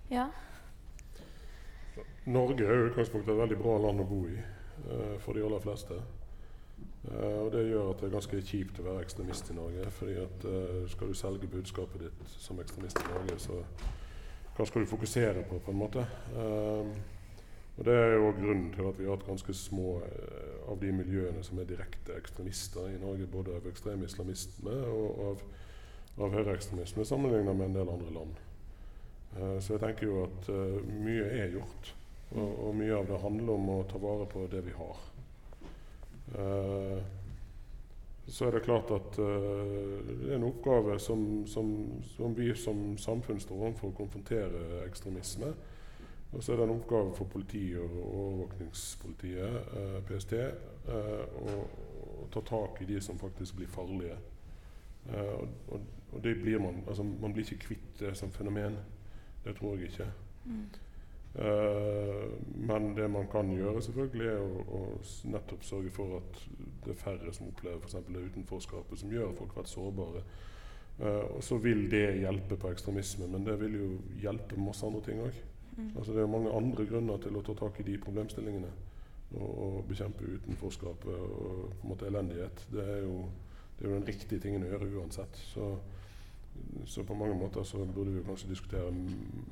Ja. 0.10 0.26
Norge 2.26 2.66
er 2.66 2.74
jo 2.74 2.88
i 2.88 2.90
utgangspunktet 2.90 3.34
et 3.34 3.40
veldig 3.44 3.60
bra 3.62 3.78
land 3.86 4.02
å 4.02 4.08
bo 4.10 4.24
i 4.30 4.40
uh, 4.40 5.16
for 5.22 5.38
de 5.38 5.46
aller 5.46 5.62
fleste. 5.64 6.00
Uh, 7.06 7.38
og 7.46 7.54
Det 7.54 7.64
gjør 7.70 7.94
at 7.94 8.02
det 8.02 8.10
er 8.10 8.18
ganske 8.18 8.42
kjipt 8.50 8.82
å 8.82 8.90
være 8.90 9.06
ekstremist 9.06 9.54
i 9.54 9.58
Norge. 9.58 9.88
fordi 9.96 10.18
at 10.22 10.46
uh, 10.50 10.84
Skal 10.90 11.14
du 11.14 11.18
selge 11.18 11.50
budskapet 11.50 12.08
ditt 12.08 12.38
som 12.42 12.60
ekstremist 12.62 13.02
i 13.02 13.10
Norge, 13.14 13.40
så 13.40 13.62
hva 14.58 14.68
skal 14.68 14.84
du 14.84 14.90
fokusere 14.90 15.46
på, 15.48 15.62
på 15.64 15.72
en 15.72 15.80
måte? 15.80 16.06
Og 17.82 17.86
Det 17.86 17.94
er 17.98 18.12
jo 18.14 18.28
grunnen 18.38 18.68
til 18.76 18.86
at 18.86 19.00
vi 19.00 19.08
har 19.08 19.16
hatt 19.16 19.24
ganske 19.26 19.54
små 19.58 19.96
av 20.70 20.76
de 20.84 20.92
miljøene 20.94 21.42
som 21.42 21.58
er 21.58 21.66
direkte 21.66 22.14
ekstremister 22.14 22.92
i 22.92 23.00
Norge, 23.02 23.26
både 23.26 23.56
av 23.58 23.66
ekstrem 23.72 24.04
islamisme 24.06 24.76
og 24.92 25.24
av, 25.26 25.42
av 26.22 26.36
høyreekstremisme, 26.36 27.08
sammenlignet 27.10 27.58
med 27.58 27.72
en 27.72 27.80
del 27.80 27.90
andre 27.90 28.14
land. 28.20 28.44
Uh, 29.34 29.58
så 29.58 29.74
jeg 29.74 29.82
tenker 29.82 30.06
jo 30.12 30.20
at 30.28 30.52
uh, 30.54 30.78
mye 31.08 31.26
er 31.40 31.56
gjort, 31.56 31.90
og, 32.36 32.46
og, 32.52 32.70
mye 32.84 33.00
av 33.00 33.10
det 33.10 33.20
handler 33.26 33.56
om 33.56 33.74
å 33.74 33.82
ta 33.90 34.04
vare 34.06 34.30
på 34.30 34.46
det 34.54 34.62
vi 34.68 34.78
har. 34.78 35.02
Så 38.30 38.46
er 38.46 38.54
det 38.54 38.62
klart 38.64 38.94
at 38.94 39.18
det 39.18 40.30
er 40.30 40.38
en 40.38 40.46
oppgave 40.48 41.00
som, 41.02 41.42
som, 41.50 41.74
som 42.14 42.38
vi 42.38 42.54
som 42.56 42.94
samfunn 43.02 43.42
står 43.42 43.58
overfor, 43.58 43.90
å 43.90 43.98
konfrontere 43.98 44.86
ekstremisme. 44.86 45.50
Og 46.32 46.44
så 46.44 46.54
er 46.54 46.62
det 46.62 46.64
en 46.64 46.76
oppgave 46.78 47.16
for 47.16 47.26
politiet 47.26 47.80
og 47.80 47.96
overvåkningspolitiet, 48.20 49.56
eh, 49.80 49.98
PST, 50.08 50.34
eh, 50.34 51.42
å, 51.42 51.56
å, 52.22 52.28
ta 52.32 52.44
tak 52.48 52.80
i 52.82 52.88
de 52.88 53.02
som 53.04 53.20
faktisk 53.20 53.58
blir 53.60 53.68
farlige. 53.72 54.16
Eh, 55.10 55.34
og, 55.34 55.50
og, 55.68 55.90
og, 56.12 56.24
det 56.24 56.38
blir 56.40 56.60
man 56.60 56.84
altså 56.88 57.04
Man 57.04 57.34
blir 57.34 57.44
ikke 57.44 57.66
kvitt 57.66 58.00
det 58.00 58.16
som 58.18 58.32
fenomen. 58.32 58.78
Det 59.44 59.56
tror 59.58 59.76
jeg 59.76 59.92
ikke. 59.92 60.08
Mm. 60.46 60.66
Eh, 61.36 62.30
men 62.56 62.96
det 62.96 63.10
man 63.12 63.28
kan 63.32 63.52
gjøre, 63.52 63.82
selvfølgelig, 63.82 64.28
er 64.28 64.40
å, 64.42 64.64
å, 64.78 64.82
nettopp 65.32 65.64
sørge 65.64 65.92
for 65.96 66.18
at 66.20 66.42
det 66.86 66.96
er 66.96 67.00
færre 67.00 67.34
som 67.34 67.48
opplever 67.48 67.80
f.eks. 67.80 68.08
det 68.08 68.26
utenforskapet, 68.32 69.00
som 69.00 69.14
gjør 69.14 69.36
folk 69.38 69.56
vært 69.58 69.72
sårbare. 69.72 70.24
Uh, 71.02 71.38
og 71.38 71.40
så 71.42 71.56
vil 71.58 71.88
det 71.90 72.20
hjelpe 72.20 72.58
på 72.60 72.70
ekstremisme, 72.70 73.26
men 73.32 73.46
det 73.48 73.56
vil 73.62 73.78
jo 73.80 73.88
hjelpe 74.22 74.60
masse 74.60 74.86
andre 74.86 75.00
ting 75.06 75.22
òg. 75.24 75.38
Mm. 75.78 75.92
Altså 75.98 76.14
det 76.14 76.22
er 76.22 76.32
mange 76.32 76.56
andre 76.56 76.86
grunner 76.86 77.22
til 77.24 77.38
å 77.38 77.44
ta 77.46 77.56
tak 77.60 77.80
i 77.80 77.88
de 77.88 77.98
problemstillingene. 78.02 78.72
Og, 79.32 79.52
og 79.64 79.76
bekjempe 79.88 80.28
utenforskap 80.28 81.06
og 81.08 81.32
på 81.32 81.86
en 81.86 81.92
måte 81.94 82.10
elendighet. 82.10 82.66
Det 82.72 82.84
er, 82.84 83.06
jo, 83.06 83.22
det 83.78 83.86
er 83.86 83.90
jo 83.90 84.00
den 84.00 84.10
riktige 84.10 84.44
tingen 84.44 84.66
å 84.66 84.72
gjøre 84.74 84.92
uansett. 85.00 85.40
Så, 85.54 85.70
så 86.86 87.06
på 87.08 87.16
mange 87.16 87.38
måter 87.40 87.64
så 87.68 87.86
burde 87.86 88.18
vi 88.18 88.26
kanskje 88.28 88.52
diskutere 88.52 88.92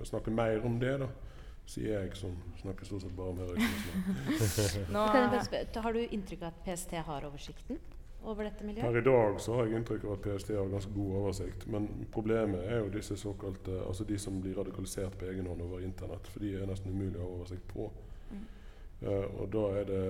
snakke 0.04 0.36
mer 0.36 0.66
om 0.68 0.80
det, 0.82 0.98
da. 1.06 1.10
Sier 1.70 2.02
jeg 2.02 2.16
som 2.18 2.34
snakker 2.64 2.88
stort 2.88 3.04
sett 3.06 3.14
bare 3.14 3.30
om 3.30 3.40
høyreekstremisme. 3.44 4.90
har 5.86 5.96
du 5.96 6.02
inntrykk 6.02 6.42
av 6.42 6.50
at 6.50 6.62
PST 6.66 6.98
har 7.06 7.28
oversikten? 7.30 7.78
Over 8.24 8.44
dette 8.44 8.66
miljøet? 8.66 8.86
Per 8.86 9.00
i 9.00 9.06
dag 9.06 9.40
så 9.42 9.56
har 9.56 9.68
jeg 9.68 9.80
inntrykk 9.80 10.06
av 10.06 10.14
at 10.18 10.24
PST 10.26 10.54
har 10.58 10.72
ganske 10.72 10.94
god 10.94 11.16
oversikt. 11.22 11.66
Men 11.72 11.88
problemet 12.12 12.66
er 12.68 12.84
jo 12.84 12.94
disse 12.94 13.18
såkalte, 13.18 13.80
altså 13.88 14.04
de 14.04 14.20
som 14.20 14.42
blir 14.42 14.58
radikalisert 14.60 15.18
på 15.18 15.30
egen 15.32 15.48
hånd 15.48 15.62
over 15.66 15.84
internett. 15.86 16.28
For 16.28 16.44
de 16.44 16.54
er 16.58 16.70
nesten 16.70 16.92
umulig 16.92 17.20
å 17.20 17.26
ha 17.26 17.34
oversikt 17.38 17.68
på. 17.74 17.90
Mm. 18.30 18.46
Uh, 19.00 19.28
og 19.40 19.46
da 19.54 19.66
er 19.80 19.86
det 19.88 20.02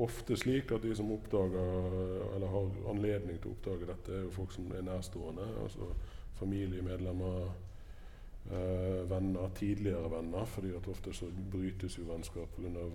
ofte 0.00 0.36
slik 0.40 0.72
at 0.72 0.82
de 0.82 0.94
som 0.96 1.10
oppdager, 1.12 1.96
eller 2.34 2.52
har 2.54 2.76
anledning 2.94 3.40
til 3.42 3.52
å 3.52 3.56
oppdage 3.56 3.88
dette, 3.90 4.14
er 4.14 4.24
jo 4.24 4.36
folk 4.38 4.54
som 4.54 4.70
er 4.72 4.86
nærstående. 4.86 5.48
Altså 5.64 5.92
familiemedlemmer, 6.38 7.50
uh, 8.48 9.00
venner, 9.10 9.50
tidligere 9.58 10.10
venner. 10.16 10.44
fordi 10.44 10.76
at 10.76 10.88
ofte 10.88 11.12
så 11.12 11.28
brytes 11.52 11.98
jo 11.98 12.08
vennskap 12.08 12.56
pga. 12.56 12.86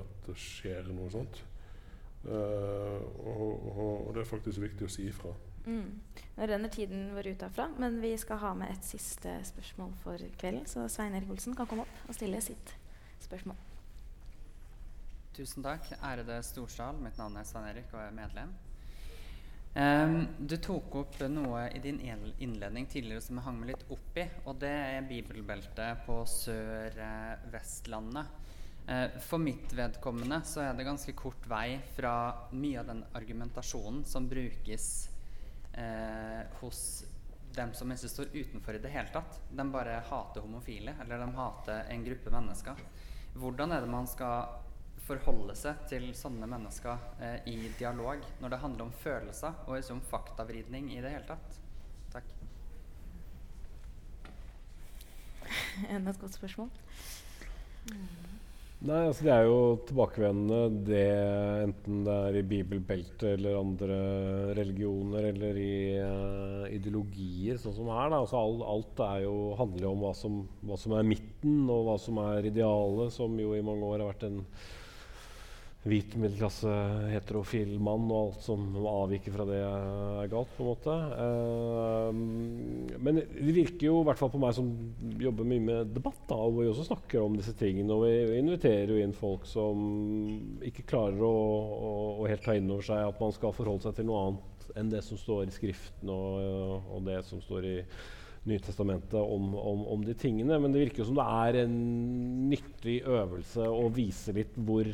at 0.00 0.26
det 0.26 0.36
skjer 0.36 0.92
noe 0.92 1.10
sånt. 1.10 1.44
Uh, 2.24 2.98
og, 3.22 3.78
og, 3.78 4.14
det 4.14 4.24
er 4.24 4.28
faktisk 4.28 4.60
viktig 4.64 4.88
å 4.88 4.90
si 4.90 5.06
ifra. 5.08 5.32
Mm. 5.68 6.00
Nå 6.36 6.48
renner 6.48 6.72
tiden 6.72 7.10
vår 7.14 7.30
ut 7.32 7.44
herfra, 7.46 7.68
men 7.78 8.00
vi 8.02 8.10
skal 8.18 8.40
ha 8.42 8.52
med 8.58 8.72
et 8.72 8.84
siste 8.88 9.36
spørsmål 9.52 9.92
for 10.02 10.16
kvelden. 10.40 10.66
Så 10.66 10.88
Svein 10.92 11.14
Erik 11.16 11.30
Olsen 11.34 11.56
kan 11.56 11.68
komme 11.70 11.84
opp 11.86 12.08
og 12.08 12.14
stille 12.16 12.40
sitt 12.44 12.74
spørsmål. 13.24 13.58
Tusen 15.38 15.62
takk. 15.62 15.84
Ærede 16.02 16.42
Storsal. 16.42 16.96
Mitt 17.04 17.18
navn 17.20 17.36
er 17.38 17.46
Svein 17.46 17.68
Erik 17.70 17.92
og 17.92 18.00
jeg 18.00 18.10
er 18.10 18.16
medlem. 18.16 18.50
Um, 19.78 20.26
du 20.40 20.56
tok 20.58 20.94
opp 20.98 21.20
noe 21.30 21.68
i 21.70 21.78
din 21.84 22.00
innledning 22.02 22.86
tidligere 22.90 23.20
som 23.22 23.36
jeg 23.38 23.44
hang 23.44 23.58
meg 23.60 23.68
litt 23.70 23.84
opp 23.94 24.16
i, 24.18 24.24
og 24.48 24.58
det 24.64 24.72
er 24.72 25.06
bibelbeltet 25.06 26.00
på 26.08 26.16
Sør-Vestlandet. 26.32 28.26
Eh, 28.88 29.20
for 29.20 29.38
mitt 29.38 29.72
vedkommende 29.72 30.40
så 30.44 30.60
er 30.60 30.74
det 30.74 30.84
ganske 30.84 31.12
kort 31.12 31.44
vei 31.46 31.76
fra 31.96 32.12
mye 32.56 32.80
av 32.80 32.86
den 32.88 33.02
argumentasjonen 33.12 34.04
som 34.08 34.28
brukes 34.28 35.10
eh, 35.72 36.46
hos 36.60 37.04
dem 37.52 37.74
som 37.76 37.92
ikke 37.92 38.08
står 38.08 38.30
utenfor 38.32 38.78
i 38.78 38.80
det 38.80 38.92
hele 38.94 39.12
tatt. 39.12 39.42
De 39.50 39.66
bare 39.68 39.98
hater 40.08 40.40
homofile, 40.40 40.94
eller 41.02 41.20
de 41.20 41.28
hater 41.36 41.90
en 41.92 42.06
gruppe 42.06 42.32
mennesker. 42.32 42.80
Hvordan 43.36 43.76
er 43.76 43.84
det 43.84 43.92
man 43.92 44.08
skal 44.08 44.56
forholde 45.04 45.56
seg 45.56 45.84
til 45.90 46.08
sånne 46.16 46.48
mennesker 46.48 47.04
eh, 47.20 47.36
i 47.52 47.68
dialog 47.76 48.24
når 48.40 48.54
det 48.54 48.62
handler 48.64 48.88
om 48.88 48.96
følelser 49.04 49.66
og 49.66 49.76
ikke 49.76 49.98
om 49.98 50.02
faktavridning 50.14 50.88
i 50.96 51.02
det 51.04 51.12
hele 51.12 51.28
tatt? 51.28 51.60
Takk. 52.16 52.32
Enda 55.92 56.16
et 56.16 56.24
godt 56.24 56.40
spørsmål. 56.40 56.72
Mm. 57.92 58.37
Nei, 58.78 58.98
altså 59.08 59.24
Det 59.26 59.30
er 59.34 59.46
jo 59.48 59.62
tilbakevendende, 59.88 60.82
det, 60.86 61.06
enten 61.64 62.04
det 62.06 62.12
er 62.14 62.36
i 62.38 62.42
bibelbeltet 62.46 63.24
eller 63.32 63.56
andre 63.58 63.96
religioner 64.54 65.26
eller 65.32 65.58
i 65.58 65.72
uh, 65.98 66.68
ideologier, 66.70 67.58
sånn 67.58 67.74
som 67.74 67.90
her. 67.90 68.12
da, 68.12 68.20
altså 68.22 68.38
Alt, 68.38 68.62
alt 68.70 69.24
jo, 69.24 69.34
handler 69.58 69.88
jo 69.88 69.94
om 69.96 70.04
hva 70.06 70.12
som, 70.14 70.36
hva 70.62 70.78
som, 70.78 70.94
er 70.94 71.10
midten, 71.10 71.64
og 71.66 71.88
hva 71.88 71.96
som 71.98 72.22
er 72.22 72.46
idealet, 72.52 73.10
som 73.16 73.34
jo 73.42 73.56
i 73.58 73.64
mange 73.66 73.88
år 73.88 74.04
har 74.04 74.12
vært 74.12 74.28
en 74.28 74.38
hvit 75.86 76.16
middelklasse 76.18 76.72
heterofil 77.12 77.76
mann, 77.80 78.08
og 78.10 78.18
alt 78.18 78.42
som 78.44 78.64
avviker 78.76 79.34
fra 79.34 79.46
det, 79.48 79.60
er 79.62 80.30
galt. 80.32 80.50
på 80.56 80.64
en 80.64 80.70
måte. 80.72 80.96
Uh, 81.14 82.98
men 82.98 83.20
det 83.20 83.54
virker 83.54 83.86
jo, 83.86 84.00
i 84.02 84.08
hvert 84.08 84.20
fall 84.20 84.32
på 84.32 84.42
meg 84.42 84.56
som 84.58 84.68
jobber 85.22 85.48
mye 85.48 85.64
med 85.68 85.94
debatt, 85.94 86.20
da, 86.28 86.40
hvor 86.40 86.64
vi 86.64 86.68
også 86.72 86.88
snakker 86.90 87.22
om 87.22 87.38
disse 87.38 87.54
tingene. 87.58 87.94
Og 87.94 88.04
vi 88.08 88.42
inviterer 88.42 88.92
jo 88.92 89.00
inn 89.04 89.16
folk 89.16 89.46
som 89.48 89.88
ikke 90.66 90.86
klarer 90.90 91.22
å, 91.24 91.32
å, 91.32 91.96
å 92.18 92.28
helt 92.28 92.44
ta 92.44 92.58
inn 92.58 92.70
over 92.74 92.86
seg 92.90 93.06
at 93.06 93.22
man 93.22 93.34
skal 93.36 93.56
forholde 93.56 93.86
seg 93.86 93.98
til 94.00 94.10
noe 94.10 94.26
annet 94.26 94.54
enn 94.76 94.92
det 94.92 95.00
som 95.06 95.18
står 95.20 95.46
i 95.46 95.54
Skriften 95.54 96.10
og, 96.12 96.88
og 96.92 97.04
det 97.06 97.22
som 97.26 97.40
står 97.42 97.68
i 97.70 97.76
Nytestamentet 98.48 99.18
om, 99.18 99.50
om, 99.58 99.80
om, 99.92 100.04
de 100.06 100.14
tingene. 100.16 100.56
Men 100.62 100.72
det 100.72 100.86
virker 100.86 101.02
jo 101.02 101.08
som 101.10 101.18
det 101.18 101.26
er 101.26 101.58
en 101.64 101.74
nyttig 102.48 103.00
øvelse 103.04 103.66
å 103.68 103.88
vise 103.92 104.32
litt 104.32 104.54
hvor 104.56 104.88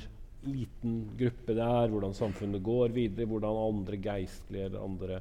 liten 0.46 0.96
gruppe 1.18 1.54
det 1.56 1.66
er, 1.66 1.92
hvordan 1.92 2.16
samfunnet 2.16 2.62
går 2.64 2.94
videre, 2.94 3.28
hvordan 3.30 3.60
andre 3.68 4.00
geistlige 4.02 4.70
eller 4.70 4.84
andre 4.84 5.20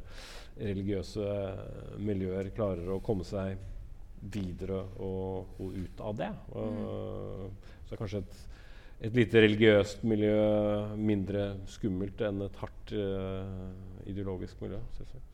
religiøse 0.57 1.27
miljøer 2.03 2.51
klarer 2.55 2.91
å 2.93 3.01
komme 3.03 3.25
seg 3.27 3.57
videre 4.33 4.79
og, 5.03 5.59
og 5.59 5.75
ut 5.75 6.01
av 6.01 6.17
det. 6.19 6.31
Og, 6.55 6.71
mm. 6.79 7.77
Så 7.89 7.99
kanskje 7.99 8.23
et, 8.23 8.39
et, 8.99 9.13
lite 9.17 9.43
religiøst 9.43 10.05
miljø 10.07 10.39
mindre 10.97 11.53
skummelt 11.71 12.23
enn 12.23 12.41
et 12.47 12.59
hardt 12.61 12.95
uh, 12.95 13.69
ideologisk 14.09 14.63
miljø. 14.63 14.79
Selvsagt. 14.97 15.29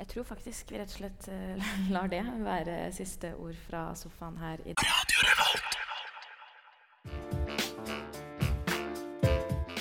Jeg 0.00 0.08
tror 0.14 0.24
faktisk 0.24 0.72
vi 0.72 0.80
rett 0.80 0.92
og 0.94 0.98
slett 1.02 1.28
uh, 1.32 1.74
lar 1.94 2.08
det 2.12 2.24
være 2.44 2.80
siste 2.96 3.34
ord 3.36 3.58
fra 3.68 3.90
sofaen 3.98 4.40
her 4.40 4.64
i 4.64 4.76
dag. 4.76 4.98